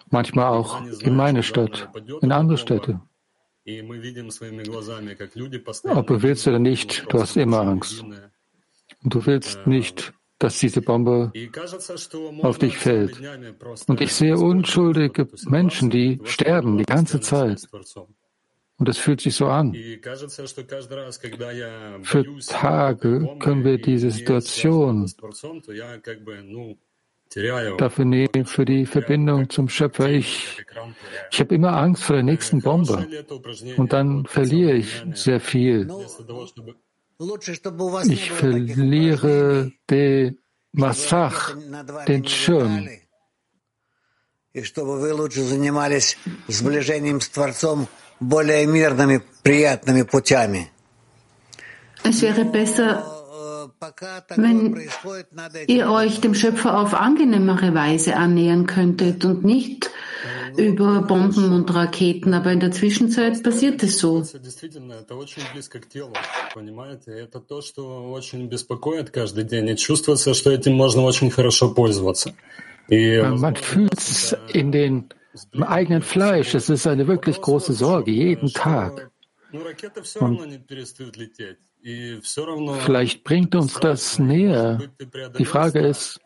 manchmal 0.10 0.47
auch 0.49 0.82
in 0.99 1.16
meine 1.16 1.43
Stadt, 1.43 1.89
in 2.22 2.32
andere 2.34 2.57
Städte. 2.57 2.99
Ob 5.86 6.07
du 6.07 6.22
willst 6.22 6.45
oder 6.47 6.60
nicht, 6.60 7.05
du 7.10 7.22
hast 7.22 7.38
immer 7.38 7.62
Angst. 7.62 8.03
Und 9.04 9.14
du 9.14 9.26
willst 9.26 9.66
nicht, 9.66 10.14
dass 10.39 10.60
diese 10.60 10.82
Bombe 10.82 11.32
auf 12.41 12.58
dich 12.58 12.78
fällt. 12.78 13.20
Und 13.88 14.02
ich 14.02 14.14
sehe 14.14 14.38
unschuldige 14.38 15.28
Menschen, 15.47 15.89
die 15.89 16.20
sterben 16.24 16.78
die 16.78 16.86
ganze 16.86 17.20
Zeit. 17.20 17.68
Und 18.78 18.88
es 18.88 18.97
fühlt 18.97 19.20
sich 19.20 19.36
so 19.36 19.47
an. 19.47 19.74
Für 22.04 22.26
Tage 22.47 23.38
können 23.39 23.66
wir 23.66 23.78
diese 23.78 24.10
Situation 24.10 25.12
dafür 27.78 28.06
nehmen, 28.06 28.45
für 28.45 28.66
die 28.66 28.86
Verbindung 28.86 29.50
zum 29.50 29.68
Schöpfer. 29.68 30.10
Ich, 30.10 30.64
ich 31.32 31.39
habe 31.41 31.56
immer 31.56 31.76
Angst 31.78 32.04
vor 32.04 32.16
der 32.16 32.24
nächsten 32.24 32.62
Bombe. 32.62 33.06
Und 33.76 33.91
dann 33.91 34.26
verliere 34.26 34.74
ich 34.74 35.04
sehr 35.14 35.41
viel. 35.41 35.89
Ich 37.22 38.32
verliere 38.32 39.72
den 39.90 40.40
Massach, 40.72 41.54
den 42.08 42.26
Schirm. 42.26 42.88
Es 44.54 44.74
wäre 52.22 52.46
besser, 52.46 53.04
wenn 54.36 54.90
ihr 55.68 55.92
euch 55.92 56.22
dem 56.22 56.36
Schöpfer 56.36 56.80
auf 56.80 56.94
angenehmere 56.94 57.74
Weise 57.74 58.16
annähern 58.16 58.66
könntet 58.66 59.26
und 59.26 59.44
nicht 59.44 59.92
über 60.58 61.02
Bomben 61.02 61.54
und 61.54 61.74
Raketen, 61.74 62.34
aber 62.34 62.52
in 62.52 62.60
der 62.60 62.72
Zwischenzeit 62.72 63.42
passiert 63.44 63.84
es 63.84 64.00
so. 64.00 64.24
Man 72.90 73.56
fühlt 73.56 73.98
es 73.98 74.36
in 74.54 74.72
den 74.72 75.10
im 75.52 75.64
eigenen 75.64 76.02
Fleisch. 76.02 76.56
Es 76.56 76.70
ist 76.70 76.88
eine 76.88 77.08
wirklich 77.08 77.42
große 77.42 77.74
Sorge, 77.74 78.12
jeden 78.12 78.52
Tag. 78.52 79.12
Und 79.52 79.66
vielleicht 82.82 83.24
bringt 83.24 83.56
uns 83.56 83.74
das 83.80 84.20
näher. 84.20 84.80
Die 85.38 85.46
Frage 85.46 85.80
ist, 85.80 86.20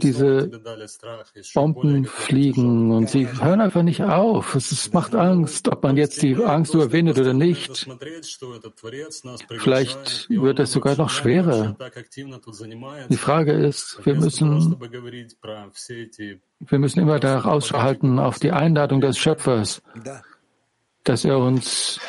diese 0.00 0.50
Bomben 1.54 2.04
fliegen 2.04 2.90
und 2.90 3.08
sie 3.08 3.28
hören 3.28 3.60
einfach 3.60 3.82
nicht 3.82 4.02
auf. 4.02 4.54
Es 4.54 4.92
macht 4.92 5.14
Angst, 5.14 5.68
ob 5.68 5.82
man 5.82 5.96
jetzt 5.96 6.22
die 6.22 6.36
Angst 6.36 6.74
überwindet 6.74 7.18
oder 7.18 7.32
nicht. 7.32 7.86
Vielleicht 9.58 10.30
wird 10.30 10.58
es 10.58 10.72
sogar 10.72 10.96
noch 10.96 11.10
schwerer. 11.10 11.76
Die 13.08 13.16
Frage 13.16 13.52
ist, 13.52 14.00
wir 14.04 14.14
müssen, 14.14 14.76
wir 16.60 16.78
müssen 16.78 17.00
immer 17.00 17.18
danach 17.18 17.46
Ausschau 17.46 17.82
halten 17.82 18.18
auf 18.18 18.38
die 18.38 18.52
Einladung 18.52 19.00
des 19.00 19.18
Schöpfers, 19.18 19.82
dass 21.04 21.24
er 21.24 21.38
uns 21.38 22.00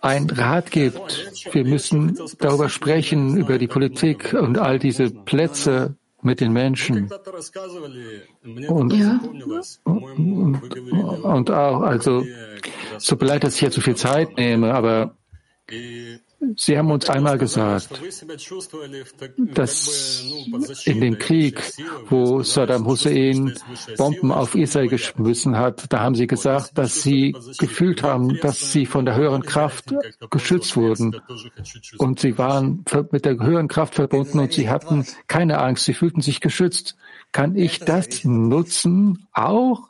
ein 0.00 0.30
Rat 0.30 0.70
gibt. 0.70 1.32
Wir 1.52 1.64
müssen 1.64 2.18
darüber 2.38 2.68
sprechen, 2.68 3.36
über 3.36 3.58
die 3.58 3.66
Politik 3.66 4.34
und 4.34 4.58
all 4.58 4.78
diese 4.78 5.10
Plätze 5.10 5.96
mit 6.26 6.40
den 6.40 6.52
Menschen. 6.52 7.08
Und, 8.68 8.92
ja. 8.92 9.20
und, 9.84 10.60
und 11.24 11.50
auch, 11.50 11.80
also, 11.80 12.24
so 12.98 13.16
leid, 13.20 13.44
dass 13.44 13.54
ich 13.54 13.60
jetzt 13.62 13.74
so 13.74 13.80
viel 13.80 13.96
Zeit 13.96 14.36
nehme, 14.36 14.74
aber 14.74 15.16
Sie 16.56 16.76
haben 16.76 16.90
uns 16.90 17.08
einmal 17.08 17.38
gesagt, 17.38 18.00
dass 19.54 20.24
in 20.84 21.00
dem 21.00 21.18
Krieg, 21.18 21.62
wo 22.08 22.42
Saddam 22.42 22.86
Hussein 22.86 23.54
Bomben 23.96 24.32
auf 24.32 24.54
Israel 24.54 24.88
geschmissen 24.88 25.56
hat, 25.56 25.92
da 25.92 26.00
haben 26.00 26.14
Sie 26.14 26.26
gesagt, 26.26 26.76
dass 26.76 27.02
Sie 27.02 27.34
gefühlt 27.58 28.02
haben, 28.02 28.38
dass 28.40 28.72
Sie 28.72 28.86
von 28.86 29.06
der 29.06 29.16
höheren 29.16 29.42
Kraft 29.42 29.94
geschützt 30.30 30.76
wurden. 30.76 31.16
Und 31.98 32.20
Sie 32.20 32.36
waren 32.36 32.84
mit 33.10 33.24
der 33.24 33.38
höheren 33.38 33.68
Kraft 33.68 33.94
verbunden 33.94 34.38
und 34.38 34.52
Sie 34.52 34.68
hatten 34.68 35.06
keine 35.28 35.58
Angst. 35.58 35.84
Sie 35.84 35.94
fühlten 35.94 36.20
sich 36.20 36.40
geschützt. 36.40 36.96
Kann 37.36 37.54
ich 37.54 37.80
das 37.80 38.24
nutzen? 38.24 39.28
Auch? 39.34 39.88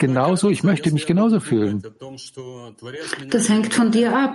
Genauso? 0.00 0.50
Ich 0.50 0.64
möchte 0.64 0.90
mich 0.90 1.06
genauso 1.06 1.38
fühlen. 1.38 1.80
Das 3.30 3.48
hängt 3.48 3.72
von 3.72 3.92
dir 3.92 4.16
ab. 4.16 4.34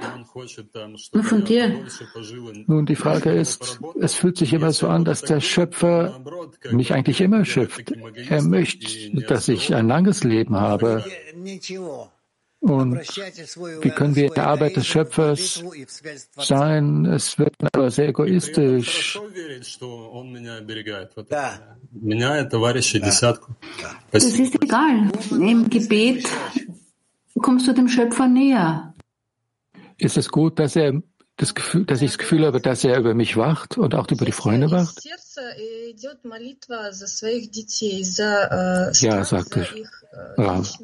Nur 1.12 1.24
von 1.26 1.44
dir. 1.44 1.86
Nun, 2.68 2.86
die 2.86 2.96
Frage 2.96 3.32
ist, 3.32 3.82
es 4.00 4.14
fühlt 4.14 4.38
sich 4.38 4.54
immer 4.54 4.72
so 4.72 4.88
an, 4.88 5.04
dass 5.04 5.24
der 5.24 5.42
Schöpfer 5.42 6.22
mich 6.72 6.94
eigentlich 6.94 7.20
immer 7.20 7.44
schöpft. 7.44 7.92
Er 8.30 8.42
möchte, 8.42 8.88
dass 9.28 9.50
ich 9.50 9.76
ein 9.76 9.90
langes 9.90 10.24
Leben 10.24 10.56
habe. 10.56 11.04
Und 12.64 12.96
wie 12.96 13.90
können 13.90 14.16
wir 14.16 14.28
in 14.28 14.34
der 14.36 14.48
Arbeit 14.48 14.78
des 14.78 14.88
Schöpfers 14.88 15.62
sein? 16.38 17.06
Es 17.06 17.38
wird 17.38 17.54
aber 17.74 17.92
sehr 17.92 18.08
egoistisch. 18.08 19.20
Das 24.12 24.24
ist 24.24 24.64
egal. 24.64 25.12
Im 25.32 25.70
Gebet 25.70 26.26
kommst 27.42 27.68
du 27.68 27.74
dem 27.74 27.90
Schöpfer 27.90 28.30
näher. 28.30 28.94
Ist 29.98 30.16
es 30.16 30.30
gut, 30.30 30.58
dass 30.58 30.78
er 30.78 31.04
das 31.36 31.56
Gefühl, 31.56 31.84
dass 31.86 32.02
ich 32.02 32.12
das 32.12 32.18
Gefühl 32.18 32.46
habe, 32.46 32.62
dass 32.62 32.86
er 32.86 32.98
über 32.98 33.14
mich 33.14 33.36
wacht 33.36 33.78
und 33.78 33.94
auch 33.94 34.10
über 34.10 34.24
die 34.24 34.32
Freunde 34.32 34.72
wacht? 34.72 35.04
Ja, 39.02 39.24
sagte 39.26 39.68
Rav. 40.38 40.80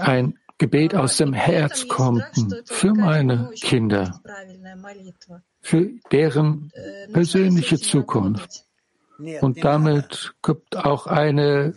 Ein 0.00 0.38
Gebet 0.58 0.94
aus 0.94 1.16
dem 1.16 1.32
Herz 1.32 1.88
kommt 1.88 2.24
für 2.66 2.94
meine 2.94 3.50
Kinder, 3.54 4.20
für 5.60 5.90
deren 6.10 6.72
persönliche 7.12 7.78
Zukunft. 7.78 8.64
Und 9.40 9.62
damit 9.62 10.32
kommt 10.40 10.76
auch 10.76 11.06
eine 11.06 11.74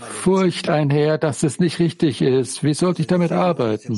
Furcht 0.00 0.68
einher, 0.68 1.16
dass 1.16 1.42
es 1.42 1.58
nicht 1.58 1.78
richtig 1.78 2.20
ist. 2.20 2.62
Wie 2.62 2.74
sollte 2.74 3.00
ich 3.00 3.08
damit 3.08 3.32
arbeiten? 3.32 3.94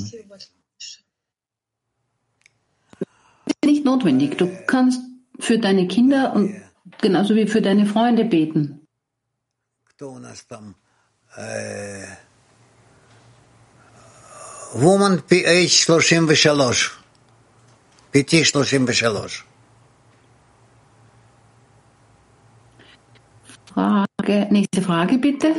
Nicht 3.65 3.85
notwendig. 3.85 4.39
Du 4.39 4.49
kannst 4.67 5.01
für 5.41 5.59
deine 5.59 5.89
Kinder 5.89 6.33
und 6.35 6.55
genauso 7.01 7.35
wie 7.35 7.47
für 7.47 7.63
deine 7.63 7.87
Freunde 7.87 8.25
beten. 8.25 8.87
Woman 14.75 15.23
PH 15.23 15.87
33. 15.87 16.91
PT 18.13 18.45
33. 18.45 19.45
Frage, 23.75 24.47
nächste 24.51 24.83
Frage 24.83 25.19
bitte. 25.19 25.55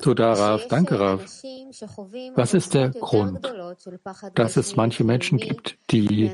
Toda 0.00 0.32
Rav, 0.32 0.66
danke 0.68 0.98
Rav. 0.98 1.22
Was 2.34 2.54
ist 2.54 2.74
der 2.74 2.88
Grund, 2.90 3.46
dass 4.34 4.56
es 4.56 4.74
manche 4.76 5.04
Menschen 5.04 5.38
gibt, 5.38 5.78
die 5.90 6.30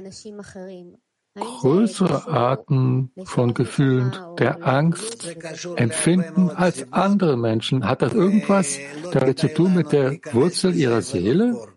größere 1.34 2.28
Arten 2.28 3.10
von 3.24 3.54
Gefühlen 3.54 4.12
der 4.38 4.66
Angst 4.66 5.36
empfinden 5.76 6.50
als 6.50 6.92
andere 6.92 7.36
Menschen. 7.36 7.86
Hat 7.86 8.02
das 8.02 8.12
irgendwas 8.12 8.78
damit 9.12 9.38
zu 9.38 9.52
tun 9.52 9.74
mit 9.74 9.92
der 9.92 10.18
Wurzel 10.32 10.74
ihrer 10.74 11.02
Seele? 11.02 11.68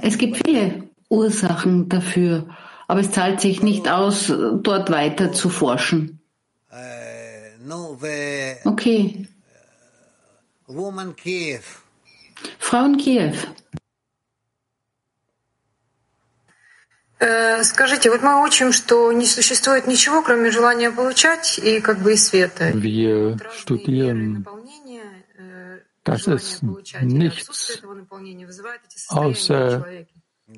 Es 0.00 0.18
gibt 0.18 0.38
viele 0.46 0.88
Ursachen 1.08 1.88
dafür, 1.88 2.48
aber 2.88 3.00
es 3.00 3.10
zahlt 3.10 3.40
sich 3.40 3.62
nicht 3.62 3.88
aus, 3.88 4.32
dort 4.62 4.90
weiter 4.90 5.32
zu 5.32 5.48
forschen. 5.50 6.20
Okay. 8.64 9.28
Frauen 12.58 12.96
Kiew. 12.96 13.32
Скажите, 17.62 18.10
вот 18.10 18.22
мы 18.22 18.42
учим, 18.42 18.72
что 18.72 19.12
не 19.12 19.26
существует 19.26 19.86
ничего, 19.86 20.22
кроме 20.22 20.50
желания 20.50 20.90
получать 20.90 21.58
и 21.58 21.80
как 21.80 21.98
бы 21.98 22.14
и 22.14 22.16
света. 22.16 22.70
Wir 22.70 23.38
studieren, 23.52 24.46
dass 26.02 26.26
es 26.26 26.62
nichts 27.02 27.82
außer 29.10 29.84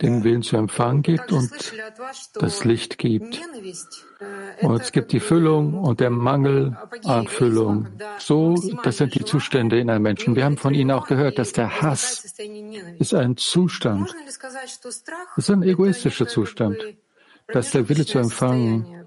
den 0.00 0.24
Willen 0.24 0.42
zu 0.42 0.56
empfangen 0.56 1.02
gibt 1.02 1.32
und 1.32 1.50
das 2.34 2.64
Licht 2.64 2.98
gibt. 2.98 3.40
Und 4.60 4.80
es 4.80 4.92
gibt 4.92 5.12
die 5.12 5.20
Füllung 5.20 5.74
und 5.74 6.00
der 6.00 6.10
Mangel 6.10 6.76
an 7.04 7.26
Füllung. 7.26 7.88
So, 8.18 8.54
das 8.82 8.98
sind 8.98 9.14
die 9.14 9.24
Zustände 9.24 9.78
in 9.78 9.90
einem 9.90 10.02
Menschen. 10.02 10.36
Wir 10.36 10.44
haben 10.44 10.56
von 10.56 10.74
Ihnen 10.74 10.90
auch 10.92 11.06
gehört, 11.06 11.38
dass 11.38 11.52
der 11.52 11.82
Hass 11.82 12.34
ist 12.98 13.14
ein 13.14 13.36
Zustand. 13.36 14.14
Es 15.36 15.44
ist 15.44 15.50
ein 15.50 15.62
egoistischer 15.62 16.26
Zustand, 16.28 16.78
dass 17.48 17.72
der 17.72 17.88
Wille 17.88 18.06
zu 18.06 18.18
empfangen 18.18 19.04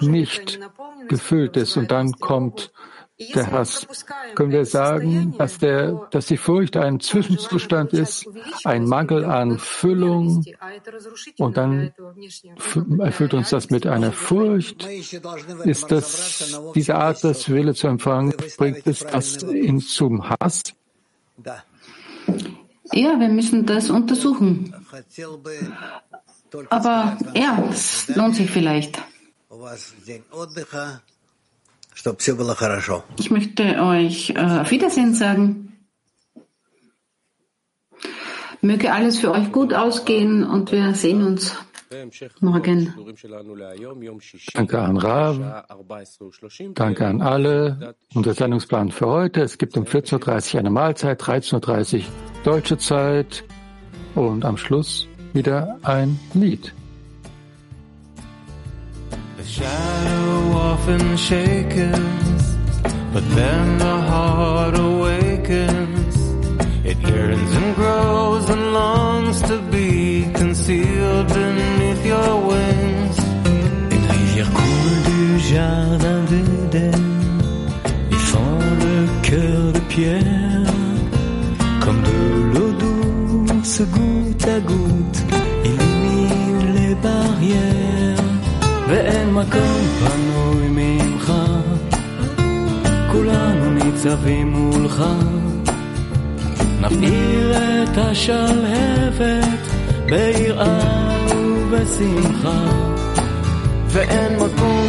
nicht 0.00 0.60
gefüllt 1.08 1.56
ist 1.56 1.76
und 1.76 1.90
dann 1.90 2.12
kommt 2.12 2.72
der 3.34 3.50
Hass. 3.50 3.86
Können 4.34 4.52
wir 4.52 4.64
sagen, 4.64 5.34
dass, 5.38 5.58
der, 5.58 6.08
dass 6.10 6.26
die 6.26 6.36
Furcht 6.36 6.76
ein 6.76 7.00
Zwischenzustand 7.00 7.92
ist, 7.92 8.28
ein 8.64 8.84
Mangel 8.84 9.24
an 9.24 9.58
Füllung 9.58 10.44
und 11.38 11.56
dann 11.56 11.92
erfüllt 12.98 13.34
uns 13.34 13.50
das 13.50 13.70
mit 13.70 13.86
einer 13.86 14.12
Furcht? 14.12 14.86
Ist 15.64 15.90
das 15.90 16.60
diese 16.74 16.94
Art, 16.94 17.22
das 17.24 17.48
Wille 17.48 17.74
zu 17.74 17.88
empfangen, 17.88 18.34
bringt 18.56 18.86
es 18.86 19.00
das 19.00 19.42
in 19.42 19.80
zum 19.80 20.28
Hass? 20.28 20.62
Ja, 22.92 23.18
wir 23.18 23.28
müssen 23.28 23.64
das 23.66 23.90
untersuchen. 23.90 24.74
Aber 26.70 27.16
ja, 27.34 27.64
es 27.70 28.08
lohnt 28.14 28.36
sich 28.36 28.50
vielleicht. 28.50 29.00
Ich 33.18 33.30
möchte 33.30 33.62
euch 33.82 34.30
äh, 34.30 34.38
auf 34.38 34.70
Wiedersehen 34.70 35.14
sagen. 35.14 35.72
Möge 38.60 38.92
alles 38.92 39.18
für 39.18 39.32
euch 39.32 39.50
gut 39.50 39.74
ausgehen 39.74 40.44
und 40.44 40.70
wir 40.70 40.94
sehen 40.94 41.24
uns 41.24 41.56
morgen. 42.40 42.94
Danke 44.54 44.78
an 44.78 44.96
Rav. 44.96 45.64
Danke 46.74 47.06
an 47.06 47.20
alle. 47.20 47.94
Unser 48.14 48.34
Sendungsplan 48.34 48.90
für 48.90 49.06
heute. 49.06 49.42
Es 49.42 49.58
gibt 49.58 49.76
um 49.76 49.84
14.30 49.84 50.54
Uhr 50.54 50.60
eine 50.60 50.70
Mahlzeit, 50.70 51.20
13.30 51.20 51.98
Uhr 51.98 52.02
deutsche 52.44 52.78
Zeit 52.78 53.44
und 54.14 54.44
am 54.44 54.56
Schluss 54.56 55.08
wieder 55.32 55.78
ein 55.82 56.18
Lied. 56.34 56.72
The 59.42 59.48
shadow 59.48 60.56
often 60.56 61.16
shakens, 61.16 62.42
but 63.12 63.28
then 63.34 63.78
the 63.78 63.96
heart 64.10 64.78
awakens. 64.78 66.14
It 66.84 66.98
yearns 66.98 67.52
and 67.60 67.74
grows 67.74 68.48
and 68.48 68.72
longs 68.72 69.42
to 69.42 69.58
be 69.62 70.30
concealed 70.32 71.26
beneath 71.26 72.06
your 72.06 72.34
wings. 72.50 73.18
Une 73.90 74.06
rivière 74.14 74.52
coule 74.58 74.98
du 75.10 75.40
jardin 75.40 76.20
d'Éden 76.30 77.04
et 78.12 78.22
fend 78.30 78.60
le 78.84 78.96
cœur 79.28 79.72
de 79.72 79.80
pierre 79.92 80.72
comme 81.80 82.00
de 82.10 82.18
l'eau 82.52 82.72
douce 82.84 83.82
goutte 83.90 84.46
à 84.46 84.60
goutte. 84.60 85.11
מקום 89.42 89.86
פנוי 89.98 90.68
ממך, 90.68 91.32
כולנו 93.12 93.70
ניצבים 93.70 94.52
מולך. 94.52 95.04
נבעיר 96.80 97.52
את 97.56 97.98
השלהבת 97.98 99.60
ביראה 100.06 101.16
ובשמחה, 101.36 102.64
ואין 103.88 104.36
מקום 104.36 104.81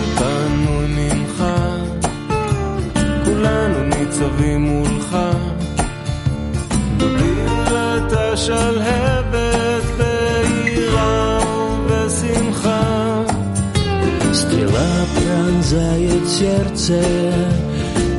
сердце, 16.44 17.02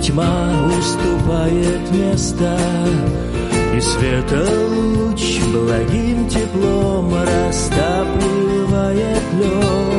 тьма 0.03 0.51
уступает 0.79 1.91
место. 1.93 2.57
И 3.77 3.81
света 3.81 4.47
луч 4.71 5.41
благим 5.53 6.29
теплом 6.29 7.13
растапливает 7.15 9.23
лед. 9.39 9.94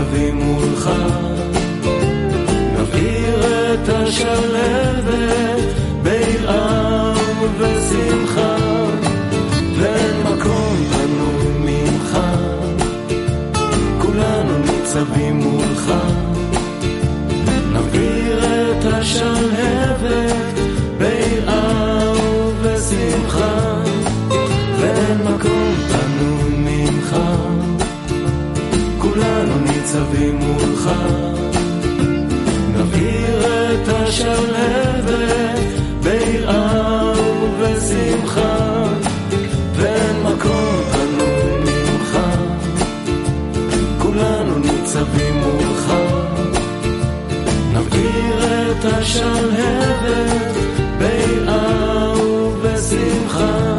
ניצבים 0.00 0.36
מולך. 0.36 0.90
את 3.74 3.88
השלבת 3.88 5.64
ביראה 6.02 7.12
ובשמחה, 7.40 8.56
ואין 9.78 10.22
מקום 10.22 10.76
פנוי 10.92 11.52
ממך, 11.58 12.18
כולנו 13.98 14.58
ניצבים 14.58 15.36
מולך. 15.36 15.92
נבעיר 17.72 18.38
את 18.44 18.84
ניצבים 30.10 30.38
מולך, 30.38 30.90
נבעיר 32.74 33.46
את 33.46 33.88
השלהבת 33.88 35.58
ביראה 36.02 37.12
ובשמחה, 37.42 38.84
ואין 39.74 40.22
מקום 40.22 40.82
פנוי 40.92 41.58
ממך, 41.60 42.18
כולנו 43.98 44.58
ניצבים 44.58 45.34
מולך, 45.40 45.92
נבעיר 47.72 48.70
את 48.70 48.84
השלהבת 48.84 50.56
ביראה 50.98 52.14
ובשמחה. 52.18 53.69